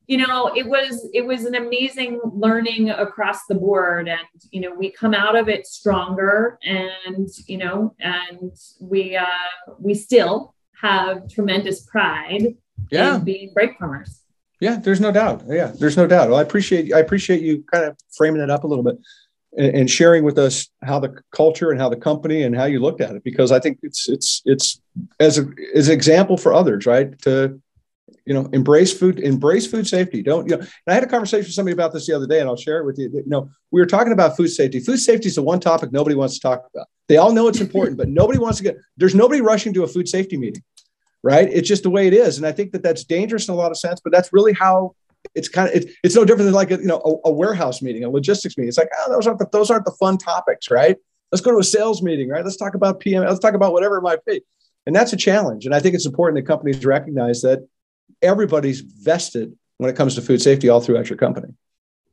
you 0.07 0.17
know, 0.17 0.47
it 0.55 0.65
was 0.65 1.07
it 1.13 1.25
was 1.25 1.43
an 1.43 1.55
amazing 1.55 2.21
learning 2.23 2.89
across 2.89 3.45
the 3.47 3.55
board, 3.55 4.07
and 4.07 4.19
you 4.51 4.61
know, 4.61 4.73
we 4.73 4.89
come 4.89 5.13
out 5.13 5.35
of 5.35 5.49
it 5.49 5.67
stronger, 5.67 6.57
and 6.63 7.27
you 7.45 7.57
know, 7.57 7.93
and 7.99 8.51
we 8.79 9.17
uh, 9.17 9.25
we 9.79 9.93
still 9.93 10.55
have 10.81 11.27
tremendous 11.27 11.81
pride 11.81 12.55
yeah. 12.89 13.17
in 13.17 13.23
being 13.25 13.51
Bright 13.53 13.77
Farmers. 13.77 14.21
Yeah, 14.61 14.77
there's 14.77 15.01
no 15.01 15.11
doubt. 15.11 15.43
Yeah, 15.47 15.73
there's 15.77 15.97
no 15.97 16.07
doubt. 16.07 16.29
Well, 16.29 16.39
I 16.39 16.41
appreciate 16.41 16.93
I 16.93 16.99
appreciate 16.99 17.41
you 17.41 17.63
kind 17.71 17.85
of 17.85 17.97
framing 18.15 18.41
it 18.41 18.49
up 18.49 18.63
a 18.63 18.67
little 18.67 18.85
bit 18.85 18.97
and, 19.57 19.75
and 19.75 19.91
sharing 19.91 20.23
with 20.23 20.37
us 20.37 20.69
how 20.83 20.99
the 20.99 21.21
culture 21.31 21.71
and 21.71 21.81
how 21.81 21.89
the 21.89 21.97
company 21.97 22.43
and 22.43 22.55
how 22.55 22.65
you 22.65 22.79
looked 22.79 23.01
at 23.01 23.15
it 23.15 23.23
because 23.23 23.51
I 23.51 23.59
think 23.59 23.79
it's 23.83 24.07
it's 24.07 24.41
it's 24.45 24.81
as 25.19 25.37
a 25.37 25.47
as 25.75 25.89
an 25.89 25.93
example 25.93 26.37
for 26.37 26.53
others, 26.53 26.85
right? 26.85 27.19
To 27.23 27.59
you 28.25 28.33
know 28.33 28.49
embrace 28.53 28.97
food 28.97 29.19
embrace 29.19 29.67
food 29.67 29.87
safety 29.87 30.21
don't 30.21 30.49
you 30.49 30.57
know 30.57 30.65
i 30.87 30.93
had 30.93 31.03
a 31.03 31.07
conversation 31.07 31.45
with 31.45 31.53
somebody 31.53 31.73
about 31.73 31.93
this 31.93 32.07
the 32.07 32.15
other 32.15 32.27
day 32.27 32.39
and 32.39 32.47
i'll 32.47 32.55
share 32.55 32.79
it 32.79 32.85
with 32.85 32.97
you 32.97 33.09
you 33.13 33.23
know 33.25 33.49
we 33.71 33.81
were 33.81 33.85
talking 33.85 34.13
about 34.13 34.37
food 34.37 34.47
safety 34.47 34.79
food 34.79 34.97
safety 34.97 35.27
is 35.27 35.35
the 35.35 35.41
one 35.41 35.59
topic 35.59 35.91
nobody 35.91 36.15
wants 36.15 36.35
to 36.35 36.39
talk 36.39 36.65
about 36.73 36.87
they 37.07 37.17
all 37.17 37.33
know 37.33 37.47
it's 37.47 37.61
important 37.61 37.97
but 37.97 38.07
nobody 38.07 38.39
wants 38.39 38.57
to 38.57 38.63
get 38.63 38.77
there's 38.97 39.15
nobody 39.15 39.41
rushing 39.41 39.73
to 39.73 39.83
a 39.83 39.87
food 39.87 40.07
safety 40.07 40.37
meeting 40.37 40.63
right 41.23 41.49
it's 41.51 41.67
just 41.67 41.83
the 41.83 41.89
way 41.89 42.07
it 42.07 42.13
is 42.13 42.37
and 42.37 42.45
i 42.45 42.51
think 42.51 42.71
that 42.71 42.83
that's 42.83 43.03
dangerous 43.03 43.47
in 43.47 43.53
a 43.53 43.57
lot 43.57 43.71
of 43.71 43.77
sense 43.77 43.99
but 44.01 44.11
that's 44.11 44.31
really 44.31 44.53
how 44.53 44.93
it's 45.35 45.49
kind 45.49 45.69
of 45.69 45.75
it's, 45.75 45.93
it's 46.03 46.15
no 46.15 46.25
different 46.25 46.45
than 46.45 46.53
like 46.53 46.71
a, 46.71 46.77
you 46.77 46.85
know 46.85 47.21
a, 47.25 47.29
a, 47.29 47.31
warehouse 47.31 47.81
meeting, 47.81 48.03
a 48.03 48.09
logistics 48.09 48.57
meeting. 48.57 48.69
It's 48.69 48.77
like 48.77 48.89
oh, 48.99 49.11
those 49.11 49.27
aren't 49.27 49.39
the, 49.39 49.47
those 49.51 49.69
aren't 49.69 49.85
the 49.85 49.91
fun 49.91 50.17
topics, 50.17 50.69
right? 50.71 50.95
Let's 51.31 51.41
go 51.41 51.51
to 51.51 51.57
a 51.57 51.63
sales 51.63 52.01
meeting, 52.01 52.29
right? 52.29 52.43
Let's 52.43 52.57
talk 52.57 52.75
about 52.75 52.99
PM. 52.99 53.23
Let's 53.23 53.39
talk 53.39 53.53
about 53.53 53.73
whatever 53.73 53.97
it 53.97 54.01
might 54.01 54.23
be, 54.25 54.41
and 54.85 54.95
that's 54.95 55.13
a 55.13 55.17
challenge. 55.17 55.65
And 55.65 55.75
I 55.75 55.79
think 55.79 55.95
it's 55.95 56.05
important 56.05 56.37
that 56.37 56.47
companies 56.47 56.85
recognize 56.85 57.41
that 57.41 57.67
everybody's 58.21 58.81
vested 58.81 59.57
when 59.77 59.89
it 59.89 59.95
comes 59.95 60.15
to 60.15 60.21
food 60.21 60.41
safety 60.41 60.69
all 60.69 60.81
throughout 60.81 61.09
your 61.09 61.17
company. 61.17 61.53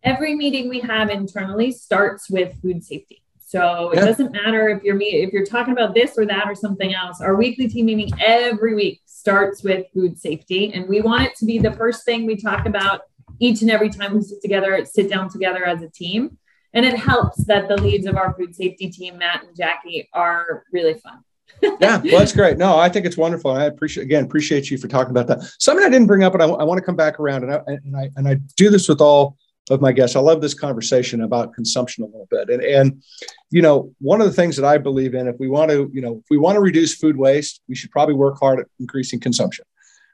Every 0.02 0.35
meeting 0.35 0.68
we 0.68 0.80
have 0.80 1.09
internally 1.09 1.72
starts 1.72 2.28
with 2.28 2.61
food 2.61 2.85
safety. 2.85 3.22
So 3.38 3.90
it 3.90 3.96
yeah. 3.96 4.07
doesn't 4.07 4.33
matter 4.33 4.68
if 4.68 4.83
you're 4.83 4.96
me 4.96 5.07
if 5.07 5.33
you're 5.33 5.46
talking 5.46 5.72
about 5.72 5.94
this 5.94 6.18
or 6.18 6.26
that 6.26 6.48
or 6.48 6.54
something 6.54 6.94
else. 6.94 7.20
Our 7.20 7.37
weekly 7.37 7.68
team 7.68 7.87
meeting 7.87 8.11
every 8.20 8.74
week 8.74 9.00
starts 9.07 9.62
with 9.62 9.87
food 9.94 10.18
safety, 10.18 10.72
and 10.74 10.88
we 10.88 11.00
want 11.00 11.22
it 11.22 11.37
to 11.37 11.44
be 11.44 11.59
the 11.59 11.72
first 11.72 12.04
thing 12.04 12.26
we 12.26 12.37
talk 12.37 12.66
about 12.66 13.02
each 13.38 13.62
and 13.62 13.70
every 13.70 13.90
time 13.90 14.14
we 14.14 14.22
sit 14.22 14.42
together, 14.42 14.85
sit 14.85 15.09
down 15.09 15.28
together 15.28 15.64
as 15.64 15.83
a 15.83 15.88
team. 15.88 16.37
And 16.72 16.85
it 16.85 16.96
helps 16.96 17.44
that 17.44 17.68
the 17.68 17.76
leads 17.80 18.07
of 18.07 18.16
our 18.16 18.35
food 18.35 18.57
safety 18.57 18.90
team, 18.90 19.18
Matt 19.18 19.44
and 19.44 19.57
Jackie, 19.57 20.09
are 20.12 20.64
really 20.72 20.94
fun. 20.94 21.22
Yeah, 21.62 22.00
well, 22.04 22.18
that's 22.18 22.33
great. 22.33 22.59
No, 22.59 22.76
I 22.78 22.88
think 22.88 23.07
it's 23.07 23.16
wonderful. 23.16 23.50
I 23.50 23.64
appreciate 23.64 24.04
again 24.04 24.24
appreciate 24.24 24.70
you 24.70 24.78
for 24.78 24.88
talking 24.88 25.11
about 25.11 25.26
that. 25.28 25.42
Something 25.59 25.85
I 25.85 25.88
didn't 25.88 26.07
bring 26.07 26.22
up, 26.22 26.33
but 26.33 26.42
I, 26.42 26.46
I 26.46 26.64
want 26.64 26.78
to 26.78 26.85
come 26.85 26.96
back 26.96 27.18
around, 27.20 27.44
and 27.44 27.52
I, 27.52 27.61
and 27.66 27.96
I 27.96 28.11
and 28.16 28.28
I 28.28 28.35
do 28.57 28.70
this 28.70 28.88
with 28.88 29.00
all 29.00 29.37
of 29.70 29.80
my 29.80 29.92
guests. 29.92 30.16
I 30.16 30.20
love 30.20 30.42
this 30.42 30.54
conversation 30.54 31.22
about 31.22 31.54
consumption 31.54 32.04
a 32.04 32.07
little 32.07 32.28
bit, 32.30 32.50
and 32.50 32.62
and 32.62 33.02
you 33.50 33.62
know 33.62 33.92
one 34.00 34.20
of 34.20 34.26
the 34.26 34.33
things 34.33 34.57
that 34.57 34.64
I 34.64 34.78
believe 34.78 35.14
in, 35.14 35.26
if 35.26 35.37
we 35.38 35.48
want 35.48 35.70
to, 35.70 35.90
you 35.92 36.00
know, 36.00 36.18
if 36.18 36.24
we 36.30 36.38
want 36.38 36.57
to 36.57 36.61
reduce 36.61 36.94
food 36.94 37.16
waste, 37.16 37.62
we 37.68 37.74
should 37.74 37.90
probably 37.90 38.14
work 38.14 38.38
hard 38.38 38.61
at 38.61 38.66
increasing 38.78 39.20
consumption 39.20 39.64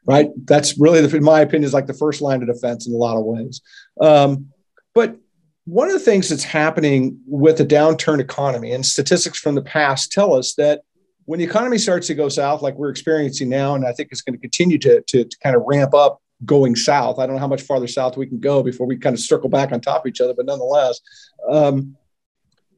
right? 0.06 0.30
That's 0.46 0.78
really, 0.78 1.04
the, 1.04 1.16
in 1.16 1.22
my 1.22 1.40
opinion, 1.40 1.64
is 1.64 1.74
like 1.74 1.86
the 1.86 1.94
first 1.94 2.20
line 2.20 2.42
of 2.42 2.48
defense 2.48 2.86
in 2.86 2.94
a 2.94 2.96
lot 2.96 3.18
of 3.18 3.24
ways. 3.24 3.60
Um, 4.00 4.48
but 4.94 5.16
one 5.64 5.86
of 5.86 5.92
the 5.92 6.00
things 6.00 6.28
that's 6.28 6.44
happening 6.44 7.20
with 7.26 7.58
the 7.58 7.66
downturn 7.66 8.20
economy 8.20 8.72
and 8.72 8.84
statistics 8.84 9.38
from 9.38 9.54
the 9.54 9.62
past 9.62 10.10
tell 10.10 10.34
us 10.34 10.54
that 10.54 10.80
when 11.30 11.38
the 11.38 11.44
economy 11.44 11.78
starts 11.78 12.08
to 12.08 12.14
go 12.14 12.28
south, 12.28 12.60
like 12.60 12.74
we're 12.74 12.90
experiencing 12.90 13.48
now, 13.48 13.76
and 13.76 13.86
I 13.86 13.92
think 13.92 14.08
it's 14.10 14.20
going 14.20 14.34
to 14.34 14.40
continue 14.40 14.78
to, 14.78 15.00
to, 15.00 15.22
to 15.22 15.38
kind 15.38 15.54
of 15.54 15.62
ramp 15.64 15.94
up 15.94 16.20
going 16.44 16.74
south. 16.74 17.20
I 17.20 17.26
don't 17.26 17.36
know 17.36 17.40
how 17.40 17.46
much 17.46 17.62
farther 17.62 17.86
south 17.86 18.16
we 18.16 18.26
can 18.26 18.40
go 18.40 18.64
before 18.64 18.84
we 18.84 18.96
kind 18.96 19.14
of 19.14 19.20
circle 19.20 19.48
back 19.48 19.70
on 19.70 19.80
top 19.80 20.04
of 20.04 20.08
each 20.08 20.20
other, 20.20 20.34
but 20.34 20.44
nonetheless, 20.44 21.00
um, 21.48 21.96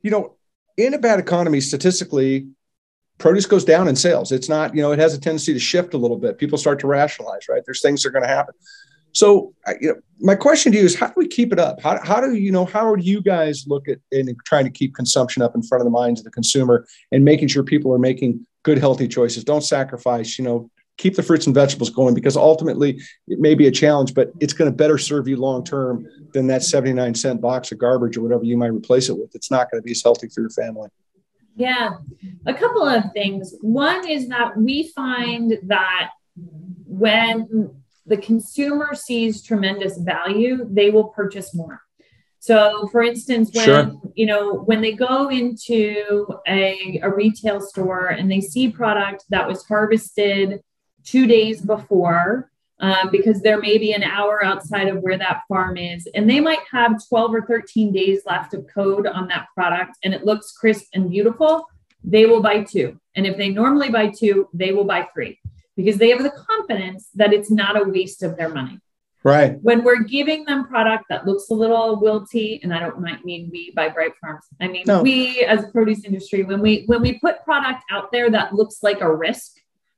you 0.03 0.11
know, 0.11 0.37
in 0.77 0.93
a 0.93 0.99
bad 0.99 1.19
economy, 1.19 1.63
statistically, 1.63 2.47
produce 3.17 3.47
goes 3.47 3.65
down 3.65 3.89
in 3.89 3.97
sales. 3.97 4.33
It's 4.33 4.51
not, 4.51 4.77
you 4.77 4.83
know, 4.83 4.93
it 4.93 4.99
has 4.99 5.15
a 5.15 5.19
tendency 5.19 5.55
to 5.55 5.59
shift 5.59 5.95
a 5.95 5.99
little 5.99 6.19
bit. 6.19 6.37
People 6.37 6.59
start 6.59 6.79
to 6.81 6.87
rationalize, 6.87 7.49
right? 7.49 7.63
There's 7.65 7.81
things 7.81 8.03
that 8.03 8.11
are 8.11 8.13
going 8.13 8.25
to 8.25 8.29
happen. 8.29 8.53
So, 9.13 9.55
you 9.81 9.89
know, 9.89 9.95
my 10.21 10.35
question 10.35 10.73
to 10.73 10.79
you 10.79 10.85
is, 10.85 10.99
how 10.99 11.09
do 11.09 11.15
we 11.17 11.29
keep 11.29 11.53
it 11.53 11.59
up? 11.59 11.81
How, 11.83 12.01
how 12.03 12.21
do 12.21 12.35
you 12.35 12.53
know? 12.53 12.65
How 12.65 12.95
do 12.95 13.03
you 13.03 13.21
guys 13.21 13.65
look 13.67 13.89
at 13.89 13.99
in 14.11 14.35
trying 14.45 14.65
to 14.65 14.71
keep 14.71 14.95
consumption 14.95 15.43
up 15.43 15.55
in 15.55 15.63
front 15.63 15.81
of 15.81 15.85
the 15.85 15.91
minds 15.91 16.21
of 16.21 16.25
the 16.25 16.31
consumer 16.31 16.87
and 17.11 17.25
making 17.25 17.49
sure 17.49 17.63
people 17.63 17.93
are 17.93 17.99
making 17.99 18.47
good, 18.63 18.79
healthy 18.79 19.09
choices? 19.09 19.45
Don't 19.45 19.63
sacrifice. 19.63 20.39
You 20.39 20.45
know, 20.45 20.71
keep 20.97 21.17
the 21.17 21.23
fruits 21.23 21.47
and 21.47 21.55
vegetables 21.55 21.91
going 21.91 22.15
because 22.15 22.37
ultimately 22.37 23.01
it 23.27 23.41
may 23.41 23.55
be 23.55 23.67
a 23.67 23.71
challenge, 23.71 24.15
but 24.15 24.31
it's 24.41 24.53
going 24.53 24.71
to 24.71 24.77
better 24.77 24.99
serve 24.99 25.27
you 25.27 25.37
long 25.37 25.65
term 25.65 26.07
than 26.33 26.47
that 26.47 26.63
79 26.63 27.15
cent 27.15 27.41
box 27.41 27.73
of 27.73 27.79
garbage 27.79 28.17
or 28.17 28.23
whatever 28.23 28.45
you 28.45 28.57
might 28.57 28.73
replace 28.73 29.09
it 29.09 29.19
with. 29.19 29.35
It's 29.35 29.51
not 29.51 29.71
going 29.71 29.83
to 29.83 29.85
be 29.85 29.93
as 29.93 30.03
healthy 30.03 30.29
for 30.29 30.41
your 30.41 30.51
family. 30.51 30.89
Yeah, 31.57 31.97
a 32.47 32.55
couple 32.55 32.87
of 32.87 33.05
things. 33.13 33.55
One 33.61 34.09
is 34.09 34.29
that 34.29 34.57
we 34.57 34.91
find 34.95 35.59
that 35.65 36.11
when 36.87 37.82
the 38.07 38.17
consumer 38.17 38.95
sees 38.95 39.43
tremendous 39.43 39.99
value, 39.99 40.67
they 40.71 40.91
will 40.91 41.09
purchase 41.09 41.55
more. 41.55 41.81
So, 42.39 42.89
for 42.91 43.03
instance, 43.03 43.51
when 43.55 43.65
sure. 43.65 44.01
you 44.15 44.27
know 44.27 44.55
when 44.55 44.81
they 44.81 44.93
go 44.93 45.31
into 45.31 46.27
a, 46.49 47.01
a 47.03 47.15
retail 47.15 47.61
store 47.61 48.09
and 48.09 48.31
they 48.31 48.41
see 48.41 48.69
product 48.69 49.25
that 49.31 49.47
was 49.47 49.65
harvested 49.65 50.61
two 51.05 51.29
days 51.29 51.61
before, 51.61 52.51
um, 52.81 53.11
because 53.13 53.43
there 53.43 53.61
may 53.61 53.79
be 53.79 53.93
an 53.93 54.03
hour 54.03 54.45
outside 54.45 54.89
of 54.89 54.99
where 55.03 55.17
that 55.17 55.43
farm 55.49 55.77
is. 55.77 56.09
And 56.17 56.29
they 56.29 56.41
might 56.41 56.59
have 56.71 57.01
12 57.09 57.35
or 57.35 57.43
13 57.43 57.93
days 57.93 58.23
left 58.27 58.55
of 58.55 58.67
code 58.67 59.07
on 59.07 59.29
that 59.29 59.47
product 59.55 59.99
and 60.03 60.13
it 60.13 60.25
looks 60.25 60.51
crisp 60.51 60.87
and 60.95 61.09
beautiful. 61.09 61.65
They 62.03 62.27
will 62.27 62.43
buy 62.43 62.65
two. 62.65 62.99
And 63.15 63.25
if 63.25 63.37
they 63.37 63.51
normally 63.51 63.91
buy 63.91 64.09
two, 64.09 64.49
they 64.53 64.73
will 64.73 64.85
buy 64.85 65.07
three 65.15 65.39
because 65.77 65.97
they 65.97 66.11
have 66.11 66.23
the 66.23 66.31
confidence 66.31 67.09
that 67.15 67.33
it's 67.33 67.51
not 67.51 67.81
a 67.81 67.89
waste 67.89 68.23
of 68.23 68.37
their 68.37 68.49
money. 68.49 68.79
Right. 69.25 69.57
When 69.63 69.85
we're 69.85 70.03
giving 70.03 70.45
them 70.45 70.67
product 70.67 71.05
that 71.09 71.27
looks 71.27 71.49
a 71.51 71.55
little 71.55 72.01
wilty, 72.01 72.61
and 72.63 72.75
I 72.75 72.81
don't 72.81 73.01
mean 73.25 73.51
we 73.53 73.71
by 73.71 73.89
Bright 73.89 74.13
Farms. 74.21 74.45
I 74.61 74.67
mean 74.67 74.83
no. 74.87 75.03
we 75.03 75.45
as 75.45 75.65
a 75.65 75.69
produce 75.69 76.05
industry, 76.05 76.43
when 76.43 76.61
we 76.61 76.85
when 76.87 77.03
we 77.03 77.19
put 77.21 77.45
product 77.45 77.85
out 77.91 78.11
there 78.11 78.31
that 78.31 78.53
looks 78.53 78.83
like 78.83 79.01
a 79.01 79.15
risk, 79.15 79.53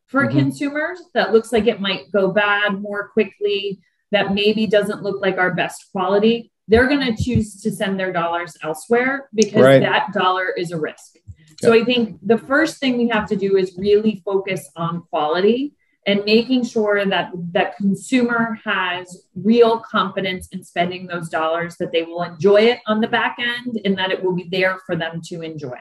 for 0.06 0.26
mm-hmm. 0.26 0.38
consumers 0.38 1.02
that 1.14 1.32
looks 1.32 1.52
like 1.52 1.66
it 1.66 1.80
might 1.80 2.12
go 2.12 2.30
bad 2.30 2.80
more 2.80 3.08
quickly 3.08 3.80
that 4.12 4.32
maybe 4.32 4.66
doesn't 4.66 5.02
look 5.02 5.20
like 5.20 5.38
our 5.38 5.52
best 5.52 5.90
quality, 5.90 6.52
they're 6.68 6.86
going 6.86 7.14
to 7.14 7.20
choose 7.20 7.60
to 7.62 7.72
send 7.72 7.98
their 7.98 8.12
dollars 8.12 8.56
elsewhere 8.62 9.28
because 9.34 9.62
right. 9.62 9.80
that 9.80 10.12
dollar 10.12 10.50
is 10.56 10.70
a 10.70 10.78
risk. 10.78 11.16
So 11.64 11.72
I 11.72 11.84
think 11.84 12.18
the 12.22 12.38
first 12.38 12.78
thing 12.78 12.98
we 12.98 13.08
have 13.08 13.28
to 13.28 13.36
do 13.36 13.56
is 13.56 13.74
really 13.76 14.22
focus 14.24 14.70
on 14.76 15.02
quality 15.10 15.74
and 16.06 16.24
making 16.24 16.64
sure 16.64 17.04
that 17.06 17.30
that 17.52 17.76
consumer 17.76 18.58
has 18.64 19.24
real 19.34 19.78
confidence 19.78 20.48
in 20.48 20.62
spending 20.62 21.06
those 21.06 21.28
dollars 21.28 21.76
that 21.76 21.92
they 21.92 22.02
will 22.02 22.22
enjoy 22.22 22.62
it 22.62 22.80
on 22.86 23.00
the 23.00 23.08
back 23.08 23.36
end 23.38 23.80
and 23.84 23.96
that 23.96 24.10
it 24.10 24.22
will 24.22 24.34
be 24.34 24.48
there 24.50 24.78
for 24.86 24.96
them 24.96 25.20
to 25.24 25.40
enjoy. 25.40 25.78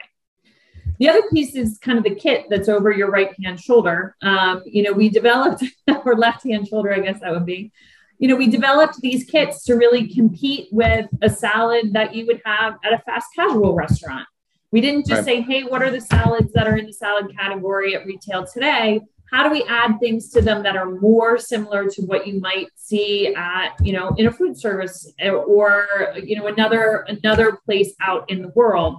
The 0.98 1.08
other 1.08 1.22
piece 1.30 1.54
is 1.56 1.78
kind 1.78 1.98
of 1.98 2.04
the 2.04 2.14
kit 2.14 2.46
that's 2.48 2.68
over 2.68 2.90
your 2.90 3.10
right 3.10 3.34
hand 3.42 3.60
shoulder. 3.60 4.16
Um, 4.22 4.62
you 4.64 4.82
know 4.82 4.92
we 4.92 5.10
developed 5.10 5.64
or 6.04 6.16
left 6.16 6.44
hand 6.44 6.68
shoulder 6.68 6.94
i 6.94 7.00
guess 7.00 7.20
that 7.20 7.32
would 7.32 7.46
be. 7.46 7.72
You 8.18 8.28
know 8.28 8.36
we 8.36 8.46
developed 8.46 9.00
these 9.00 9.24
kits 9.24 9.64
to 9.64 9.74
really 9.74 10.08
compete 10.08 10.68
with 10.72 11.06
a 11.20 11.28
salad 11.28 11.92
that 11.92 12.14
you 12.14 12.26
would 12.26 12.40
have 12.44 12.78
at 12.84 12.94
a 12.94 12.98
fast 12.98 13.26
casual 13.36 13.74
restaurant 13.74 14.26
we 14.74 14.80
didn't 14.80 15.06
just 15.06 15.24
right. 15.24 15.24
say 15.24 15.40
hey 15.40 15.62
what 15.62 15.82
are 15.82 15.90
the 15.90 16.00
salads 16.00 16.52
that 16.52 16.66
are 16.66 16.76
in 16.76 16.84
the 16.84 16.92
salad 16.92 17.30
category 17.38 17.94
at 17.94 18.04
retail 18.04 18.44
today 18.44 19.00
how 19.30 19.44
do 19.44 19.50
we 19.50 19.62
add 19.68 19.98
things 20.00 20.30
to 20.30 20.42
them 20.42 20.64
that 20.64 20.76
are 20.76 20.96
more 20.96 21.38
similar 21.38 21.88
to 21.88 22.02
what 22.02 22.26
you 22.26 22.40
might 22.40 22.66
see 22.74 23.32
at 23.36 23.70
you 23.80 23.92
know 23.92 24.12
in 24.18 24.26
a 24.26 24.32
food 24.32 24.58
service 24.58 25.12
eh, 25.20 25.30
or 25.30 25.86
you 26.22 26.36
know 26.36 26.48
another 26.48 27.06
another 27.06 27.58
place 27.64 27.94
out 28.00 28.28
in 28.28 28.42
the 28.42 28.48
world 28.48 28.98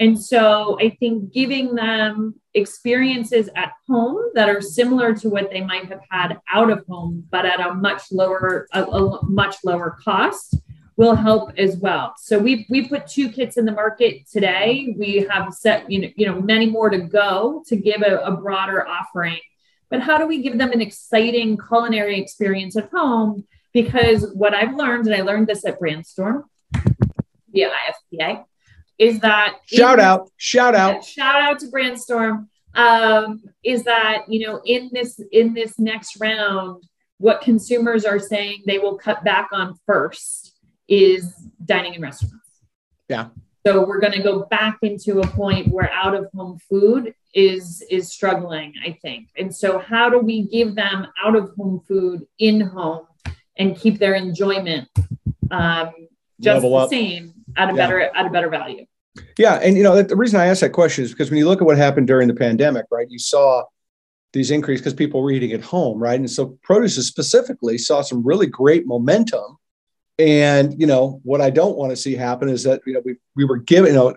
and 0.00 0.20
so 0.20 0.76
i 0.80 0.90
think 0.98 1.32
giving 1.32 1.76
them 1.76 2.34
experiences 2.54 3.48
at 3.54 3.70
home 3.88 4.20
that 4.34 4.48
are 4.48 4.60
similar 4.60 5.14
to 5.14 5.28
what 5.30 5.50
they 5.52 5.60
might 5.60 5.86
have 5.86 6.00
had 6.10 6.36
out 6.52 6.68
of 6.68 6.84
home 6.88 7.24
but 7.30 7.46
at 7.46 7.60
a 7.60 7.72
much 7.74 8.02
lower 8.10 8.66
a, 8.72 8.82
a 8.82 9.24
much 9.24 9.54
lower 9.64 9.96
cost 10.02 10.56
will 10.96 11.14
help 11.14 11.52
as 11.58 11.76
well. 11.76 12.14
So 12.18 12.38
we 12.38 12.66
we 12.68 12.88
put 12.88 13.06
two 13.06 13.28
kits 13.30 13.56
in 13.56 13.64
the 13.64 13.72
market 13.72 14.28
today. 14.30 14.94
We 14.96 15.26
have 15.30 15.52
set 15.54 15.90
you 15.90 16.02
know 16.02 16.08
you 16.16 16.26
know 16.26 16.40
many 16.40 16.66
more 16.66 16.90
to 16.90 16.98
go 16.98 17.62
to 17.66 17.76
give 17.76 18.02
a, 18.02 18.18
a 18.18 18.36
broader 18.36 18.86
offering 18.86 19.40
but 19.92 20.00
how 20.00 20.16
do 20.16 20.26
we 20.26 20.40
give 20.40 20.56
them 20.56 20.72
an 20.72 20.80
exciting 20.80 21.58
culinary 21.58 22.18
experience 22.18 22.78
at 22.78 22.88
home? 22.90 23.44
Because 23.74 24.26
what 24.32 24.54
I've 24.54 24.74
learned, 24.74 25.06
and 25.06 25.14
I 25.14 25.20
learned 25.20 25.48
this 25.48 25.66
at 25.66 25.78
Brandstorm 25.78 26.44
via 27.52 27.68
IFPA, 27.68 28.44
is 28.98 29.20
that 29.20 29.58
shout 29.66 29.98
in, 29.98 30.04
out, 30.06 30.30
shout 30.38 30.74
out, 30.74 31.04
shout 31.04 31.42
out 31.42 31.58
to 31.58 31.66
Brandstorm. 31.66 32.48
Um, 32.74 33.42
is 33.62 33.84
that 33.84 34.22
you 34.28 34.46
know 34.46 34.62
in 34.64 34.88
this 34.94 35.20
in 35.30 35.52
this 35.52 35.78
next 35.78 36.18
round, 36.18 36.84
what 37.18 37.42
consumers 37.42 38.06
are 38.06 38.18
saying 38.18 38.62
they 38.66 38.78
will 38.78 38.96
cut 38.96 39.22
back 39.24 39.50
on 39.52 39.78
first 39.84 40.41
is 40.92 41.32
dining 41.64 41.94
in 41.94 42.02
restaurants. 42.02 42.36
Yeah. 43.08 43.28
So 43.66 43.86
we're 43.86 44.00
going 44.00 44.12
to 44.12 44.22
go 44.22 44.44
back 44.44 44.78
into 44.82 45.20
a 45.20 45.26
point 45.26 45.68
where 45.68 45.90
out 45.90 46.14
of 46.14 46.28
home 46.34 46.58
food 46.68 47.14
is 47.34 47.82
is 47.90 48.12
struggling, 48.12 48.74
I 48.84 48.98
think. 49.00 49.28
And 49.38 49.54
so 49.54 49.78
how 49.78 50.10
do 50.10 50.18
we 50.18 50.42
give 50.48 50.74
them 50.74 51.06
out 51.24 51.34
of 51.34 51.52
home 51.56 51.80
food 51.88 52.26
in 52.38 52.60
home 52.60 53.06
and 53.56 53.74
keep 53.76 53.98
their 53.98 54.14
enjoyment 54.14 54.88
um, 55.50 55.92
just 56.40 56.62
the 56.62 56.88
same 56.88 57.32
at 57.56 57.70
a 57.70 57.72
yeah. 57.72 57.76
better 57.76 58.00
at 58.00 58.26
a 58.26 58.30
better 58.30 58.50
value? 58.50 58.84
Yeah, 59.38 59.60
and 59.62 59.76
you 59.76 59.82
know 59.82 60.02
the 60.02 60.16
reason 60.16 60.40
I 60.40 60.46
ask 60.46 60.60
that 60.60 60.70
question 60.70 61.04
is 61.04 61.12
because 61.12 61.30
when 61.30 61.38
you 61.38 61.48
look 61.48 61.62
at 61.62 61.66
what 61.66 61.78
happened 61.78 62.06
during 62.06 62.28
the 62.28 62.34
pandemic, 62.34 62.84
right? 62.90 63.06
You 63.08 63.18
saw 63.18 63.62
these 64.34 64.50
increase 64.50 64.80
because 64.80 64.94
people 64.94 65.22
were 65.22 65.30
eating 65.30 65.52
at 65.52 65.62
home, 65.62 65.98
right? 65.98 66.18
And 66.18 66.30
so 66.30 66.58
produce 66.62 66.96
specifically 67.06 67.78
saw 67.78 68.02
some 68.02 68.26
really 68.26 68.46
great 68.46 68.86
momentum 68.86 69.58
and 70.18 70.78
you 70.78 70.86
know 70.86 71.20
what 71.24 71.40
I 71.40 71.50
don't 71.50 71.76
want 71.76 71.90
to 71.90 71.96
see 71.96 72.14
happen 72.14 72.48
is 72.48 72.64
that 72.64 72.80
you 72.86 72.94
know 72.94 73.02
we 73.04 73.16
we 73.36 73.44
were 73.44 73.58
given 73.58 73.94
you 73.94 73.98
know 73.98 74.16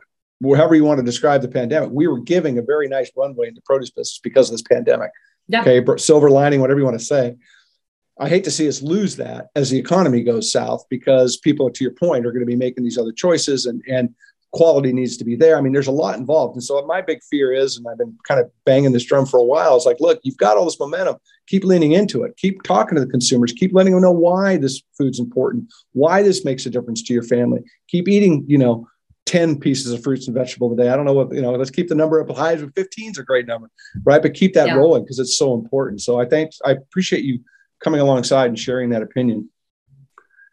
however 0.56 0.76
you 0.76 0.84
want 0.84 1.00
to 1.00 1.06
describe 1.06 1.42
the 1.42 1.48
pandemic, 1.48 1.90
we 1.92 2.08
were 2.08 2.20
giving 2.20 2.58
a 2.58 2.62
very 2.62 2.88
nice 2.88 3.10
runway 3.16 3.48
in 3.48 3.56
the 3.56 3.62
produce 3.62 3.90
business 3.90 4.20
because 4.22 4.50
of 4.50 4.54
this 4.54 4.62
pandemic. 4.62 5.12
Yeah. 5.48 5.62
Okay, 5.62 5.84
silver 5.98 6.30
lining, 6.30 6.60
whatever 6.60 6.80
you 6.80 6.86
want 6.86 7.00
to 7.00 7.06
say. 7.06 7.36
I 8.18 8.30
hate 8.30 8.46
to 8.46 8.52
see 8.52 8.68
us 8.68 8.82
lose 8.82 9.18
that 9.18 9.48
as 9.56 9.70
the 9.70 9.78
economy 9.78 10.24
goes 10.24 10.52
south 10.52 10.86
because 10.90 11.36
people, 11.38 11.70
to 11.70 11.84
your 11.84 11.94
point, 11.94 12.26
are 12.26 12.32
going 12.32 12.40
to 12.40 12.46
be 12.46 12.56
making 12.56 12.84
these 12.84 12.98
other 12.98 13.12
choices 13.12 13.66
and 13.66 13.82
and 13.88 14.14
quality 14.56 14.94
needs 14.94 15.18
to 15.18 15.26
be 15.26 15.36
there. 15.36 15.58
I 15.58 15.62
mean, 15.62 15.74
there's 15.74 15.88
a 15.88 15.92
lot 15.92 16.18
involved. 16.18 16.56
And 16.56 16.64
so 16.64 16.82
my 16.86 17.02
big 17.02 17.20
fear 17.30 17.52
is, 17.52 17.76
and 17.76 17.86
I've 17.88 17.98
been 17.98 18.18
kind 18.26 18.40
of 18.40 18.50
banging 18.66 18.94
this 18.94 19.04
drum 19.04 19.26
for 19.26 19.38
a 19.38 19.44
while, 19.44 19.76
is 19.76 19.86
like, 19.86 20.00
look, 20.00 20.22
you've 20.24 20.38
got 20.38 20.56
all 20.56 20.64
this 20.64 20.80
momentum. 20.80 21.18
Keep 21.48 21.64
leaning 21.64 21.92
into 21.92 22.24
it. 22.24 22.36
Keep 22.38 22.64
talking 22.64 22.96
to 22.96 23.02
the 23.04 23.12
consumers. 23.12 23.52
Keep 23.52 23.74
letting 23.74 23.94
them 23.94 24.02
know 24.02 24.12
why 24.12 24.58
this 24.58 24.82
food's 24.98 25.20
important, 25.20 25.72
why 25.94 26.24
this 26.24 26.44
makes 26.44 26.66
a 26.66 26.70
difference 26.70 27.04
to 27.04 27.14
your 27.14 27.24
family. 27.24 27.62
Keep 27.88 28.08
eating, 28.08 28.44
you 28.48 28.58
know, 28.58 28.88
10 29.26 29.60
pieces 29.60 29.92
of 29.92 30.04
fruits 30.04 30.28
and 30.28 30.36
vegetable 30.36 30.76
day 30.76 30.90
I 30.90 30.96
don't 30.96 31.06
know 31.06 31.14
what, 31.14 31.34
you 31.34 31.42
know, 31.42 31.52
let's 31.54 31.72
keep 31.72 31.88
the 31.88 31.96
number 31.96 32.20
up 32.22 32.36
high. 32.36 32.56
15 32.58 33.12
is 33.12 33.18
a 33.18 33.24
great 33.24 33.48
number, 33.48 33.70
right? 34.04 34.22
But 34.22 34.36
keep 34.36 34.54
that 34.54 34.68
yeah. 34.68 34.76
rolling 34.76 35.04
because 35.04 35.20
it's 35.20 35.38
so 35.38 35.54
important. 35.54 36.02
So 36.02 36.20
I 36.20 36.26
think 36.26 36.52
I 36.64 36.72
appreciate 36.72 37.24
you 37.24 37.40
coming 37.84 38.02
alongside 38.02 38.48
and 38.48 38.60
sharing 38.60 38.90
that 38.92 39.02
opinion. 39.02 39.50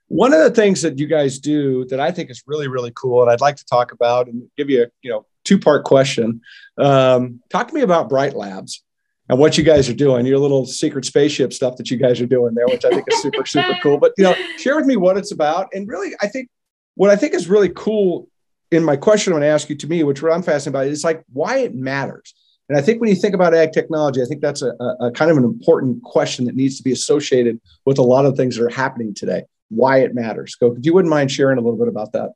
One 0.09 0.35
of 0.35 0.41
the 0.41 0.51
things 0.51 0.83
that 0.83 0.99
you 0.99 1.07
guys 1.07 1.39
do 1.39 1.87
that 1.87 2.01
I 2.01 2.11
think 2.11 2.31
is 2.31 2.43
really, 2.47 2.69
really 2.69 2.93
cool, 2.95 3.23
and 3.23 3.31
I'd 3.31 3.41
like 3.41 3.57
to 3.57 3.65
talk 3.65 3.93
about 3.93 4.29
and 4.29 4.43
give 4.59 4.69
you 4.69 4.83
a 4.83 4.87
you 5.01 5.11
know 5.11 5.25
two 5.45 5.59
part 5.59 5.85
question. 5.85 6.43
Um, 6.77 7.41
talk 7.51 7.69
to 7.69 7.75
me 7.75 7.81
about 7.81 8.11
Bright 8.11 8.35
Labs 8.35 8.83
and 9.29 9.39
what 9.39 9.57
you 9.57 9.65
guys 9.65 9.89
are 9.89 9.95
doing. 9.95 10.27
Your 10.27 10.39
little 10.39 10.67
secret 10.67 11.05
spaceship 11.05 11.53
stuff 11.53 11.77
that 11.77 11.91
you 11.91 11.97
guys 11.97 12.21
are 12.21 12.27
doing 12.27 12.55
there, 12.55 12.67
which 12.67 12.85
I 12.85 12.91
think 12.91 13.05
is 13.09 13.23
super, 13.23 13.47
super 13.47 13.77
cool. 13.83 13.99
But 13.99 14.13
you 14.19 14.25
know, 14.25 14.35
share 14.59 14.77
with 14.77 14.87
me 14.87 14.97
what 14.97 15.17
it's 15.17 15.33
about, 15.33 15.69
and 15.73 15.89
really, 15.89 16.13
I 16.21 16.29
think 16.29 16.49
what 16.95 17.11
I 17.11 17.17
think 17.17 17.35
is 17.35 17.49
really 17.49 17.71
cool 17.71 18.29
in 18.71 18.85
my 18.85 18.97
question 18.97 19.33
I'm 19.33 19.39
going 19.39 19.49
to 19.49 19.53
ask 19.53 19.69
you 19.69 19.77
to 19.77 19.87
me, 19.87 20.03
which 20.03 20.23
what 20.23 20.33
I'm 20.33 20.43
fascinated 20.43 20.73
by, 20.73 20.85
is 20.85 21.05
like 21.05 21.23
why 21.33 21.59
it 21.59 21.75
matters. 21.75 22.35
And 22.69 22.79
I 22.79 22.83
think 22.83 23.01
when 23.01 23.11
you 23.11 23.17
think 23.17 23.35
about 23.35 23.55
ag 23.55 23.73
technology, 23.73 24.23
I 24.23 24.25
think 24.25 24.41
that's 24.41 24.63
a, 24.63 24.73
a, 25.01 25.11
kind 25.13 25.31
of 25.31 25.37
an 25.37 25.45
important 25.45 26.03
question 26.03 26.47
that 26.47 26.55
needs 26.55 26.79
to 26.79 26.83
be 26.83 26.93
associated 26.93 27.61
with 27.85 27.99
a 27.99 28.03
lot 28.03 28.25
of 28.25 28.35
things 28.37 28.57
that 28.57 28.65
are 28.65 28.71
happening 28.71 29.13
today 29.15 29.45
why 29.73 29.99
it 29.99 30.15
matters. 30.15 30.55
Go, 30.55 30.73
if 30.73 30.85
you 30.85 30.93
wouldn't 30.93 31.11
mind 31.11 31.33
sharing 31.33 31.59
a 31.59 31.61
little 31.61 31.79
bit 31.79 31.89
about 31.89 32.13
that. 32.13 32.33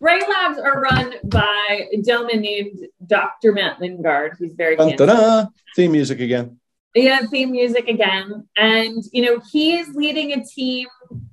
Bright 0.00 0.22
Labs 0.28 0.58
are 0.58 0.80
run 0.80 1.14
by 1.24 1.88
a 1.92 2.00
gentleman 2.00 2.40
named 2.40 2.86
Dr. 3.06 3.52
Matt 3.52 3.80
Lingard. 3.80 4.36
He's 4.38 4.54
very 4.54 4.76
theme 5.76 5.92
music 5.92 6.20
again. 6.20 6.58
Yeah, 6.94 7.20
theme 7.30 7.52
music 7.52 7.88
again. 7.88 8.48
And, 8.56 9.02
you 9.12 9.22
know, 9.22 9.40
he 9.52 9.78
is 9.78 9.94
leading 9.94 10.32
a 10.32 10.44
team 10.44 10.88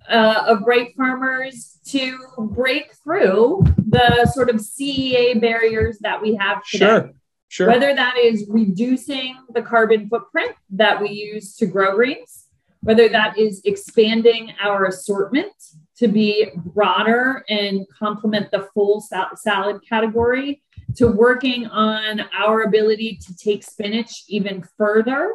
uh, 0.09 0.43
of 0.47 0.63
bright 0.63 0.93
farmers 0.95 1.79
to 1.87 2.19
break 2.37 2.93
through 3.03 3.63
the 3.77 4.29
sort 4.33 4.49
of 4.49 4.57
CEA 4.57 5.39
barriers 5.41 5.97
that 6.01 6.21
we 6.21 6.35
have 6.35 6.63
today. 6.65 6.85
Sure. 6.85 7.11
Sure. 7.49 7.67
Whether 7.67 7.95
that 7.95 8.17
is 8.17 8.45
reducing 8.49 9.37
the 9.53 9.61
carbon 9.61 10.09
footprint 10.09 10.51
that 10.71 11.01
we 11.01 11.09
use 11.09 11.55
to 11.55 11.65
grow 11.65 11.95
greens, 11.95 12.47
whether 12.81 13.07
that 13.09 13.37
is 13.37 13.61
expanding 13.63 14.51
our 14.61 14.85
assortment 14.85 15.53
to 15.97 16.07
be 16.07 16.49
broader 16.55 17.43
and 17.49 17.85
complement 17.97 18.51
the 18.51 18.67
full 18.73 19.01
sal- 19.01 19.35
salad 19.35 19.81
category, 19.87 20.61
to 20.95 21.07
working 21.07 21.65
on 21.67 22.21
our 22.37 22.63
ability 22.63 23.19
to 23.25 23.35
take 23.35 23.63
spinach 23.63 24.23
even 24.27 24.63
further 24.77 25.31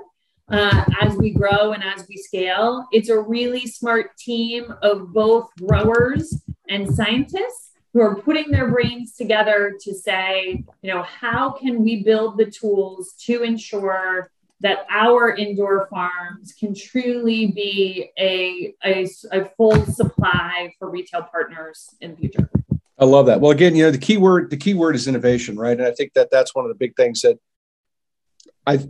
uh, 0.48 0.84
as 1.00 1.16
we 1.16 1.32
grow 1.32 1.72
and 1.72 1.82
as 1.82 2.06
we 2.08 2.16
scale. 2.16 2.86
It's 2.92 3.08
a 3.08 3.18
really 3.18 3.66
smart 3.66 4.16
team 4.16 4.72
of 4.82 5.12
both 5.12 5.50
growers 5.58 6.42
and 6.68 6.92
scientists 6.94 7.70
who 7.92 8.00
are 8.00 8.16
putting 8.22 8.50
their 8.50 8.70
brains 8.70 9.14
together 9.14 9.76
to 9.80 9.94
say, 9.94 10.64
you 10.82 10.94
know, 10.94 11.02
how 11.02 11.50
can 11.50 11.82
we 11.82 12.02
build 12.02 12.38
the 12.38 12.46
tools 12.46 13.12
to 13.26 13.42
ensure 13.42 14.30
that 14.62 14.86
our 14.90 15.34
indoor 15.34 15.86
farms 15.88 16.54
can 16.58 16.74
truly 16.74 17.48
be 17.48 18.10
a, 18.18 18.74
a, 18.84 19.08
a, 19.32 19.44
full 19.56 19.84
supply 19.86 20.72
for 20.78 20.88
retail 20.88 21.22
partners 21.22 21.94
in 22.00 22.12
the 22.12 22.16
future. 22.16 22.48
I 22.98 23.04
love 23.04 23.26
that. 23.26 23.40
Well, 23.40 23.50
again, 23.50 23.74
you 23.74 23.84
know, 23.84 23.90
the 23.90 23.98
key 23.98 24.16
word, 24.16 24.50
the 24.50 24.56
key 24.56 24.74
word 24.74 24.94
is 24.94 25.08
innovation, 25.08 25.56
right? 25.56 25.76
And 25.76 25.86
I 25.86 25.90
think 25.90 26.12
that 26.14 26.30
that's 26.30 26.54
one 26.54 26.64
of 26.64 26.68
the 26.68 26.76
big 26.76 26.94
things 26.94 27.22
that 27.22 27.38
I, 28.64 28.86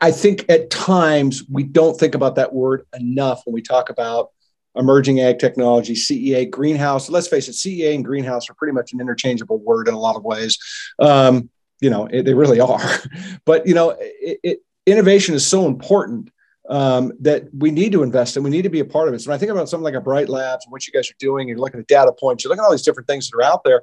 I 0.00 0.12
think 0.12 0.44
at 0.48 0.70
times 0.70 1.42
we 1.50 1.64
don't 1.64 1.98
think 1.98 2.14
about 2.14 2.36
that 2.36 2.52
word 2.52 2.86
enough 2.96 3.42
when 3.44 3.54
we 3.54 3.62
talk 3.62 3.90
about 3.90 4.30
emerging 4.76 5.20
ag 5.20 5.40
technology, 5.40 5.94
CEA, 5.94 6.48
greenhouse. 6.48 7.10
Let's 7.10 7.26
face 7.26 7.48
it, 7.48 7.52
CEA 7.52 7.96
and 7.96 8.04
greenhouse 8.04 8.48
are 8.48 8.54
pretty 8.54 8.72
much 8.72 8.92
an 8.92 9.00
interchangeable 9.00 9.58
word 9.58 9.88
in 9.88 9.94
a 9.94 9.98
lot 9.98 10.14
of 10.14 10.22
ways. 10.22 10.58
Um, 11.00 11.50
you 11.80 11.90
know, 11.90 12.06
it, 12.06 12.24
they 12.24 12.34
really 12.34 12.60
are. 12.60 12.80
But 13.44 13.66
you 13.66 13.74
know, 13.74 13.96
it, 13.98 14.38
it, 14.42 14.58
innovation 14.86 15.34
is 15.34 15.46
so 15.46 15.66
important 15.66 16.30
um, 16.68 17.12
that 17.20 17.52
we 17.52 17.70
need 17.70 17.92
to 17.92 18.02
invest 18.02 18.36
in. 18.36 18.42
We 18.42 18.50
need 18.50 18.62
to 18.62 18.68
be 18.68 18.80
a 18.80 18.84
part 18.84 19.08
of 19.08 19.14
it. 19.14 19.20
So 19.20 19.30
when 19.30 19.36
I 19.36 19.38
think 19.38 19.50
about 19.50 19.68
something 19.68 19.84
like 19.84 19.94
a 19.94 20.00
Bright 20.00 20.28
Labs 20.28 20.64
and 20.64 20.72
what 20.72 20.86
you 20.86 20.92
guys 20.92 21.10
are 21.10 21.18
doing, 21.18 21.48
you're 21.48 21.58
looking 21.58 21.80
at 21.80 21.86
data 21.88 22.12
points, 22.12 22.44
you're 22.44 22.50
looking 22.50 22.62
at 22.62 22.66
all 22.66 22.70
these 22.70 22.82
different 22.82 23.08
things 23.08 23.28
that 23.28 23.36
are 23.36 23.42
out 23.42 23.64
there. 23.64 23.82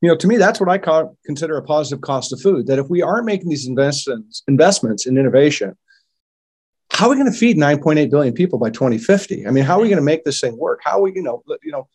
You 0.00 0.08
know, 0.08 0.16
to 0.16 0.26
me, 0.26 0.36
that's 0.36 0.60
what 0.60 0.68
I 0.68 0.78
call, 0.78 1.16
consider 1.26 1.56
a 1.56 1.62
positive 1.62 2.00
cost 2.00 2.32
of 2.32 2.40
food. 2.40 2.68
That 2.68 2.78
if 2.78 2.88
we 2.88 3.02
aren't 3.02 3.26
making 3.26 3.48
these 3.48 3.66
investments 3.66 4.42
investments 4.48 5.06
in 5.06 5.18
innovation, 5.18 5.76
how 6.92 7.06
are 7.06 7.10
we 7.10 7.16
going 7.16 7.30
to 7.30 7.36
feed 7.36 7.56
9.8 7.56 8.10
billion 8.10 8.32
people 8.32 8.58
by 8.58 8.70
2050? 8.70 9.46
I 9.46 9.50
mean, 9.50 9.64
how 9.64 9.78
are 9.78 9.82
we 9.82 9.88
going 9.88 9.96
to 9.96 10.04
make 10.04 10.24
this 10.24 10.40
thing 10.40 10.56
work? 10.56 10.80
How 10.84 10.98
are 10.98 11.02
we, 11.02 11.12
you 11.14 11.22
know, 11.22 11.42
you 11.62 11.72
know, 11.72 11.88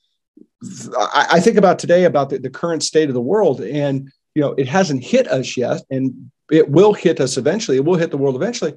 I, 0.97 1.27
I 1.33 1.39
think 1.39 1.57
about 1.57 1.79
today 1.79 2.03
about 2.03 2.29
the, 2.29 2.39
the 2.39 2.49
current 2.49 2.83
state 2.83 3.07
of 3.07 3.13
the 3.13 3.21
world, 3.21 3.61
and 3.61 4.11
you 4.36 4.41
know, 4.41 4.53
it 4.57 4.67
hasn't 4.67 5.03
hit 5.03 5.27
us 5.27 5.57
yet, 5.57 5.81
and 5.89 6.29
it 6.51 6.69
will 6.69 6.93
hit 6.93 7.19
us 7.19 7.38
eventually. 7.38 7.77
It 7.77 7.86
will 7.86 7.95
hit 7.95 8.11
the 8.11 8.17
world 8.17 8.36
eventually. 8.36 8.73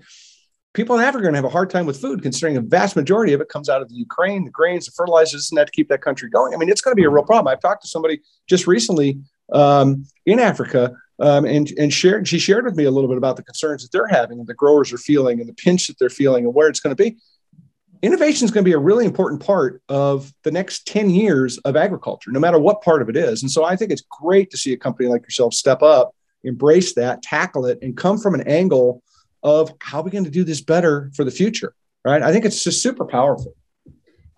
People 0.73 0.97
in 0.97 1.03
Africa 1.03 1.19
are 1.19 1.23
going 1.23 1.35
to 1.35 1.39
have 1.39 1.45
a 1.45 1.51
hard 1.51 1.71
time 1.71 1.87
with 1.87 2.01
food, 2.01 2.23
considering 2.23 2.57
a 2.57 2.61
vast 2.61 2.95
majority 2.95 3.33
of 3.33 3.41
it 3.41 3.49
comes 3.49 3.69
out 3.69 3.83
of 3.83 3.89
the 3.89 3.97
Ukraine, 3.97 4.45
the 4.45 4.51
grains, 4.51 4.87
the 4.87 4.93
fertilizers, 4.93 5.51
and 5.51 5.59
that 5.59 5.67
to 5.67 5.73
keep 5.73 5.89
that 5.89 6.01
country 6.01 6.31
going. 6.31 6.55
I 6.55 6.57
mean, 6.57 6.69
it's 6.69 6.81
going 6.81 6.93
to 6.93 6.97
be 6.97 7.05
a 7.05 7.11
real 7.11 7.25
problem. 7.25 7.49
I've 7.49 7.61
talked 7.61 7.83
to 7.83 7.89
somebody 7.89 8.21
just 8.49 8.67
recently 8.67 9.19
um, 9.53 10.07
in 10.25 10.39
Africa 10.39 10.95
um, 11.21 11.45
and 11.45 11.73
and 11.79 11.93
shared 11.93 12.29
she 12.29 12.39
shared 12.39 12.65
with 12.65 12.77
me 12.77 12.85
a 12.85 12.91
little 12.91 13.09
bit 13.09 13.17
about 13.17 13.37
the 13.37 13.43
concerns 13.43 13.83
that 13.83 13.91
they're 13.91 14.07
having 14.07 14.39
and 14.39 14.47
the 14.47 14.55
growers 14.55 14.93
are 14.93 14.99
feeling 14.99 15.41
and 15.41 15.49
the 15.49 15.55
pinch 15.55 15.89
that 15.89 15.99
they're 15.99 16.09
feeling 16.09 16.45
and 16.45 16.55
where 16.55 16.69
it's 16.69 16.81
going 16.81 16.95
to 16.95 17.03
be 17.03 17.17
innovation 18.03 18.45
is 18.45 18.51
going 18.51 18.65
to 18.65 18.69
be 18.69 18.75
a 18.75 18.79
really 18.79 19.05
important 19.05 19.45
part 19.45 19.83
of 19.89 20.33
the 20.45 20.51
next 20.51 20.87
10 20.87 21.11
years 21.11 21.59
of 21.59 21.77
agriculture 21.77 22.31
no 22.31 22.41
matter 22.41 22.59
what 22.59 22.83
part 22.83 23.03
of 23.03 23.09
it 23.09 23.17
is. 23.17 23.43
And 23.43 23.51
so 23.51 23.65
i 23.65 23.77
think 23.77 23.91
it's 23.91 24.05
great 24.21 24.51
to 24.51 24.57
see 24.57 24.73
a 24.73 24.77
company 24.77 25.09
like 25.09 25.23
yourself 25.23 25.55
step 25.55 25.83
up 25.83 26.15
embrace 26.45 26.95
that 26.95 27.23
tackle 27.23 27.67
it 27.67 27.79
and 27.83 27.97
come 27.97 28.19
from 28.19 28.35
an 28.35 28.43
angle 28.43 29.03
of 29.43 29.73
how 29.81 30.01
are 30.01 30.05
we 30.05 30.11
going 30.11 30.25
to 30.25 30.31
do 30.31 30.45
this 30.45 30.61
better 30.61 31.11
for 31.15 31.25
the 31.25 31.31
future 31.31 31.75
right? 32.05 32.23
I 32.23 32.33
think 32.33 32.45
it's 32.45 32.63
just 32.65 32.83
super 32.83 33.05
powerful. 33.05 33.55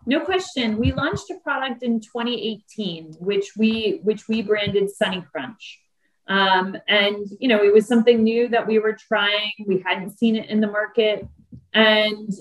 No 0.06 0.20
question. 0.20 0.78
We 0.78 0.92
launched 0.92 1.30
a 1.30 1.38
product 1.42 1.82
in 1.82 2.00
2018 2.00 3.14
which 3.18 3.52
we 3.56 4.00
which 4.02 4.28
we 4.28 4.42
branded 4.42 4.90
sunny 4.90 5.24
crunch. 5.30 5.80
Um, 6.26 6.76
and, 6.86 7.26
you 7.40 7.48
know, 7.48 7.62
it 7.62 7.72
was 7.72 7.88
something 7.88 8.22
new 8.22 8.48
that 8.48 8.66
we 8.66 8.78
were 8.78 8.96
trying. 8.96 9.52
We 9.66 9.82
hadn't 9.84 10.16
seen 10.16 10.36
it 10.36 10.48
in 10.48 10.61
the 10.61 10.68
market. 10.68 11.26
And 11.74 12.32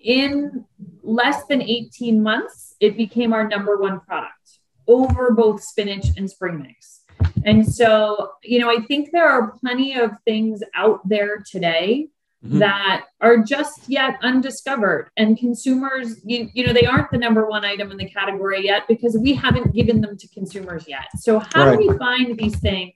in 0.00 0.64
less 1.02 1.44
than 1.46 1.62
18 1.62 2.22
months, 2.22 2.74
it 2.80 2.96
became 2.96 3.32
our 3.32 3.46
number 3.46 3.76
one 3.76 4.00
product 4.00 4.58
over 4.88 5.32
both 5.32 5.62
spinach 5.62 6.06
and 6.16 6.28
spring 6.28 6.60
mix. 6.60 7.02
And 7.44 7.66
so, 7.66 8.32
you 8.42 8.58
know, 8.58 8.70
I 8.70 8.80
think 8.82 9.10
there 9.12 9.28
are 9.28 9.52
plenty 9.52 9.94
of 9.94 10.10
things 10.24 10.62
out 10.74 11.06
there 11.08 11.42
today 11.48 12.08
mm-hmm. 12.44 12.58
that 12.58 13.06
are 13.20 13.38
just 13.38 13.88
yet 13.88 14.18
undiscovered. 14.22 15.10
And 15.16 15.38
consumers, 15.38 16.20
you, 16.24 16.50
you 16.54 16.66
know, 16.66 16.72
they 16.72 16.86
aren't 16.86 17.10
the 17.10 17.18
number 17.18 17.46
one 17.46 17.64
item 17.64 17.90
in 17.90 17.98
the 17.98 18.08
category 18.08 18.64
yet 18.64 18.88
because 18.88 19.16
we 19.20 19.34
haven't 19.34 19.74
given 19.74 20.00
them 20.00 20.16
to 20.16 20.28
consumers 20.28 20.86
yet. 20.88 21.06
So, 21.18 21.38
how 21.38 21.66
right. 21.66 21.78
do 21.78 21.88
we 21.88 21.98
find 21.98 22.38
these 22.38 22.58
things 22.58 22.94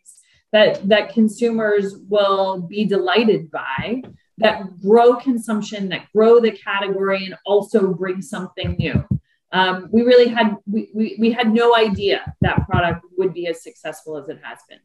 that 0.52 0.88
that 0.88 1.12
consumers 1.12 1.96
will 2.08 2.60
be 2.60 2.84
delighted 2.84 3.50
by 3.50 4.02
that 4.38 4.80
grow 4.80 5.16
consumption 5.16 5.88
that 5.90 6.10
grow 6.14 6.40
the 6.40 6.50
category 6.50 7.24
and 7.24 7.36
also 7.46 7.92
bring 7.92 8.20
something 8.20 8.76
new. 8.78 9.04
Um, 9.52 9.88
we 9.92 10.02
really 10.02 10.28
had 10.28 10.56
we, 10.66 10.90
we, 10.92 11.16
we 11.20 11.30
had 11.30 11.52
no 11.52 11.76
idea 11.76 12.34
that 12.40 12.66
product 12.68 13.04
would 13.16 13.32
be 13.32 13.46
as 13.46 13.62
successful 13.62 14.16
as 14.16 14.28
it 14.28 14.40
has 14.42 14.58
been. 14.68 14.80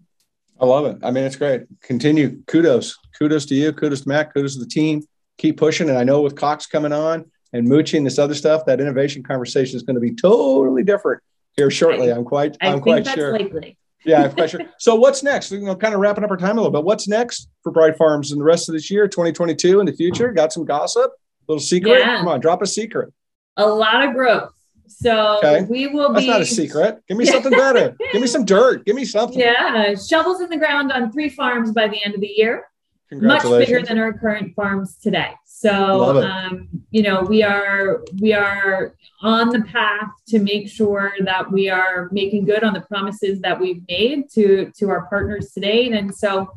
I 0.61 0.65
love 0.65 0.85
it. 0.85 0.97
I 1.01 1.09
mean 1.09 1.23
it's 1.23 1.35
great. 1.35 1.63
Continue. 1.81 2.41
Kudos. 2.45 2.97
Kudos 3.17 3.45
to 3.47 3.55
you. 3.55 3.73
Kudos 3.73 4.01
to 4.01 4.09
matt. 4.09 4.33
Kudos 4.33 4.53
to 4.53 4.59
the 4.59 4.67
team. 4.67 5.01
Keep 5.37 5.57
pushing. 5.57 5.89
And 5.89 5.97
i 5.97 6.03
know 6.03 6.21
with 6.21 6.35
cox 6.35 6.67
coming 6.67 6.93
on 6.93 7.25
and 7.53 7.67
Mucci 7.67 7.97
and 7.97 8.05
this 8.05 8.19
other 8.19 8.35
stuff 8.35 8.65
that 8.65 8.79
innovation 8.79 9.23
conversation 9.23 9.75
is 9.75 9.83
going 9.83 9.95
to 9.95 10.01
be 10.01 10.13
totally 10.13 10.83
different 10.83 11.23
here 11.55 11.71
shortly. 11.71 12.11
I, 12.11 12.15
i'm 12.15 12.25
quite 12.25 12.57
I 12.61 12.67
i'm 12.67 12.81
quite 12.81 13.07
sure. 13.07 13.31
likely 13.31 13.77
yeah, 14.05 14.27
quite 14.29 14.49
sure. 14.49 14.61
So 14.77 14.95
what's 14.95 15.23
next? 15.23 15.51
You 15.51 15.59
know, 15.59 15.75
kind 15.75 15.93
of 15.93 15.99
wrapping 15.99 16.23
up 16.23 16.31
our 16.31 16.37
time 16.37 16.57
a 16.57 16.61
little 16.61 16.71
bit. 16.71 16.83
What's 16.83 17.07
next 17.07 17.49
for 17.63 17.71
Bright 17.71 17.97
Farms 17.97 18.31
in 18.31 18.39
the 18.39 18.43
rest 18.43 18.69
of 18.69 18.73
this 18.73 18.89
year, 18.89 19.07
2022, 19.07 19.79
in 19.79 19.85
the 19.85 19.93
future? 19.93 20.31
Got 20.31 20.53
some 20.53 20.65
gossip? 20.65 21.11
Little 21.47 21.59
secret? 21.59 21.99
Yeah. 21.99 22.17
Come 22.17 22.27
on, 22.27 22.39
drop 22.39 22.61
a 22.61 22.67
secret. 22.67 23.13
A 23.57 23.67
lot 23.67 24.07
of 24.07 24.13
growth. 24.13 24.53
So 24.87 25.37
okay. 25.37 25.65
we 25.69 25.87
will 25.87 26.13
That's 26.13 26.25
be. 26.25 26.31
That's 26.31 26.39
not 26.39 26.41
a 26.41 26.45
secret. 26.45 27.03
Give 27.07 27.17
me 27.17 27.25
something 27.25 27.51
better. 27.51 27.95
Give 28.11 28.21
me 28.21 28.27
some 28.27 28.45
dirt. 28.45 28.85
Give 28.85 28.95
me 28.95 29.05
something. 29.05 29.39
Yeah, 29.39 29.95
shovels 29.95 30.41
in 30.41 30.49
the 30.49 30.57
ground 30.57 30.91
on 30.91 31.11
three 31.11 31.29
farms 31.29 31.71
by 31.71 31.87
the 31.87 32.03
end 32.03 32.15
of 32.15 32.21
the 32.21 32.27
year. 32.27 32.68
Much 33.11 33.43
bigger 33.43 33.81
than 33.81 33.97
our 33.97 34.13
current 34.13 34.55
farms 34.55 34.95
today. 34.97 35.31
So, 35.45 36.21
um, 36.23 36.69
you 36.91 37.01
know, 37.01 37.21
we 37.21 37.43
are 37.43 38.03
we 38.21 38.33
are 38.33 38.95
on 39.21 39.49
the 39.49 39.61
path 39.61 40.09
to 40.27 40.39
make 40.39 40.69
sure 40.69 41.13
that 41.25 41.51
we 41.51 41.69
are 41.69 42.07
making 42.11 42.45
good 42.45 42.63
on 42.63 42.73
the 42.73 42.81
promises 42.81 43.41
that 43.41 43.59
we've 43.59 43.81
made 43.89 44.29
to 44.33 44.71
to 44.77 44.89
our 44.89 45.07
partners 45.07 45.51
today. 45.51 45.91
And 45.91 46.13
so, 46.13 46.51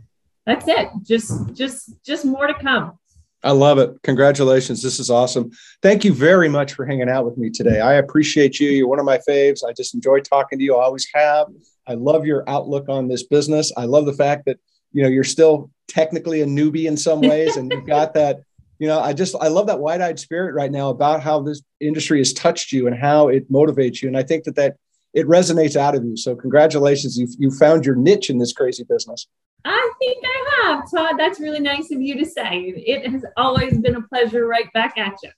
that's 0.46 0.66
it. 0.68 0.88
Just 1.02 1.54
just 1.54 1.90
just 2.04 2.24
more 2.24 2.46
to 2.46 2.54
come. 2.54 2.98
I 3.44 3.50
love 3.50 3.78
it. 3.78 4.00
Congratulations. 4.02 4.82
This 4.82 5.00
is 5.00 5.10
awesome. 5.10 5.50
Thank 5.82 6.04
you 6.04 6.12
very 6.12 6.48
much 6.48 6.74
for 6.74 6.86
hanging 6.86 7.08
out 7.08 7.24
with 7.24 7.36
me 7.36 7.50
today. 7.50 7.80
I 7.80 7.94
appreciate 7.94 8.60
you. 8.60 8.70
You're 8.70 8.88
one 8.88 9.00
of 9.00 9.04
my 9.04 9.18
faves. 9.28 9.64
I 9.66 9.72
just 9.72 9.94
enjoy 9.94 10.20
talking 10.20 10.58
to 10.58 10.64
you. 10.64 10.76
I 10.76 10.84
always 10.84 11.06
have. 11.12 11.48
I 11.88 11.94
love 11.94 12.24
your 12.24 12.48
outlook 12.48 12.88
on 12.88 13.08
this 13.08 13.24
business. 13.24 13.72
I 13.76 13.86
love 13.86 14.06
the 14.06 14.12
fact 14.12 14.44
that 14.46 14.58
you 14.92 15.02
know 15.02 15.08
you're 15.08 15.24
still 15.24 15.70
technically 15.88 16.40
a 16.40 16.46
newbie 16.46 16.86
in 16.86 16.96
some 16.96 17.20
ways 17.20 17.56
and 17.56 17.70
you've 17.70 17.86
got 17.86 18.14
that 18.14 18.40
you 18.82 18.88
know, 18.88 18.98
I 18.98 19.12
just 19.12 19.36
I 19.40 19.46
love 19.46 19.68
that 19.68 19.78
wide-eyed 19.78 20.18
spirit 20.18 20.56
right 20.56 20.72
now 20.72 20.88
about 20.88 21.22
how 21.22 21.40
this 21.40 21.62
industry 21.78 22.18
has 22.18 22.32
touched 22.32 22.72
you 22.72 22.88
and 22.88 22.98
how 22.98 23.28
it 23.28 23.48
motivates 23.48 24.02
you. 24.02 24.08
And 24.08 24.18
I 24.18 24.24
think 24.24 24.42
that 24.42 24.56
that 24.56 24.74
it 25.14 25.24
resonates 25.28 25.76
out 25.76 25.94
of 25.94 26.04
you. 26.04 26.16
So 26.16 26.34
congratulations, 26.34 27.16
you 27.16 27.28
you 27.38 27.52
found 27.52 27.86
your 27.86 27.94
niche 27.94 28.28
in 28.28 28.38
this 28.38 28.52
crazy 28.52 28.82
business. 28.82 29.28
I 29.64 29.92
think 30.00 30.24
I 30.24 30.64
have, 30.64 30.90
Todd. 30.90 31.14
That's 31.16 31.38
really 31.38 31.60
nice 31.60 31.92
of 31.92 32.00
you 32.00 32.18
to 32.18 32.24
say. 32.24 32.74
It 32.76 33.08
has 33.08 33.24
always 33.36 33.78
been 33.78 33.94
a 33.94 34.02
pleasure 34.02 34.48
right 34.48 34.66
back 34.72 34.98
at 34.98 35.14
you. 35.22 35.30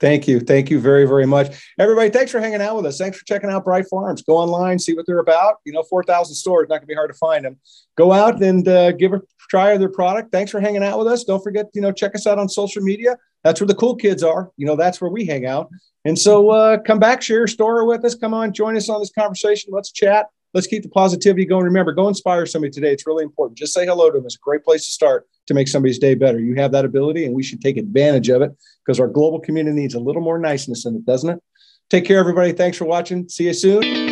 Thank 0.00 0.26
you. 0.26 0.40
Thank 0.40 0.70
you 0.70 0.80
very, 0.80 1.06
very 1.06 1.26
much. 1.26 1.62
Everybody, 1.78 2.08
thanks 2.08 2.32
for 2.32 2.40
hanging 2.40 2.62
out 2.62 2.76
with 2.76 2.86
us. 2.86 2.96
Thanks 2.96 3.18
for 3.18 3.24
checking 3.26 3.50
out 3.50 3.64
Bright 3.64 3.84
Farms. 3.90 4.22
Go 4.22 4.36
online, 4.38 4.78
see 4.78 4.94
what 4.94 5.06
they're 5.06 5.18
about. 5.18 5.56
You 5.66 5.74
know, 5.74 5.82
4,000 5.82 6.34
stores, 6.34 6.68
not 6.68 6.76
going 6.76 6.80
to 6.82 6.86
be 6.86 6.94
hard 6.94 7.10
to 7.10 7.18
find 7.18 7.44
them. 7.44 7.58
Go 7.96 8.10
out 8.12 8.42
and 8.42 8.66
uh, 8.66 8.92
give 8.92 9.12
a 9.12 9.20
try 9.50 9.72
of 9.72 9.80
their 9.80 9.90
product. 9.90 10.32
Thanks 10.32 10.50
for 10.50 10.60
hanging 10.60 10.82
out 10.82 10.98
with 10.98 11.06
us. 11.06 11.24
Don't 11.24 11.42
forget, 11.42 11.66
you 11.74 11.82
know, 11.82 11.92
check 11.92 12.14
us 12.14 12.26
out 12.26 12.38
on 12.38 12.48
social 12.48 12.82
media. 12.82 13.18
That's 13.44 13.60
where 13.60 13.68
the 13.68 13.74
cool 13.74 13.94
kids 13.94 14.22
are. 14.22 14.50
You 14.56 14.66
know, 14.66 14.76
that's 14.76 15.00
where 15.02 15.10
we 15.10 15.26
hang 15.26 15.44
out. 15.44 15.68
And 16.06 16.18
so 16.18 16.48
uh, 16.50 16.78
come 16.78 16.98
back, 16.98 17.20
share 17.20 17.44
a 17.44 17.48
story 17.48 17.84
with 17.84 18.04
us. 18.04 18.14
Come 18.14 18.32
on, 18.32 18.54
join 18.54 18.76
us 18.76 18.88
on 18.88 19.00
this 19.00 19.12
conversation. 19.12 19.70
Let's 19.72 19.92
chat. 19.92 20.26
Let's 20.52 20.66
keep 20.66 20.82
the 20.82 20.88
positivity 20.88 21.44
going. 21.44 21.64
Remember, 21.64 21.92
go 21.92 22.08
inspire 22.08 22.44
somebody 22.46 22.72
today. 22.72 22.92
It's 22.92 23.06
really 23.06 23.24
important. 23.24 23.58
Just 23.58 23.72
say 23.72 23.86
hello 23.86 24.10
to 24.10 24.18
them. 24.18 24.24
It's 24.24 24.34
a 24.34 24.38
great 24.38 24.64
place 24.64 24.84
to 24.86 24.90
start 24.90 25.28
to 25.46 25.54
make 25.54 25.68
somebody's 25.68 25.98
day 25.98 26.14
better. 26.14 26.40
You 26.40 26.56
have 26.56 26.72
that 26.72 26.84
ability, 26.84 27.24
and 27.24 27.34
we 27.34 27.42
should 27.42 27.60
take 27.60 27.76
advantage 27.76 28.28
of 28.28 28.42
it 28.42 28.52
because 28.84 28.98
our 28.98 29.08
global 29.08 29.40
community 29.40 29.76
needs 29.76 29.94
a 29.94 30.00
little 30.00 30.22
more 30.22 30.38
niceness 30.38 30.86
in 30.86 30.96
it, 30.96 31.06
doesn't 31.06 31.30
it? 31.30 31.42
Take 31.88 32.04
care, 32.04 32.18
everybody. 32.18 32.52
Thanks 32.52 32.78
for 32.78 32.84
watching. 32.84 33.28
See 33.28 33.44
you 33.44 33.54
soon. 33.54 34.09